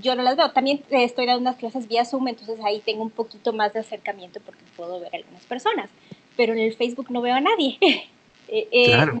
yo 0.00 0.16
no 0.16 0.22
las 0.22 0.36
veo. 0.36 0.50
También 0.50 0.82
estoy 0.90 1.26
dando 1.26 1.42
unas 1.42 1.56
clases 1.56 1.86
vía 1.86 2.04
Zoom, 2.04 2.26
entonces 2.26 2.58
ahí 2.64 2.80
tengo 2.80 3.02
un 3.02 3.10
poquito 3.10 3.52
más 3.52 3.72
de 3.74 3.80
acercamiento 3.80 4.40
porque 4.44 4.62
puedo 4.76 4.98
ver 4.98 5.14
a 5.14 5.18
algunas 5.18 5.44
personas. 5.44 5.88
Pero 6.36 6.54
en 6.54 6.60
el 6.60 6.74
Facebook 6.74 7.10
no 7.10 7.20
veo 7.20 7.34
a 7.34 7.40
nadie. 7.40 7.78
Eh, 8.54 8.68
eh, 8.70 8.84
claro. 8.84 9.18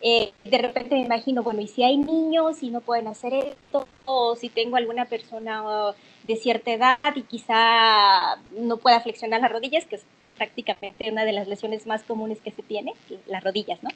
Eh, 0.00 0.32
de 0.44 0.58
repente 0.58 0.94
me 0.94 1.02
imagino, 1.02 1.42
bueno, 1.42 1.60
y 1.60 1.68
si 1.68 1.82
hay 1.82 1.96
niños 1.96 2.62
y 2.62 2.70
no 2.70 2.80
pueden 2.80 3.08
hacer 3.08 3.34
esto, 3.34 3.86
o 4.04 4.36
si 4.36 4.48
tengo 4.48 4.76
alguna 4.76 5.04
persona 5.06 5.94
de 6.26 6.36
cierta 6.36 6.70
edad 6.70 6.98
y 7.14 7.22
quizá 7.22 8.36
no 8.52 8.76
pueda 8.78 9.00
flexionar 9.00 9.40
las 9.40 9.52
rodillas, 9.52 9.86
que 9.86 9.96
es 9.96 10.04
prácticamente 10.36 11.10
una 11.10 11.24
de 11.24 11.32
las 11.32 11.48
lesiones 11.48 11.86
más 11.86 12.02
comunes 12.02 12.40
que 12.40 12.50
se 12.50 12.62
tiene, 12.62 12.94
las 13.26 13.44
rodillas, 13.44 13.82
¿no? 13.82 13.90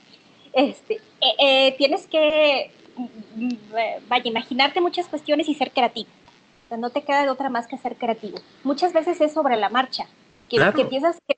Este, 0.53 0.97
eh, 1.21 1.35
eh, 1.41 1.75
tienes 1.79 2.07
que, 2.07 2.71
mm, 2.97 4.09
vaya, 4.09 4.29
imaginarte 4.29 4.81
muchas 4.81 5.09
cuestiones 5.09 5.49
y 5.49 5.55
ser 5.55 5.73
creativo. 5.73 6.11
O 6.67 6.69
sea, 6.69 6.77
no 6.77 6.91
te 6.91 7.03
queda 7.03 7.23
de 7.23 7.31
otra 7.31 7.49
más 7.49 7.67
que 7.67 7.79
ser 7.79 7.97
creativo. 7.97 8.39
Muchas 8.63 8.93
veces 8.93 9.21
es 9.21 9.33
sobre 9.33 9.57
la 9.57 9.69
marcha, 9.69 10.07
que, 10.49 10.59
que 10.77 10.85
piensas 10.85 11.17
que 11.27 11.37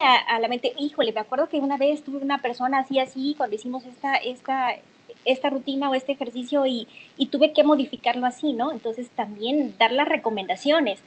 a, 0.00 0.38
la 0.38 0.48
mente, 0.48 0.72
híjole, 0.78 1.12
me 1.12 1.20
acuerdo 1.20 1.48
que 1.48 1.58
una 1.58 1.76
vez 1.76 2.02
tuve 2.04 2.18
una 2.18 2.40
persona 2.40 2.80
así, 2.80 3.00
así, 3.00 3.34
cuando 3.36 3.56
hicimos 3.56 3.84
esta, 3.84 4.14
esta, 4.14 4.76
esta 5.24 5.50
rutina 5.50 5.90
o 5.90 5.94
este 5.94 6.12
ejercicio 6.12 6.66
y, 6.66 6.86
y 7.16 7.26
tuve 7.26 7.52
que 7.52 7.64
modificarlo 7.64 8.24
así, 8.24 8.52
¿no? 8.52 8.70
Entonces 8.70 9.10
también 9.10 9.74
dar 9.76 9.92
las 9.92 10.08
recomendaciones, 10.08 11.00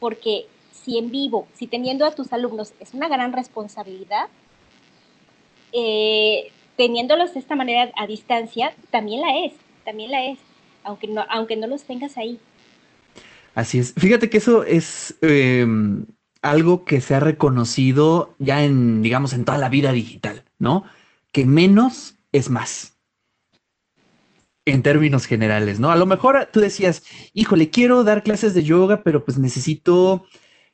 porque 0.00 0.46
si 0.72 0.98
en 0.98 1.10
vivo, 1.10 1.46
si 1.54 1.68
teniendo 1.68 2.04
a 2.04 2.14
tus 2.14 2.32
alumnos 2.32 2.72
es 2.80 2.94
una 2.94 3.08
gran 3.08 3.32
responsabilidad, 3.32 4.26
eh, 5.72 6.50
teniéndolos 6.76 7.34
de 7.34 7.40
esta 7.40 7.54
manera 7.54 7.92
a 7.96 8.06
distancia, 8.08 8.74
también 8.90 9.20
la 9.20 9.44
es, 9.44 9.52
también 9.84 10.10
la 10.10 10.24
es, 10.24 10.38
aunque 10.82 11.06
no, 11.06 11.24
aunque 11.28 11.56
no 11.56 11.68
los 11.68 11.84
tengas 11.84 12.18
ahí. 12.18 12.40
Así 13.54 13.78
es. 13.78 13.92
Fíjate 13.92 14.28
que 14.28 14.38
eso 14.38 14.64
es 14.64 15.16
em, 15.20 16.06
algo 16.42 16.84
que 16.84 17.00
se 17.00 17.14
ha 17.14 17.20
reconocido 17.20 18.34
ya 18.38 18.64
en, 18.64 19.00
digamos, 19.00 19.32
en 19.32 19.44
toda 19.44 19.58
la 19.58 19.68
vida 19.68 19.92
digital, 19.92 20.44
¿no? 20.58 20.84
Que 21.30 21.46
menos 21.46 22.16
es 22.32 22.50
más. 22.50 22.98
En 24.64 24.82
términos 24.82 25.26
generales, 25.26 25.80
¿no? 25.80 25.90
A 25.90 25.96
lo 25.96 26.06
mejor 26.06 26.48
tú 26.52 26.60
decías, 26.60 27.04
híjole, 27.32 27.70
quiero 27.70 28.04
dar 28.04 28.22
clases 28.22 28.54
de 28.54 28.64
yoga, 28.64 29.02
pero 29.02 29.24
pues 29.24 29.38
necesito 29.38 30.26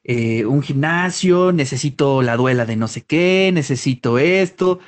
eh, 0.04 0.46
un 0.46 0.62
gimnasio, 0.62 1.52
necesito 1.52 2.22
la 2.22 2.36
duela 2.36 2.64
de 2.64 2.76
no 2.76 2.88
sé 2.88 3.02
qué, 3.02 3.50
necesito 3.52 4.18
esto. 4.18 4.80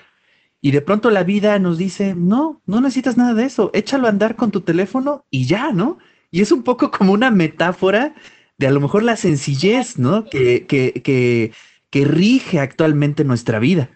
Y 0.62 0.72
de 0.72 0.82
pronto 0.82 1.10
la 1.10 1.24
vida 1.24 1.58
nos 1.58 1.78
dice, 1.78 2.14
no, 2.14 2.62
no 2.66 2.80
necesitas 2.80 3.16
nada 3.16 3.34
de 3.34 3.44
eso, 3.44 3.70
échalo 3.74 4.06
a 4.06 4.10
andar 4.10 4.36
con 4.36 4.50
tu 4.50 4.62
teléfono 4.62 5.26
y 5.30 5.46
ya, 5.46 5.72
¿no? 5.72 5.98
Y 6.30 6.42
es 6.42 6.52
un 6.52 6.62
poco 6.62 6.90
como 6.90 7.12
una 7.12 7.30
metáfora 7.30 8.14
de 8.60 8.66
a 8.66 8.70
lo 8.70 8.80
mejor 8.80 9.02
la 9.02 9.16
sencillez, 9.16 9.98
¿no? 9.98 10.26
Que, 10.26 10.66
que, 10.66 10.92
que, 11.02 11.52
que 11.88 12.04
rige 12.04 12.58
actualmente 12.58 13.24
nuestra 13.24 13.58
vida. 13.58 13.88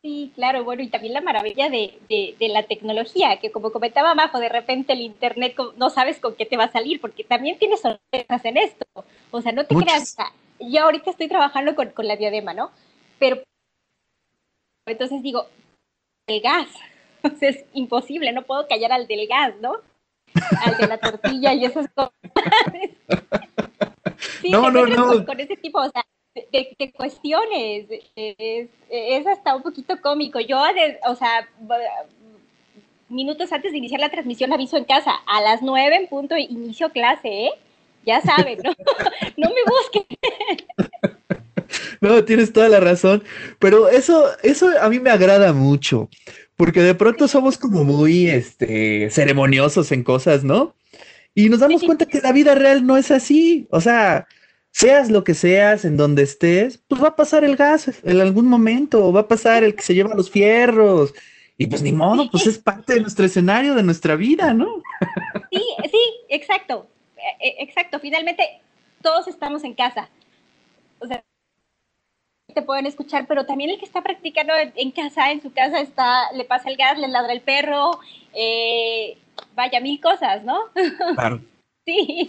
Sí, 0.00 0.30
claro, 0.36 0.62
bueno, 0.62 0.82
y 0.84 0.88
también 0.88 1.12
la 1.12 1.20
maravilla 1.20 1.68
de, 1.68 1.98
de, 2.08 2.48
la 2.48 2.62
tecnología, 2.62 3.40
que 3.40 3.50
como 3.50 3.72
comentaba 3.72 4.14
Majo, 4.14 4.38
de 4.38 4.48
repente 4.48 4.92
el 4.92 5.00
Internet 5.00 5.56
no 5.76 5.90
sabes 5.90 6.20
con 6.20 6.36
qué 6.36 6.46
te 6.46 6.56
va 6.56 6.64
a 6.64 6.72
salir, 6.72 7.00
porque 7.00 7.24
también 7.24 7.58
tienes 7.58 7.80
sorpresas 7.80 8.44
en 8.44 8.58
esto. 8.58 8.86
O 9.32 9.42
sea, 9.42 9.50
no 9.50 9.66
te 9.66 9.74
creas, 9.74 10.16
yo 10.60 10.84
ahorita 10.84 11.10
estoy 11.10 11.26
trabajando 11.26 11.74
con, 11.74 11.90
con 11.90 12.06
la 12.06 12.14
diadema, 12.14 12.54
¿no? 12.54 12.70
Pero 13.18 13.42
entonces 14.86 15.20
digo, 15.20 15.46
el 16.28 16.40
gas, 16.40 16.68
es 17.40 17.64
imposible, 17.72 18.30
no 18.30 18.42
puedo 18.42 18.68
callar 18.68 18.92
al 18.92 19.08
del 19.08 19.26
gas, 19.26 19.54
¿no? 19.60 19.80
Al 20.64 20.76
de 20.76 20.86
la 20.86 20.98
tortilla 20.98 21.54
y 21.54 21.64
esas 21.64 21.88
cosas. 21.94 22.12
sí, 24.40 24.50
no, 24.50 24.70
no, 24.70 24.86
no. 24.86 25.24
Con, 25.24 25.40
ese 25.40 25.56
tipo, 25.56 25.80
o 25.80 25.90
sea, 25.90 26.04
de, 26.34 26.92
cuestiones, 26.96 27.86
es, 28.16 29.26
hasta 29.26 29.54
un 29.54 29.62
poquito 29.62 30.00
cómico. 30.00 30.40
Yo, 30.40 30.60
o 31.06 31.14
sea, 31.14 31.48
minutos 33.08 33.52
antes 33.52 33.72
de 33.72 33.78
iniciar 33.78 34.00
la 34.00 34.10
transmisión 34.10 34.52
aviso 34.52 34.76
en 34.76 34.84
casa, 34.84 35.12
a 35.26 35.40
las 35.40 35.62
nueve 35.62 35.96
en 35.96 36.08
punto 36.08 36.36
inicio 36.36 36.90
clase, 36.90 37.46
¿eh? 37.46 37.50
Ya 38.04 38.20
saben, 38.20 38.58
¿no? 38.62 38.70
no 39.36 39.50
me 39.50 39.62
busquen. 39.66 40.04
No, 42.00 42.22
tienes 42.22 42.52
toda 42.52 42.68
la 42.68 42.80
razón, 42.80 43.24
pero 43.58 43.88
eso, 43.88 44.26
eso 44.42 44.68
a 44.80 44.88
mí 44.90 45.00
me 45.00 45.10
agrada 45.10 45.52
mucho, 45.52 46.08
porque 46.56 46.80
de 46.80 46.94
pronto 46.94 47.28
somos 47.28 47.58
como 47.58 47.84
muy 47.84 48.28
este, 48.28 49.10
ceremoniosos 49.10 49.92
en 49.92 50.04
cosas, 50.04 50.44
¿no? 50.44 50.74
Y 51.34 51.48
nos 51.48 51.60
damos 51.60 51.82
cuenta 51.82 52.06
que 52.06 52.20
la 52.20 52.32
vida 52.32 52.54
real 52.54 52.86
no 52.86 52.96
es 52.96 53.10
así, 53.10 53.66
o 53.70 53.80
sea, 53.80 54.28
seas 54.70 55.10
lo 55.10 55.24
que 55.24 55.34
seas, 55.34 55.84
en 55.84 55.96
donde 55.96 56.22
estés, 56.22 56.78
pues 56.86 57.02
va 57.02 57.08
a 57.08 57.16
pasar 57.16 57.44
el 57.44 57.56
gas 57.56 57.90
en 58.04 58.20
algún 58.20 58.46
momento, 58.46 59.12
va 59.12 59.20
a 59.20 59.28
pasar 59.28 59.64
el 59.64 59.74
que 59.74 59.82
se 59.82 59.94
lleva 59.94 60.14
los 60.14 60.30
fierros, 60.30 61.12
y 61.56 61.66
pues 61.66 61.82
ni 61.82 61.92
modo, 61.92 62.30
pues 62.30 62.46
es 62.46 62.58
parte 62.58 62.94
de 62.94 63.00
nuestro 63.00 63.24
escenario, 63.24 63.74
de 63.74 63.82
nuestra 63.82 64.16
vida, 64.16 64.54
¿no? 64.54 64.82
Sí, 65.50 65.62
sí, 65.90 66.00
exacto, 66.28 66.88
e, 67.16 67.48
e, 67.48 67.62
exacto, 67.62 67.98
finalmente 68.00 68.44
todos 69.02 69.28
estamos 69.28 69.62
en 69.64 69.74
casa. 69.74 70.08
O 70.98 71.06
sea, 71.06 71.22
te 72.54 72.62
pueden 72.62 72.86
escuchar, 72.86 73.26
pero 73.26 73.44
también 73.44 73.70
el 73.70 73.78
que 73.78 73.84
está 73.84 74.02
practicando 74.02 74.52
en 74.74 74.90
casa, 74.92 75.30
en 75.32 75.42
su 75.42 75.52
casa, 75.52 75.80
está, 75.80 76.32
le 76.32 76.44
pasa 76.44 76.70
el 76.70 76.76
gas, 76.76 76.98
le 76.98 77.08
ladra 77.08 77.32
el 77.32 77.40
perro, 77.40 77.98
eh, 78.32 79.18
vaya, 79.54 79.80
mil 79.80 80.00
cosas, 80.00 80.44
¿no? 80.44 80.58
Claro. 81.14 81.40
sí. 81.84 82.28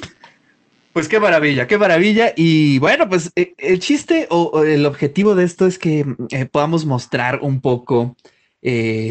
Pues 0.91 1.09
qué 1.09 1.19
maravilla, 1.19 1.67
qué 1.67 1.77
maravilla. 1.77 2.33
Y 2.35 2.79
bueno, 2.79 3.07
pues 3.09 3.31
eh, 3.35 3.53
el 3.57 3.79
chiste 3.79 4.27
o, 4.29 4.63
el 4.63 4.85
objetivo 4.85 5.35
de 5.35 5.43
esto 5.43 5.67
es 5.67 5.77
que 5.77 6.05
eh, 6.31 6.45
podamos 6.45 6.85
mostrar 6.85 7.39
un 7.41 7.61
poco 7.61 8.15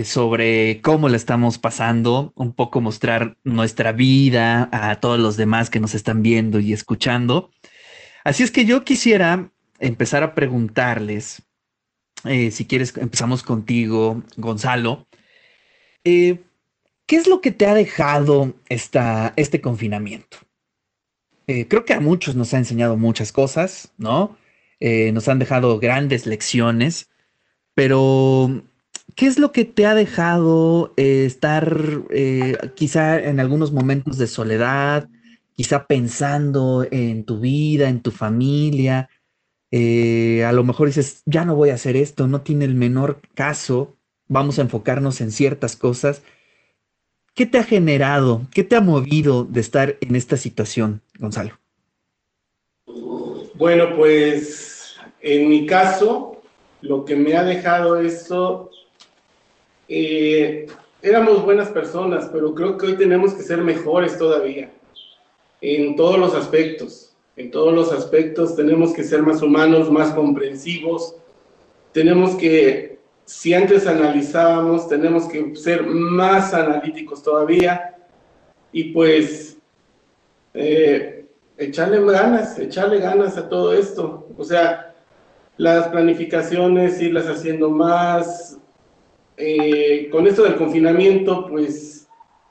sobre 0.02 0.80
cómo 0.80 1.08
le 1.08 1.16
estamos 1.16 1.58
pasando, 1.58 2.32
un 2.34 2.54
poco 2.54 2.80
mostrar 2.80 3.36
nuestra 3.44 3.92
vida 3.92 4.68
a 4.72 4.96
todos 4.96 5.20
los 5.20 5.36
demás 5.36 5.70
que 5.70 5.78
nos 5.78 5.94
están 5.94 6.24
viendo 6.24 6.58
y 6.58 6.72
escuchando. 6.72 7.52
Así 8.24 8.42
es 8.42 8.50
que 8.50 8.64
yo 8.64 8.82
quisiera 8.82 9.52
empezar 9.86 10.22
a 10.22 10.34
preguntarles, 10.34 11.42
eh, 12.24 12.50
si 12.50 12.64
quieres, 12.64 12.96
empezamos 12.96 13.42
contigo, 13.42 14.22
Gonzalo. 14.36 15.06
Eh, 16.04 16.40
¿Qué 17.06 17.16
es 17.16 17.26
lo 17.26 17.40
que 17.40 17.52
te 17.52 17.66
ha 17.66 17.74
dejado 17.74 18.54
esta, 18.68 19.34
este 19.36 19.60
confinamiento? 19.60 20.38
Eh, 21.46 21.68
creo 21.68 21.84
que 21.84 21.92
a 21.92 22.00
muchos 22.00 22.34
nos 22.34 22.54
ha 22.54 22.58
enseñado 22.58 22.96
muchas 22.96 23.32
cosas, 23.32 23.92
¿no? 23.98 24.36
nos 25.14 25.28
han 25.28 25.38
dejado 25.38 25.78
grandes 25.78 26.26
lecciones, 26.26 27.08
pero 27.72 28.64
¿qué 29.16 29.26
es 29.26 29.38
lo 29.38 29.50
que 29.50 29.64
te 29.64 29.86
ha 29.86 29.94
dejado 29.94 30.92
estar 30.98 32.02
quizá 32.74 33.18
en 33.18 33.40
algunos 33.40 33.72
momentos 33.72 34.18
de 34.18 34.26
soledad, 34.26 35.08
quizá 35.56 35.86
pensando 35.86 36.86
en 36.90 37.24
tu 37.24 37.40
vida, 37.40 37.88
en 37.88 38.02
tu 38.02 38.10
familia? 38.10 39.08
Eh, 39.76 40.44
a 40.44 40.52
lo 40.52 40.62
mejor 40.62 40.86
dices, 40.86 41.24
ya 41.26 41.44
no 41.44 41.56
voy 41.56 41.70
a 41.70 41.74
hacer 41.74 41.96
esto, 41.96 42.28
no 42.28 42.42
tiene 42.42 42.64
el 42.64 42.76
menor 42.76 43.18
caso, 43.34 43.96
vamos 44.28 44.60
a 44.60 44.62
enfocarnos 44.62 45.20
en 45.20 45.32
ciertas 45.32 45.74
cosas. 45.74 46.22
¿Qué 47.34 47.44
te 47.44 47.58
ha 47.58 47.64
generado, 47.64 48.42
qué 48.54 48.62
te 48.62 48.76
ha 48.76 48.80
movido 48.80 49.42
de 49.42 49.60
estar 49.60 49.96
en 50.00 50.14
esta 50.14 50.36
situación, 50.36 51.02
Gonzalo? 51.18 51.58
Bueno, 53.56 53.96
pues 53.96 54.94
en 55.20 55.48
mi 55.48 55.66
caso, 55.66 56.40
lo 56.80 57.04
que 57.04 57.16
me 57.16 57.36
ha 57.36 57.42
dejado 57.42 57.98
esto, 57.98 58.70
eh, 59.88 60.68
éramos 61.02 61.42
buenas 61.42 61.70
personas, 61.70 62.30
pero 62.32 62.54
creo 62.54 62.78
que 62.78 62.86
hoy 62.86 62.96
tenemos 62.96 63.34
que 63.34 63.42
ser 63.42 63.60
mejores 63.60 64.16
todavía, 64.16 64.70
en 65.60 65.96
todos 65.96 66.16
los 66.16 66.32
aspectos 66.32 67.13
en 67.36 67.50
todos 67.50 67.74
los 67.74 67.92
aspectos, 67.92 68.54
tenemos 68.56 68.92
que 68.92 69.04
ser 69.04 69.22
más 69.22 69.42
humanos, 69.42 69.90
más 69.90 70.12
comprensivos, 70.12 71.16
tenemos 71.92 72.34
que, 72.36 72.98
si 73.24 73.54
antes 73.54 73.86
analizábamos, 73.86 74.88
tenemos 74.88 75.26
que 75.26 75.54
ser 75.56 75.86
más 75.86 76.52
analíticos 76.52 77.22
todavía. 77.22 77.96
Y 78.72 78.92
pues 78.92 79.56
eh, 80.52 81.26
echarle 81.56 82.04
ganas, 82.04 82.58
echarle 82.58 82.98
ganas 82.98 83.36
a 83.38 83.48
todo 83.48 83.72
esto. 83.72 84.26
O 84.36 84.44
sea, 84.44 84.94
las 85.56 85.88
planificaciones, 85.88 87.00
irlas 87.00 87.26
haciendo 87.26 87.70
más, 87.70 88.58
eh, 89.36 90.08
con 90.10 90.26
esto 90.26 90.42
del 90.42 90.56
confinamiento, 90.56 91.46
pues 91.48 92.08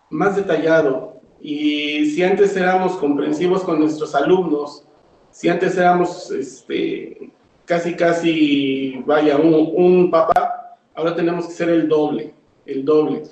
más 0.09 0.35
detallado, 0.35 1.21
y 1.45 2.05
si 2.11 2.23
antes 2.23 2.55
éramos 2.55 2.93
comprensivos 2.93 3.63
con 3.63 3.77
nuestros 3.77 4.15
alumnos, 4.15 4.85
si 5.29 5.49
antes 5.49 5.77
éramos 5.77 6.31
este, 6.31 7.31
casi, 7.65 7.95
casi, 7.95 9.03
vaya, 9.05 9.35
un, 9.35 9.73
un 9.75 10.09
papá, 10.09 10.77
ahora 10.95 11.13
tenemos 11.13 11.47
que 11.47 11.51
ser 11.51 11.67
el 11.67 11.89
doble, 11.89 12.33
el 12.65 12.85
doble. 12.85 13.23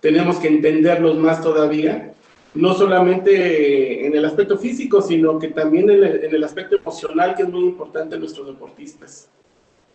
Tenemos 0.00 0.38
que 0.38 0.48
entenderlos 0.48 1.16
más 1.16 1.40
todavía, 1.42 2.12
no 2.54 2.74
solamente 2.74 4.04
en 4.04 4.16
el 4.16 4.24
aspecto 4.24 4.58
físico, 4.58 5.00
sino 5.00 5.38
que 5.38 5.48
también 5.48 5.88
en 5.88 6.02
el, 6.02 6.24
en 6.24 6.34
el, 6.34 6.42
aspecto 6.42 6.74
emocional, 6.74 7.36
que 7.36 7.44
es 7.44 7.48
muy 7.48 7.66
importante 7.66 8.16
en 8.16 8.22
nuestros 8.22 8.48
deportistas. 8.48 9.30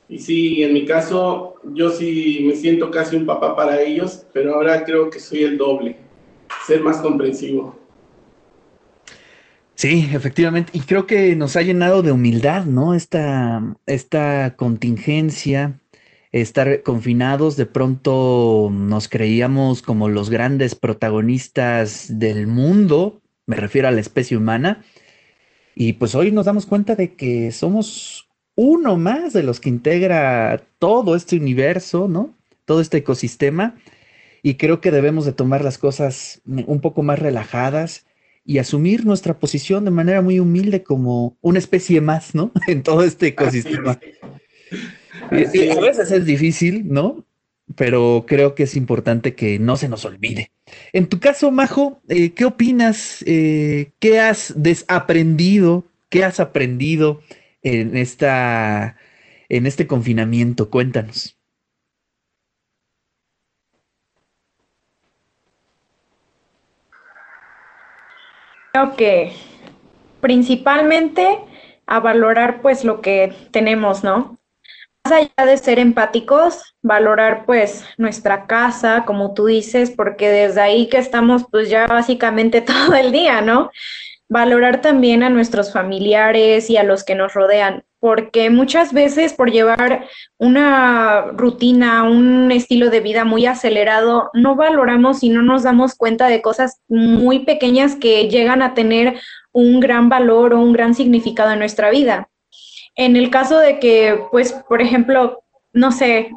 Y 0.08 0.20
sí, 0.20 0.64
en 0.64 0.72
mi 0.72 0.86
caso, 0.86 1.56
yo 1.74 1.90
sí 1.90 2.46
me 2.48 2.56
siento 2.56 2.90
casi 2.90 3.18
un 3.18 3.26
papá 3.26 3.54
para 3.54 3.82
ellos, 3.82 4.26
pero 4.32 4.56
ahora 4.56 4.86
creo 4.86 5.10
que 5.10 5.20
soy 5.20 5.44
el 5.44 5.58
doble 5.58 6.08
ser 6.66 6.82
más 6.82 6.98
comprensivo. 6.98 7.78
Sí, 9.76 10.10
efectivamente. 10.14 10.72
Y 10.74 10.82
creo 10.82 11.08
que 11.08 11.36
nos 11.38 11.56
ha 11.56 11.62
llenado 11.62 12.02
de 12.02 12.12
humildad, 12.12 12.66
¿no? 12.66 12.94
Esta, 12.94 13.64
esta 13.86 14.56
contingencia, 14.58 15.80
estar 16.34 16.84
confinados, 16.84 17.56
de 17.56 17.66
pronto 17.66 18.70
nos 18.72 19.08
creíamos 19.08 19.82
como 19.82 20.10
los 20.10 20.30
grandes 20.30 20.76
protagonistas 20.76 22.20
del 22.20 22.46
mundo, 22.46 23.22
me 23.46 23.56
refiero 23.56 23.88
a 23.88 23.92
la 23.92 24.02
especie 24.02 24.36
humana, 24.36 24.84
y 25.76 25.94
pues 25.94 26.14
hoy 26.14 26.32
nos 26.34 26.46
damos 26.46 26.66
cuenta 26.66 26.96
de 26.96 27.14
que 27.16 27.54
somos 27.54 28.28
uno 28.56 28.98
más 28.98 29.32
de 29.32 29.44
los 29.44 29.62
que 29.62 29.70
integra 29.70 30.62
todo 30.78 31.16
este 31.16 31.38
universo, 31.38 32.10
¿no? 32.10 32.36
Todo 32.66 32.82
este 32.82 32.98
ecosistema 32.98 33.76
y 34.42 34.56
creo 34.56 34.82
que 34.82 34.92
debemos 34.92 35.26
de 35.26 35.34
tomar 35.34 35.64
las 35.64 35.78
cosas 35.78 36.42
un 36.46 36.82
poco 36.82 37.04
más 37.04 37.20
relajadas 37.20 38.06
y 38.46 38.58
asumir 38.58 39.06
nuestra 39.06 39.38
posición 39.38 39.86
de 39.86 39.92
manera 39.92 40.22
muy 40.22 40.40
humilde 40.40 40.82
como 40.82 41.38
una 41.42 41.60
especie 41.60 42.02
más, 42.02 42.34
¿no? 42.34 42.52
En 42.68 42.84
todo 42.84 43.04
este 43.04 43.28
ecosistema. 43.28 44.00
Y, 45.32 45.70
a 45.70 45.80
veces 45.80 46.12
es 46.12 46.26
difícil, 46.26 46.92
¿no? 46.92 47.26
Pero 47.76 48.26
creo 48.28 48.56
que 48.56 48.64
es 48.64 48.76
importante 48.76 49.36
que 49.36 49.60
no 49.60 49.78
se 49.78 49.90
nos 49.90 50.04
olvide. 50.06 50.52
En 50.94 51.08
tu 51.08 51.20
caso, 51.20 51.52
Majo, 51.52 52.02
eh, 52.10 52.32
¿qué 52.32 52.46
opinas? 52.46 53.24
Eh, 53.28 53.92
¿Qué 54.00 54.20
has 54.20 54.54
desaprendido? 54.58 55.86
¿Qué 56.10 56.24
has 56.24 56.40
aprendido 56.40 57.22
en, 57.62 57.96
esta, 57.96 58.98
en 59.50 59.68
este 59.68 59.86
confinamiento? 59.86 60.72
Cuéntanos. 60.72 61.39
Creo 68.72 68.96
que 68.96 69.34
principalmente 70.22 71.40
a 71.86 72.00
valorar 72.00 72.62
pues 72.62 72.84
lo 72.84 73.02
que 73.02 73.34
tenemos, 73.52 74.04
¿no? 74.04 74.38
Más 75.04 75.14
allá 75.14 75.46
de 75.46 75.58
ser 75.58 75.80
empáticos, 75.80 76.76
valorar 76.82 77.46
pues 77.46 77.84
nuestra 77.98 78.46
casa, 78.46 79.06
como 79.06 79.34
tú 79.34 79.48
dices, 79.48 79.92
porque 79.92 80.30
desde 80.30 80.62
ahí 80.62 80.88
que 80.88 80.98
estamos 80.98 81.46
pues 81.50 81.70
ya 81.70 81.88
básicamente 81.88 82.62
todo 82.62 82.94
el 82.94 83.12
día, 83.12 83.42
¿no? 83.42 83.72
Valorar 84.28 84.82
también 84.82 85.24
a 85.24 85.30
nuestros 85.30 85.74
familiares 85.74 86.70
y 86.70 86.78
a 86.78 86.84
los 86.84 87.04
que 87.04 87.16
nos 87.16 87.34
rodean 87.34 87.84
porque 88.00 88.50
muchas 88.50 88.94
veces 88.94 89.34
por 89.34 89.52
llevar 89.52 90.08
una 90.38 91.28
rutina, 91.34 92.04
un 92.04 92.52
estilo 92.52 92.90
de 92.90 93.02
vida 93.02 93.26
muy 93.26 93.46
acelerado, 93.46 94.30
no 94.34 94.56
valoramos 94.56 95.24
y 95.24 95.30
no 95.30 95.42
nos 95.42 95.64
damos 95.64 95.96
cuenta 95.96 96.28
de 96.28 96.42
cosas 96.42 96.82
muy 96.88 97.40
pequeñas 97.40 97.96
que 97.96 98.30
llegan 98.30 98.62
a 98.62 98.74
tener 98.74 99.20
un 99.52 99.80
gran 99.80 100.10
valor 100.10 100.54
o 100.54 100.62
un 100.62 100.74
gran 100.74 100.96
significado 100.96 101.52
en 101.52 101.60
nuestra 101.60 101.90
vida. 101.90 102.30
En 102.96 103.16
el 103.16 103.30
caso 103.30 103.58
de 103.60 103.80
que, 103.80 104.20
pues, 104.32 104.54
por 104.68 104.82
ejemplo, 104.82 105.44
no 105.74 105.92
sé, 105.92 106.32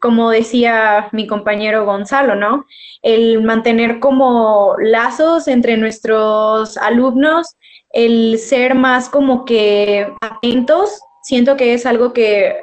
como 0.00 0.30
decía 0.30 1.08
mi 1.12 1.26
compañero 1.26 1.84
Gonzalo, 1.84 2.34
¿no? 2.34 2.64
El 3.02 3.42
mantener 3.42 4.00
como 4.00 4.76
lazos 4.78 5.48
entre 5.48 5.76
nuestros 5.76 6.76
alumnos, 6.76 7.56
el 7.90 8.38
ser 8.38 8.74
más 8.74 9.08
como 9.08 9.44
que 9.44 10.12
atentos 10.20 11.00
siento 11.26 11.56
que 11.56 11.74
es 11.74 11.86
algo 11.86 12.12
que 12.12 12.60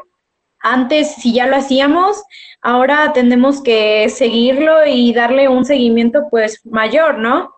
antes, 0.62 1.16
si 1.16 1.34
ya 1.34 1.48
lo 1.48 1.58
hacíamos, 1.58 2.24
ahora 2.62 3.12
tenemos 3.12 3.62
que 3.62 4.08
seguirlo 4.08 4.86
y 4.88 5.14
darle 5.14 5.50
un 5.50 5.66
seguimiento 5.66 6.28
pues 6.32 6.62
mayor, 6.66 7.20
¿no? 7.20 7.54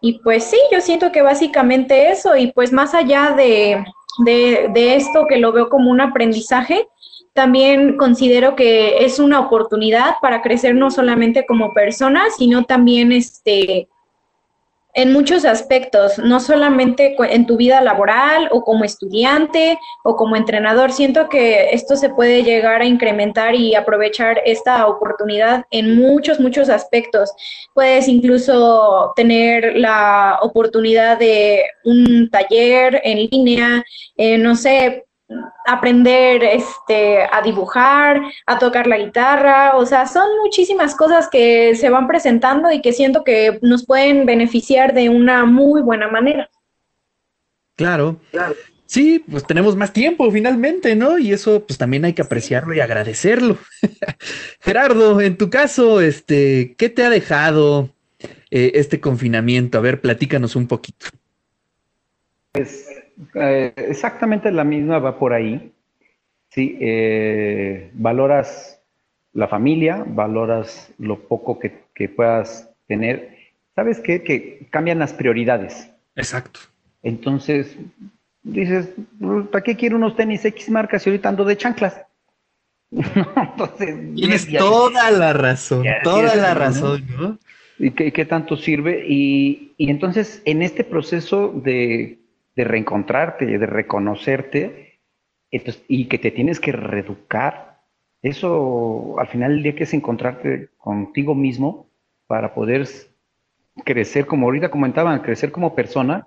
Y 0.00 0.18
pues 0.24 0.44
sí, 0.44 0.58
yo 0.72 0.80
siento 0.80 1.12
que 1.12 1.22
básicamente 1.22 2.10
eso, 2.10 2.34
y 2.34 2.50
pues 2.50 2.72
más 2.72 2.94
allá 2.94 3.34
de, 3.36 3.84
de, 4.24 4.96
esto 4.96 5.26
que 5.28 5.38
lo 5.38 5.52
veo 5.52 5.68
como 5.68 5.90
un 5.90 6.00
aprendizaje, 6.00 6.88
también 7.32 7.96
considero 7.96 8.56
que 8.56 9.04
es 9.04 9.20
una 9.20 9.38
oportunidad 9.38 10.16
para 10.20 10.42
crecer 10.42 10.74
no 10.74 10.90
solamente 10.90 11.46
como 11.46 11.72
personas, 11.72 12.34
sino 12.36 12.64
también 12.64 13.12
este, 13.12 13.88
en 14.94 15.12
muchos 15.12 15.44
aspectos, 15.44 16.18
no 16.18 16.40
solamente 16.40 17.14
en 17.18 17.46
tu 17.46 17.56
vida 17.56 17.80
laboral 17.80 18.48
o 18.50 18.62
como 18.62 18.84
estudiante 18.84 19.78
o 20.04 20.16
como 20.16 20.36
entrenador. 20.36 20.92
Siento 20.92 21.28
que 21.28 21.70
esto 21.72 21.96
se 21.96 22.10
puede 22.10 22.42
llegar 22.42 22.80
a 22.80 22.86
incrementar 22.86 23.54
y 23.54 23.74
aprovechar 23.74 24.40
esta 24.44 24.86
oportunidad 24.86 25.64
en 25.70 25.96
muchos, 25.96 26.40
muchos 26.40 26.68
aspectos. 26.68 27.30
Puedes 27.74 28.08
incluso 28.08 29.12
tener 29.16 29.76
la 29.76 30.38
oportunidad 30.42 31.18
de 31.18 31.64
un 31.84 32.28
taller 32.30 33.00
en 33.04 33.28
línea, 33.30 33.84
eh, 34.16 34.38
no 34.38 34.56
sé, 34.56 35.04
aprender 35.66 36.42
este, 36.42 37.22
a 37.22 37.40
dibujar, 37.42 38.20
a 38.46 38.58
tocar 38.58 38.86
la 38.86 38.98
guitarra, 38.98 39.76
o 39.76 39.86
sea, 39.86 40.06
son 40.06 40.26
muchísimas 40.42 40.94
cosas 40.94 41.28
que 41.30 41.74
se 41.76 41.90
van 41.90 42.08
presentando 42.08 42.70
y 42.72 42.80
que 42.82 42.92
siento 42.92 43.22
que 43.24 43.58
nos 43.62 43.86
pueden 43.86 44.26
beneficiar 44.26 44.94
de 44.94 45.08
una 45.08 45.44
muy 45.44 45.82
buena 45.82 46.08
manera. 46.08 46.50
Claro. 47.76 48.20
Sí, 48.86 49.24
pues 49.30 49.46
tenemos 49.46 49.76
más 49.76 49.92
tiempo 49.92 50.30
finalmente, 50.32 50.96
¿no? 50.96 51.16
Y 51.16 51.32
eso 51.32 51.64
pues 51.64 51.78
también 51.78 52.04
hay 52.04 52.12
que 52.12 52.22
apreciarlo 52.22 52.74
y 52.74 52.80
agradecerlo. 52.80 53.56
Gerardo, 54.60 55.20
en 55.20 55.36
tu 55.36 55.48
caso, 55.48 56.00
este, 56.00 56.74
¿qué 56.76 56.88
te 56.88 57.04
ha 57.04 57.10
dejado 57.10 57.90
eh, 58.50 58.72
este 58.74 59.00
confinamiento? 59.00 59.78
A 59.78 59.80
ver, 59.80 60.00
platícanos 60.00 60.56
un 60.56 60.66
poquito. 60.66 61.06
Pues 62.50 62.99
eh, 63.34 63.72
exactamente 63.76 64.50
la 64.50 64.64
misma 64.64 64.98
va 64.98 65.18
por 65.18 65.32
ahí. 65.32 65.72
Sí, 66.48 66.76
eh, 66.80 67.90
valoras 67.94 68.80
la 69.32 69.46
familia, 69.46 70.04
valoras 70.06 70.92
lo 70.98 71.18
poco 71.20 71.58
que, 71.58 72.08
puedas 72.08 72.68
tener. 72.88 73.36
¿Sabes 73.76 74.00
qué? 74.00 74.22
Que 74.22 74.66
cambian 74.70 74.98
las 74.98 75.12
prioridades. 75.12 75.90
Exacto. 76.16 76.60
Entonces, 77.02 77.76
dices, 78.42 78.88
¿para 79.52 79.62
qué 79.62 79.76
quiero 79.76 79.96
unos 79.96 80.16
tenis 80.16 80.44
X 80.44 80.70
marcas 80.70 81.06
y 81.06 81.10
ahorita 81.10 81.28
ando 81.28 81.44
de 81.44 81.56
chanclas? 81.56 82.00
Entonces, 82.90 84.14
tienes 84.16 84.48
toda 84.50 85.10
la 85.12 85.32
razón, 85.32 85.86
toda 86.02 86.34
la 86.34 86.54
razón, 86.54 87.06
¿no? 87.16 87.38
¿Y 87.78 87.92
qué, 87.92 88.24
tanto 88.24 88.56
sirve? 88.56 89.06
y, 89.08 89.72
entonces, 89.78 90.42
en 90.44 90.60
este 90.60 90.84
proceso 90.84 91.48
de 91.48 92.19
de 92.60 92.64
reencontrarte, 92.64 93.46
de 93.46 93.66
reconocerte, 93.66 95.00
y 95.88 96.04
que 96.06 96.18
te 96.18 96.30
tienes 96.30 96.60
que 96.60 96.72
reeducar. 96.72 97.80
Eso 98.22 99.18
al 99.18 99.26
final 99.28 99.52
del 99.52 99.62
día 99.62 99.74
que 99.74 99.84
es 99.84 99.94
encontrarte 99.94 100.68
contigo 100.76 101.34
mismo 101.34 101.88
para 102.26 102.54
poder 102.54 102.86
crecer, 103.84 104.26
como 104.26 104.46
ahorita 104.46 104.70
comentaban, 104.70 105.22
crecer 105.22 105.50
como 105.50 105.74
persona 105.74 106.26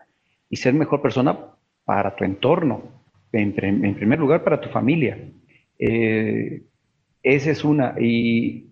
y 0.50 0.56
ser 0.56 0.74
mejor 0.74 1.02
persona 1.02 1.38
para 1.86 2.16
tu 2.16 2.24
entorno, 2.24 2.82
en, 3.32 3.54
primer 3.54 4.20
lugar 4.20 4.44
para 4.44 4.60
tu 4.60 4.70
familia. 4.70 5.18
Eh, 5.78 6.64
esa 7.22 7.52
es 7.52 7.64
una, 7.64 7.96
y, 8.00 8.70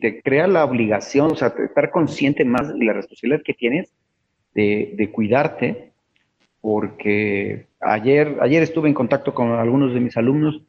te 0.00 0.22
crea 0.22 0.48
la 0.48 0.64
obligación, 0.64 1.32
o 1.32 1.36
sea, 1.36 1.54
estar 1.58 1.90
consciente 1.90 2.44
más 2.44 2.66
de 2.76 2.84
la 2.84 2.94
responsabilidad 2.94 3.42
que 3.44 3.54
tienes 3.54 3.94
de 4.54 5.10
cuidarte 5.12 5.92
porque 6.66 7.68
ayer, 7.78 8.38
ayer 8.40 8.60
estuve 8.60 8.88
en 8.88 8.94
contacto 8.94 9.32
con 9.32 9.52
algunos 9.52 9.94
de 9.94 10.00
mis 10.00 10.16
alumnos 10.16 10.62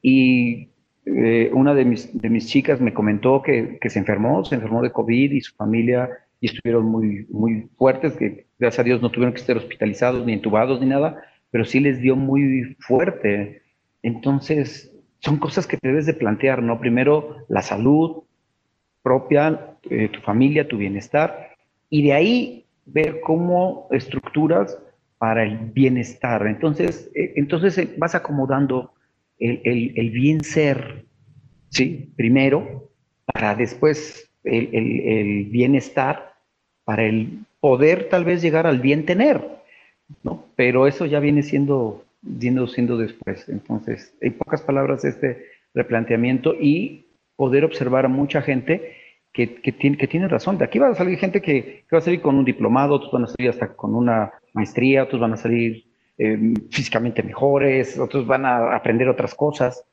y 0.00 0.70
eh, 1.04 1.50
una 1.52 1.74
de 1.74 1.84
mis, 1.84 2.18
de 2.18 2.30
mis 2.30 2.46
chicas 2.46 2.80
me 2.80 2.94
comentó 2.94 3.42
que, 3.42 3.78
se 3.86 3.98
enfermó, 3.98 4.46
se 4.46 4.54
enfermó 4.54 4.80
de 4.80 4.92
COVID 4.92 5.30
y 5.30 5.42
su 5.42 5.54
familia 5.54 6.08
y 6.40 6.46
estuvieron 6.46 6.86
muy, 6.86 7.26
muy 7.28 7.68
fuertes, 7.76 8.14
que 8.14 8.46
gracias 8.58 8.78
a 8.80 8.84
Dios 8.84 9.02
no 9.02 9.10
tuvieron 9.10 9.34
que 9.34 9.42
estar 9.42 9.58
hospitalizados 9.58 10.24
ni 10.24 10.32
entubados 10.32 10.80
ni 10.80 10.86
nada, 10.86 11.22
pero 11.50 11.66
sí 11.66 11.80
les 11.80 12.00
dio 12.00 12.16
muy 12.16 12.74
fuerte. 12.78 13.60
Entonces, 14.02 14.90
son 15.18 15.36
cosas 15.36 15.66
que 15.66 15.76
debes 15.82 16.06
de 16.06 16.14
plantear, 16.14 16.62
¿no? 16.62 16.80
Primero, 16.80 17.44
la 17.50 17.60
salud 17.60 18.22
propia, 19.02 19.76
eh, 19.90 20.08
tu 20.08 20.20
familia, 20.22 20.66
tu 20.66 20.78
bienestar, 20.78 21.50
y 21.90 22.04
de 22.04 22.14
ahí 22.14 22.64
ver 22.86 23.20
cómo 23.20 23.86
estructuras 23.90 24.78
para 25.22 25.44
el 25.44 25.56
bienestar. 25.56 26.44
Entonces, 26.48 27.08
eh, 27.14 27.34
entonces 27.36 27.78
eh, 27.78 27.94
vas 27.96 28.16
acomodando 28.16 28.90
el, 29.38 30.10
bien 30.10 30.42
ser, 30.42 31.04
¿sí? 31.68 32.12
Primero, 32.16 32.90
para 33.24 33.54
después 33.54 34.28
el, 34.42 35.46
bienestar, 35.48 36.34
para 36.82 37.04
el 37.04 37.38
poder 37.60 38.08
tal 38.08 38.24
vez 38.24 38.42
llegar 38.42 38.66
al 38.66 38.80
bien 38.80 39.06
tener, 39.06 39.46
¿no? 40.24 40.44
Pero 40.56 40.88
eso 40.88 41.06
ya 41.06 41.20
viene 41.20 41.44
siendo, 41.44 42.04
siendo, 42.40 42.66
siendo 42.66 42.98
después. 42.98 43.48
Entonces, 43.48 44.16
en 44.20 44.32
pocas 44.32 44.62
palabras, 44.62 45.04
este 45.04 45.46
replanteamiento 45.72 46.52
y 46.60 47.06
poder 47.36 47.64
observar 47.64 48.06
a 48.06 48.08
mucha 48.08 48.42
gente 48.42 48.96
que, 49.32 49.46
tiene, 49.46 49.96
que 49.96 50.08
tiene 50.08 50.26
razón. 50.26 50.58
De 50.58 50.64
aquí 50.64 50.80
va 50.80 50.88
a 50.88 50.96
salir 50.96 51.16
gente 51.16 51.40
que, 51.40 51.84
va 51.94 51.98
a 51.98 52.00
salir 52.00 52.20
con 52.20 52.34
un 52.34 52.44
diplomado, 52.44 52.96
otros 52.96 53.12
van 53.12 53.22
a 53.22 53.28
salir 53.28 53.50
hasta 53.50 53.72
con 53.76 53.94
una 53.94 54.32
maestría, 54.52 55.04
otros 55.04 55.20
van 55.20 55.32
a 55.32 55.36
salir 55.36 55.84
eh, 56.18 56.54
físicamente 56.70 57.22
mejores, 57.22 57.98
otros 57.98 58.26
van 58.26 58.44
a 58.44 58.74
aprender 58.74 59.08
otras 59.08 59.34
cosas. 59.34 59.84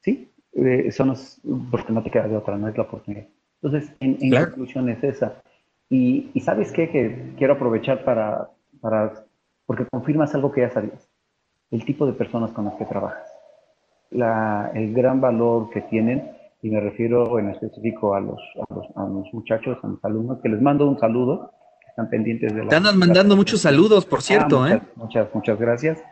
¿Sí? 0.00 0.30
Eh, 0.54 0.84
eso 0.86 1.04
no 1.04 1.14
es, 1.14 1.40
porque 1.70 1.92
no 1.92 2.02
te 2.02 2.10
queda 2.10 2.28
de 2.28 2.36
otra, 2.36 2.56
no 2.56 2.68
es 2.68 2.76
la 2.76 2.84
oportunidad. 2.84 3.26
Entonces, 3.62 3.94
en, 4.00 4.30
conclusión 4.30 4.88
es 4.88 5.02
esa. 5.04 5.42
Y, 5.88 6.30
¿sabes 6.40 6.72
qué? 6.72 6.88
Que 6.90 7.34
quiero 7.36 7.54
aprovechar 7.54 8.04
para, 8.04 8.50
para, 8.80 9.24
porque 9.66 9.86
confirmas 9.86 10.34
algo 10.34 10.50
que 10.50 10.62
ya 10.62 10.70
sabías. 10.70 11.08
El 11.70 11.84
tipo 11.84 12.06
de 12.06 12.12
personas 12.12 12.50
con 12.52 12.64
las 12.64 12.74
que 12.74 12.84
trabajas. 12.84 13.26
La, 14.10 14.72
el 14.74 14.92
gran 14.92 15.20
valor 15.20 15.70
que 15.70 15.82
tienen 15.82 16.32
y 16.62 16.70
me 16.70 16.80
refiero 16.80 17.38
en 17.38 17.50
específico 17.50 18.14
a 18.14 18.20
los, 18.20 18.40
a 18.56 18.74
los, 18.74 18.86
a 18.96 19.04
los 19.06 19.34
muchachos, 19.34 19.78
a 19.82 19.88
mis 19.88 20.04
alumnos, 20.04 20.40
que 20.40 20.48
les 20.48 20.62
mando 20.62 20.88
un 20.88 20.98
saludo, 20.98 21.52
están 21.92 22.08
pendientes 22.08 22.54
de 22.54 22.64
la... 22.64 22.68
Te 22.68 22.76
andan 22.76 22.98
mandando 22.98 23.36
muchos 23.36 23.60
saludos, 23.60 24.06
por 24.06 24.22
cierto, 24.22 24.62
ah, 24.62 24.72
¿eh? 24.72 24.80
Muchas, 24.96 25.28
muchas 25.34 25.58
gracias. 25.58 26.02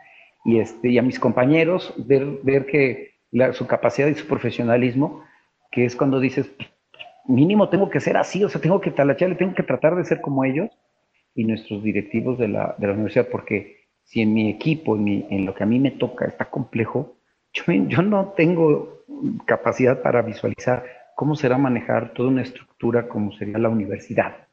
Y, 0.45 0.59
este, 0.59 0.89
y 0.89 0.97
a 0.97 1.01
mis 1.01 1.19
compañeros, 1.19 1.93
ver, 1.97 2.39
ver 2.43 2.65
que 2.67 3.11
su 3.53 3.65
capacidad 3.65 4.07
y 4.07 4.15
su 4.15 4.27
profesionalismo, 4.27 5.23
que 5.71 5.85
es 5.85 5.95
cuando 5.95 6.19
dices, 6.19 6.51
mínimo 7.25 7.69
tengo 7.69 7.89
que 7.89 7.99
ser 7.99 8.17
así, 8.17 8.43
o 8.43 8.49
sea, 8.49 8.61
tengo 8.61 8.79
que 8.79 8.91
talacharle, 8.91 9.35
tengo 9.35 9.55
que 9.55 9.63
tratar 9.63 9.95
de 9.95 10.05
ser 10.05 10.21
como 10.21 10.43
ellos 10.43 10.69
y 11.33 11.45
nuestros 11.45 11.81
directivos 11.81 12.37
de 12.37 12.47
la, 12.47 12.75
de 12.77 12.87
la 12.87 12.93
universidad, 12.93 13.27
porque 13.31 13.87
si 14.03 14.21
en 14.21 14.33
mi 14.33 14.49
equipo, 14.49 14.95
en, 14.95 15.03
mi, 15.03 15.25
en, 15.29 15.45
lo 15.45 15.55
que 15.55 15.63
a 15.63 15.67
mí 15.67 15.79
me 15.79 15.91
toca, 15.91 16.25
está 16.25 16.45
complejo, 16.45 17.15
yo, 17.53 17.63
yo 17.87 18.01
no 18.01 18.33
tengo 18.35 19.03
capacidad 19.45 20.01
para 20.01 20.21
visualizar 20.21 20.85
cómo 21.15 21.35
será 21.35 21.57
manejar 21.57 22.13
toda 22.13 22.29
una 22.29 22.41
estructura 22.41 23.07
como 23.07 23.31
sería 23.31 23.57
la 23.57 23.69
universidad, 23.69 24.47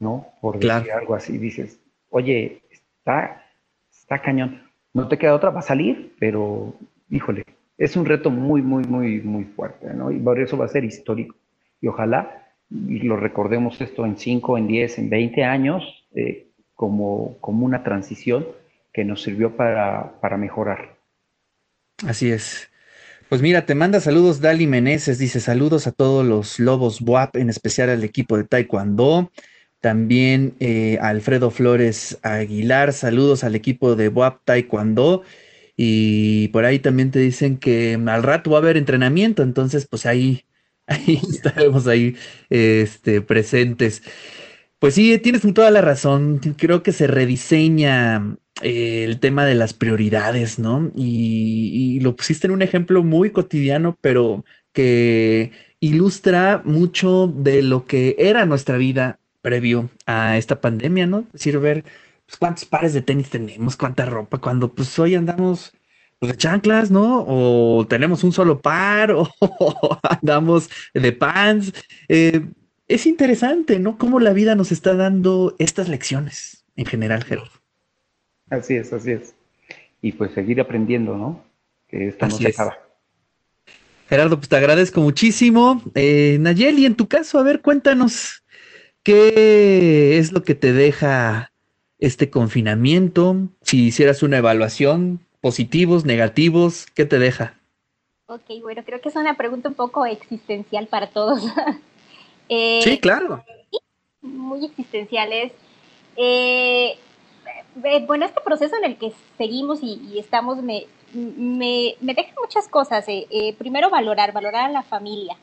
¿no? 0.00 0.26
Por 0.40 0.58
decir 0.58 0.90
algo 0.90 1.14
así, 1.14 1.38
dices, 1.38 1.78
oye, 2.08 2.62
está, 2.70 3.44
está 3.92 4.20
cañón, 4.20 4.62
no 4.92 5.06
te 5.06 5.18
queda 5.18 5.34
otra, 5.34 5.50
va 5.50 5.60
a 5.60 5.62
salir, 5.62 6.16
pero 6.18 6.74
híjole, 7.10 7.44
es 7.78 7.96
un 7.96 8.04
reto 8.04 8.30
muy, 8.30 8.62
muy, 8.62 8.84
muy, 8.84 9.20
muy 9.20 9.44
fuerte, 9.44 9.94
¿no? 9.94 10.10
Y 10.10 10.18
por 10.18 10.40
eso 10.40 10.56
va 10.56 10.64
a 10.64 10.68
ser 10.68 10.84
histórico. 10.84 11.36
Y 11.80 11.86
ojalá 11.86 12.48
lo 12.70 13.16
recordemos 13.16 13.80
esto 13.80 14.04
en 14.04 14.16
5, 14.16 14.58
en 14.58 14.66
10, 14.66 14.98
en 14.98 15.10
20 15.10 15.44
años 15.44 16.06
eh, 16.14 16.48
como, 16.74 17.36
como 17.40 17.64
una 17.64 17.82
transición 17.82 18.46
que 18.92 19.04
nos 19.04 19.22
sirvió 19.22 19.56
para, 19.56 20.20
para 20.20 20.36
mejorar. 20.36 20.96
Así 22.06 22.30
es. 22.30 22.70
Pues 23.28 23.42
mira, 23.42 23.64
te 23.64 23.74
manda 23.74 24.00
saludos 24.00 24.40
Dali 24.40 24.66
Meneses, 24.66 25.18
dice 25.18 25.38
saludos 25.38 25.86
a 25.86 25.92
todos 25.92 26.26
los 26.26 26.58
lobos 26.58 27.00
WAP, 27.00 27.36
en 27.36 27.48
especial 27.48 27.88
al 27.88 28.02
equipo 28.02 28.36
de 28.36 28.44
Taekwondo. 28.44 29.30
También 29.80 30.54
eh, 30.60 30.98
Alfredo 31.00 31.50
Flores 31.50 32.18
Aguilar, 32.22 32.92
saludos 32.92 33.44
al 33.44 33.54
equipo 33.54 33.96
de 33.96 34.08
WAP 34.08 34.44
Taekwondo. 34.44 35.22
Y 35.76 36.48
por 36.48 36.66
ahí 36.66 36.78
también 36.78 37.10
te 37.10 37.18
dicen 37.20 37.56
que 37.56 37.98
al 38.06 38.22
rato 38.22 38.50
va 38.50 38.58
a 38.58 38.60
haber 38.60 38.76
entrenamiento, 38.76 39.42
entonces 39.42 39.86
pues 39.86 40.04
ahí, 40.04 40.44
ahí 40.86 41.20
estaremos 41.32 41.86
ahí 41.86 42.16
este, 42.50 43.22
presentes. 43.22 44.02
Pues 44.78 44.94
sí, 44.94 45.18
tienes 45.18 45.42
toda 45.54 45.70
la 45.70 45.80
razón. 45.82 46.40
Creo 46.58 46.82
que 46.82 46.92
se 46.92 47.06
rediseña 47.06 48.36
eh, 48.62 49.04
el 49.04 49.20
tema 49.20 49.46
de 49.46 49.54
las 49.54 49.74
prioridades, 49.74 50.58
¿no? 50.58 50.92
Y, 50.96 51.96
y, 51.96 52.00
lo 52.00 52.16
pusiste 52.16 52.46
en 52.46 52.52
un 52.54 52.62
ejemplo 52.62 53.02
muy 53.02 53.30
cotidiano, 53.30 53.98
pero 54.00 54.44
que 54.72 55.52
ilustra 55.80 56.62
mucho 56.64 57.26
de 57.26 57.62
lo 57.62 57.86
que 57.86 58.16
era 58.18 58.46
nuestra 58.46 58.76
vida 58.76 59.20
previo 59.42 59.90
a 60.06 60.36
esta 60.36 60.60
pandemia, 60.60 61.06
¿no? 61.06 61.20
Es 61.20 61.32
decir, 61.32 61.58
ver 61.58 61.84
pues, 62.26 62.38
cuántos 62.38 62.64
pares 62.64 62.94
de 62.94 63.02
tenis 63.02 63.30
tenemos, 63.30 63.76
cuánta 63.76 64.06
ropa, 64.06 64.38
cuando 64.38 64.72
pues 64.72 64.98
hoy 64.98 65.14
andamos 65.14 65.72
pues, 66.18 66.32
de 66.32 66.38
chanclas, 66.38 66.90
¿no? 66.90 67.24
O 67.26 67.86
tenemos 67.88 68.22
un 68.24 68.32
solo 68.32 68.60
par, 68.60 69.12
o 69.16 69.28
andamos 70.02 70.70
de 70.94 71.12
pants. 71.12 71.72
Eh, 72.08 72.46
es 72.88 73.06
interesante, 73.06 73.78
¿no? 73.78 73.98
Cómo 73.98 74.20
la 74.20 74.32
vida 74.32 74.54
nos 74.54 74.72
está 74.72 74.94
dando 74.94 75.54
estas 75.58 75.88
lecciones 75.88 76.64
en 76.76 76.86
general, 76.86 77.24
Gerardo. 77.24 77.52
Así 78.50 78.74
es, 78.74 78.92
así 78.92 79.12
es. 79.12 79.34
Y 80.02 80.12
pues 80.12 80.32
seguir 80.32 80.60
aprendiendo, 80.60 81.16
¿no? 81.16 81.44
Que 81.88 82.08
esto 82.08 82.26
no 82.26 82.36
se 82.36 82.48
acaba. 82.48 82.78
Gerardo, 84.08 84.38
pues 84.38 84.48
te 84.48 84.56
agradezco 84.56 85.00
muchísimo. 85.00 85.82
Eh, 85.94 86.38
Nayeli, 86.40 86.84
en 86.84 86.96
tu 86.96 87.06
caso, 87.06 87.38
a 87.38 87.44
ver, 87.44 87.60
cuéntanos 87.60 88.39
qué 89.10 90.18
es 90.18 90.30
lo 90.30 90.44
que 90.44 90.54
te 90.54 90.72
deja 90.72 91.50
este 91.98 92.30
confinamiento. 92.30 93.34
Si 93.62 93.86
hicieras 93.86 94.22
una 94.22 94.38
evaluación, 94.38 95.26
positivos, 95.40 96.04
negativos, 96.04 96.86
¿qué 96.94 97.06
te 97.06 97.18
deja? 97.18 97.54
Ok, 98.26 98.60
bueno, 98.62 98.82
creo 98.84 99.00
que 99.00 99.08
es 99.08 99.16
una 99.16 99.34
pregunta 99.34 99.68
un 99.68 99.74
poco 99.74 100.06
existencial 100.06 100.86
para 100.86 101.08
todos. 101.08 101.42
eh, 102.48 102.80
sí, 102.84 102.98
claro. 102.98 103.44
Muy 104.22 104.66
existenciales. 104.66 105.52
Eh, 106.16 106.96
eh, 107.84 108.04
bueno, 108.06 108.26
este 108.26 108.40
proceso 108.42 108.76
en 108.76 108.84
el 108.84 108.96
que 108.96 109.12
seguimos 109.36 109.80
y, 109.82 110.20
estamos 110.20 110.62
me, 110.62 110.86
me, 111.12 111.96
me, 112.00 112.14
deja 112.14 112.32
muchas 112.40 112.68
cosas. 112.68 113.04
Eh, 113.08 113.56
primero, 113.58 113.90
valorar, 113.90 114.32
valorar 114.32 114.66
a 114.66 114.72
la 114.72 114.82
familia, 114.84 115.36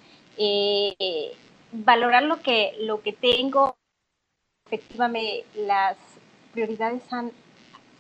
valorar 1.72 2.24
lo 2.24 2.41
que, 2.41 2.76
lo 2.80 3.01
que 3.01 3.13
tengo. 3.13 3.76
Efectivamente, 4.65 5.45
las 5.55 5.97
prioridades 6.53 7.01
han, 7.11 7.32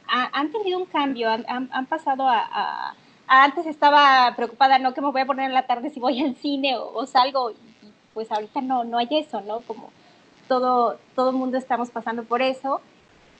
han 0.07 0.51
tenido 0.51 0.79
un 0.79 0.85
cambio, 0.85 1.29
han, 1.29 1.45
han, 1.47 1.85
pasado 1.85 2.27
a, 2.27 2.95
Antes 3.27 3.65
estaba 3.65 4.33
preocupada, 4.35 4.79
¿no? 4.79 4.93
¿Qué 4.93 5.01
me 5.01 5.11
voy 5.11 5.21
a 5.21 5.25
poner 5.25 5.45
en 5.45 5.53
la 5.53 5.67
tarde 5.67 5.89
si 5.89 5.99
voy 5.99 6.21
al 6.21 6.35
cine 6.35 6.77
o, 6.77 7.05
salgo? 7.05 7.51
Y 7.51 7.55
pues 8.13 8.31
ahorita 8.31 8.61
no, 8.61 8.83
no 8.83 8.97
hay 8.97 9.07
eso, 9.11 9.41
¿no? 9.41 9.59
Como 9.61 9.91
todo, 10.47 10.97
todo 11.15 11.33
mundo 11.33 11.57
estamos 11.57 11.89
pasando 11.89 12.23
por 12.23 12.41
eso. 12.41 12.81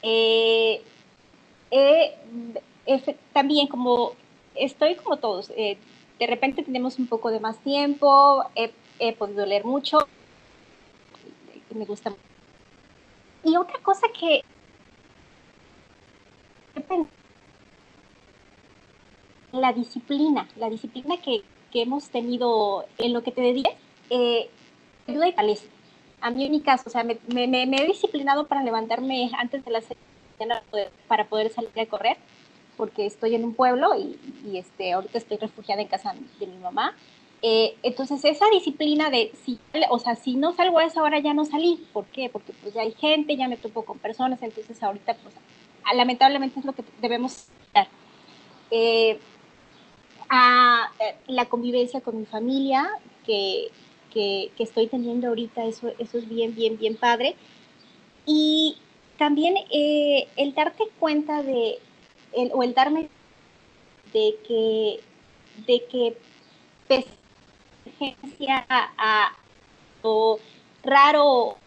Eh, 0.02 0.82
eh, 1.72 2.18
también 3.34 3.68
como 3.68 4.14
estoy 4.56 4.96
como 4.96 5.18
todos, 5.18 5.52
eh, 5.56 5.78
de 6.20 6.28
repente 6.28 6.64
tenemos 6.64 7.00
un 7.00 7.08
poco 7.08 7.32
de 7.32 7.40
más 7.40 7.58
tiempo, 7.60 8.44
he, 8.56 9.14
podido 9.14 9.46
leer 9.46 9.66
mucho, 9.66 10.08
me 11.76 11.86
gusta. 11.86 12.14
Y 13.44 13.56
otra 13.56 13.80
cosa 13.80 14.08
que 14.18 14.44
la 19.52 19.74
disciplina, 19.74 20.48
la 20.56 20.70
disciplina 20.70 21.18
que, 21.18 21.42
que 21.72 21.82
hemos 21.82 22.10
tenido 22.10 22.86
en 22.98 23.14
lo 23.14 23.24
que 23.24 23.32
te 23.32 23.42
dediques, 23.42 23.74
eh, 24.10 24.50
ayuda 25.08 25.28
y 25.28 25.32
fortalece 25.32 25.78
a 26.22 26.32
mí 26.32 26.46
en 26.46 26.52
mi 26.52 26.62
caso, 26.62 26.84
o 26.88 26.90
sea, 26.90 27.04
me, 27.04 27.18
he 27.28 27.88
disciplinado 27.88 28.48
para 28.48 28.64
levantarme 28.64 29.30
antes 29.38 29.64
de 29.64 29.72
las 29.72 29.86
mañana 30.40 30.62
para 31.08 31.26
poder 31.26 31.52
salir 31.52 31.72
a 31.80 31.86
correr, 31.86 32.18
porque 32.76 33.06
estoy 33.06 33.36
en 33.36 33.44
un 33.44 33.54
pueblo 33.54 33.96
y, 33.96 34.20
y, 34.46 34.58
este, 34.58 34.94
ahorita 34.94 35.18
estoy 35.18 35.38
refugiada 35.38 35.82
en 35.82 35.88
casa 35.88 36.16
de 36.40 36.48
mi 36.48 36.58
mamá. 36.58 36.96
Eh, 37.42 37.76
entonces, 37.84 38.24
esa 38.26 38.46
disciplina 38.52 39.10
de, 39.10 39.32
si, 39.46 39.60
o 39.90 40.00
sea, 40.00 40.16
si 40.16 40.36
no 40.36 40.54
salgo 40.54 40.80
a 40.80 40.86
esa 40.86 41.04
hora 41.04 41.20
ya 41.20 41.34
no 41.34 41.46
salí. 41.46 41.86
¿Por 41.94 42.06
qué? 42.06 42.30
Porque 42.30 42.54
pues 42.62 42.74
ya 42.74 42.82
hay 42.82 42.94
gente, 42.94 43.38
ya 43.38 43.48
me 43.48 43.58
topo 43.58 43.86
con 43.86 44.00
personas, 44.00 44.42
entonces 44.42 44.82
ahorita 44.82 45.16
pues 45.16 45.36
lamentablemente 45.96 46.60
es 46.60 46.66
lo 46.66 46.74
que 46.74 46.84
debemos 47.02 47.48
dar. 47.74 47.88
Eh, 48.72 49.20
a 50.30 50.92
eh, 51.00 51.16
la 51.28 51.46
convivencia 51.46 52.02
con 52.02 52.18
mi 52.20 52.26
familia, 52.26 52.90
que 53.26 53.72
que, 54.18 54.52
estoy 54.64 54.88
teniendo 54.88 55.28
ahorita, 55.28 55.66
eso, 55.66 55.92
eso 56.00 56.18
es 56.18 56.28
bien, 56.28 56.56
bien, 56.56 56.78
bien 56.78 56.96
padre. 56.96 57.36
Y 58.26 58.78
también 59.18 59.56
eh, 59.72 60.28
el 60.36 60.54
darte 60.54 60.86
cuenta 61.00 61.44
de, 61.44 61.80
el, 62.34 62.52
o 62.54 62.64
el 62.64 62.74
darme 62.74 63.10
de 64.14 64.36
que, 64.48 65.00
de 65.66 65.86
que 65.86 66.18
a, 68.70 69.32
o 70.02 70.40
raro 70.84 71.58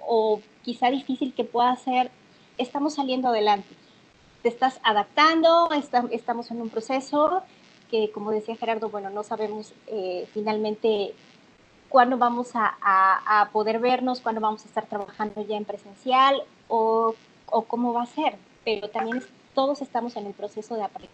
o 0.00 0.40
quizá 0.62 0.90
difícil 0.90 1.34
que 1.34 1.44
pueda 1.44 1.74
ser, 1.76 2.10
estamos 2.56 2.94
saliendo 2.94 3.28
adelante. 3.28 3.74
Te 4.42 4.48
estás 4.48 4.80
adaptando, 4.82 5.70
estamos 6.10 6.50
en 6.50 6.62
un 6.62 6.70
proceso 6.70 7.42
que, 7.90 8.10
como 8.10 8.30
decía 8.30 8.56
Gerardo, 8.56 8.88
bueno, 8.88 9.10
no 9.10 9.22
sabemos 9.22 9.72
eh, 9.86 10.28
finalmente 10.32 11.14
cuándo 11.88 12.18
vamos 12.18 12.50
a, 12.54 13.48
poder 13.52 13.78
vernos, 13.78 14.20
cuándo 14.20 14.40
vamos 14.40 14.64
a 14.64 14.68
estar 14.68 14.86
trabajando 14.86 15.42
ya 15.42 15.56
en 15.56 15.64
presencial 15.64 16.42
o, 16.68 17.14
cómo 17.66 17.92
va 17.92 18.02
a 18.02 18.06
ser. 18.06 18.36
Pero 18.64 18.88
también 18.90 19.24
todos 19.54 19.80
estamos 19.80 20.16
en 20.16 20.26
el 20.26 20.34
proceso 20.34 20.74
de 20.74 20.84
aprender 20.84 21.10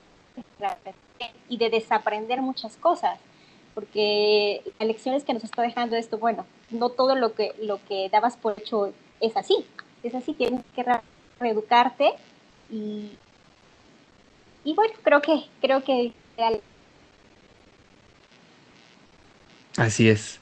y 1.48 1.56
de 1.56 1.70
desaprender 1.70 2.42
muchas 2.42 2.76
cosas, 2.76 3.18
porque 3.74 4.62
las 4.78 4.88
lecciones 4.88 5.24
que 5.24 5.34
nos 5.34 5.44
está 5.44 5.62
dejando 5.62 5.96
esto, 5.96 6.18
bueno, 6.18 6.46
no 6.70 6.90
todo 6.90 7.16
lo 7.16 7.34
que, 7.34 7.52
lo 7.60 7.80
que 7.86 8.08
dabas 8.10 8.36
por 8.36 8.58
hecho 8.58 8.92
es 9.20 9.36
así, 9.36 9.66
es 10.02 10.14
así, 10.14 10.32
tienes 10.34 10.62
que 10.74 10.84
reeducarte 11.40 12.12
y, 12.70 13.10
y 14.64 14.74
bueno, 14.74 14.94
creo 15.02 15.20
que, 15.20 15.44
creo 15.60 15.82
que... 15.82 16.12
Así 19.76 20.08
es. 20.08 20.40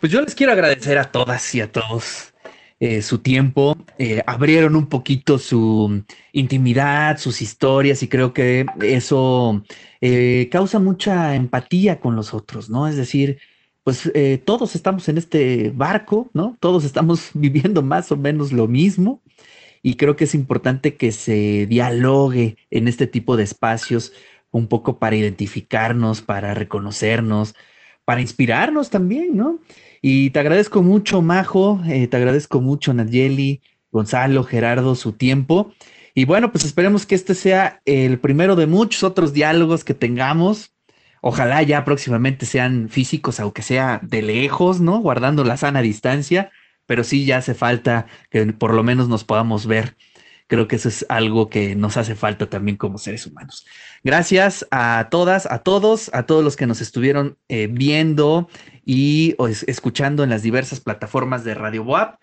Pues 0.00 0.12
yo 0.12 0.20
les 0.20 0.34
quiero 0.34 0.52
agradecer 0.52 0.98
a 0.98 1.10
todas 1.10 1.54
y 1.54 1.60
a 1.60 1.72
todos 1.72 2.32
eh, 2.78 3.00
su 3.00 3.20
tiempo, 3.20 3.74
eh, 3.98 4.22
abrieron 4.26 4.76
un 4.76 4.86
poquito 4.86 5.38
su 5.38 6.04
intimidad, 6.32 7.16
sus 7.16 7.40
historias 7.40 8.02
y 8.02 8.08
creo 8.08 8.34
que 8.34 8.66
eso 8.82 9.62
eh, 10.02 10.48
causa 10.52 10.78
mucha 10.78 11.34
empatía 11.36 12.00
con 12.00 12.16
los 12.16 12.34
otros, 12.34 12.68
¿no? 12.68 12.86
Es 12.86 12.96
decir, 12.96 13.38
pues 13.82 14.12
todos 14.44 14.74
estamos 14.74 15.08
en 15.08 15.16
este 15.16 15.70
barco, 15.74 16.28
¿no? 16.34 16.56
Todos 16.60 16.84
estamos 16.84 17.30
viviendo 17.34 17.82
más 17.82 18.12
o 18.12 18.16
menos 18.16 18.52
lo 18.52 18.68
mismo 18.68 19.22
y 19.82 19.94
creo 19.94 20.16
que 20.16 20.24
es 20.24 20.34
importante 20.34 20.96
que 20.96 21.12
se 21.12 21.66
dialogue 21.66 22.56
en 22.70 22.88
este 22.88 23.06
tipo 23.06 23.36
de 23.36 23.44
espacios 23.44 24.12
un 24.50 24.66
poco 24.68 24.98
para 24.98 25.16
identificarnos, 25.16 26.20
para 26.20 26.52
reconocernos, 26.54 27.54
para 28.04 28.20
inspirarnos 28.20 28.90
también, 28.90 29.36
¿no? 29.36 29.60
Y 30.08 30.30
te 30.30 30.38
agradezco 30.38 30.84
mucho, 30.84 31.20
Majo, 31.20 31.80
eh, 31.84 32.06
te 32.06 32.16
agradezco 32.16 32.60
mucho, 32.60 32.94
Nayeli, 32.94 33.60
Gonzalo, 33.90 34.44
Gerardo, 34.44 34.94
su 34.94 35.14
tiempo. 35.14 35.72
Y 36.14 36.26
bueno, 36.26 36.52
pues 36.52 36.64
esperemos 36.64 37.06
que 37.06 37.16
este 37.16 37.34
sea 37.34 37.82
el 37.86 38.20
primero 38.20 38.54
de 38.54 38.68
muchos 38.68 39.02
otros 39.02 39.32
diálogos 39.32 39.82
que 39.82 39.94
tengamos. 39.94 40.76
Ojalá 41.22 41.60
ya 41.64 41.84
próximamente 41.84 42.46
sean 42.46 42.88
físicos, 42.88 43.40
aunque 43.40 43.62
sea 43.62 43.98
de 44.00 44.22
lejos, 44.22 44.80
¿no? 44.80 45.00
Guardando 45.00 45.42
la 45.42 45.56
sana 45.56 45.82
distancia, 45.82 46.52
pero 46.86 47.02
sí 47.02 47.24
ya 47.24 47.38
hace 47.38 47.54
falta 47.54 48.06
que 48.30 48.46
por 48.52 48.74
lo 48.74 48.84
menos 48.84 49.08
nos 49.08 49.24
podamos 49.24 49.66
ver. 49.66 49.96
Creo 50.46 50.68
que 50.68 50.76
eso 50.76 50.88
es 50.88 51.04
algo 51.08 51.50
que 51.50 51.74
nos 51.74 51.96
hace 51.96 52.14
falta 52.14 52.48
también 52.48 52.76
como 52.76 52.98
seres 52.98 53.26
humanos. 53.26 53.66
Gracias 54.04 54.64
a 54.70 55.08
todas, 55.10 55.46
a 55.46 55.64
todos, 55.64 56.10
a 56.14 56.22
todos 56.26 56.44
los 56.44 56.54
que 56.54 56.68
nos 56.68 56.80
estuvieron 56.80 57.36
eh, 57.48 57.66
viendo 57.68 58.48
y 58.86 59.34
escuchando 59.66 60.22
en 60.22 60.30
las 60.30 60.42
diversas 60.42 60.80
plataformas 60.80 61.44
de 61.44 61.54
Radio 61.54 61.84
Boab. 61.84 62.18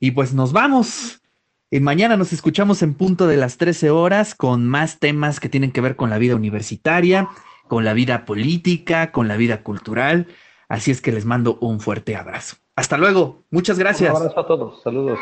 Y 0.00 0.10
pues 0.10 0.34
nos 0.34 0.52
vamos. 0.52 1.22
Y 1.70 1.80
mañana 1.80 2.16
nos 2.16 2.32
escuchamos 2.32 2.82
en 2.82 2.94
punto 2.94 3.26
de 3.28 3.36
las 3.36 3.56
13 3.56 3.90
horas 3.90 4.34
con 4.34 4.66
más 4.66 4.98
temas 4.98 5.38
que 5.38 5.48
tienen 5.48 5.70
que 5.70 5.80
ver 5.80 5.94
con 5.96 6.10
la 6.10 6.18
vida 6.18 6.34
universitaria, 6.34 7.28
con 7.68 7.84
la 7.84 7.92
vida 7.92 8.24
política, 8.24 9.12
con 9.12 9.28
la 9.28 9.36
vida 9.36 9.62
cultural. 9.62 10.26
Así 10.68 10.90
es 10.90 11.00
que 11.00 11.12
les 11.12 11.24
mando 11.24 11.56
un 11.60 11.78
fuerte 11.78 12.16
abrazo. 12.16 12.56
Hasta 12.74 12.98
luego. 12.98 13.44
Muchas 13.50 13.78
gracias. 13.78 14.10
Un 14.10 14.16
abrazo 14.16 14.40
a 14.40 14.46
todos. 14.46 14.82
Saludos. 14.82 15.20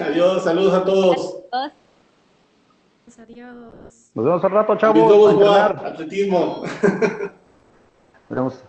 Adiós, 0.00 0.44
saludos 0.44 0.74
a 0.74 0.84
todos. 0.84 1.36
Adiós. 3.18 4.10
Nos 4.14 4.24
vemos 4.24 4.44
al 4.44 4.50
rato, 4.50 4.76
chavos. 4.76 5.42
Atletismo. 5.84 6.62
Nos 8.30 8.36
vemos. 8.36 8.64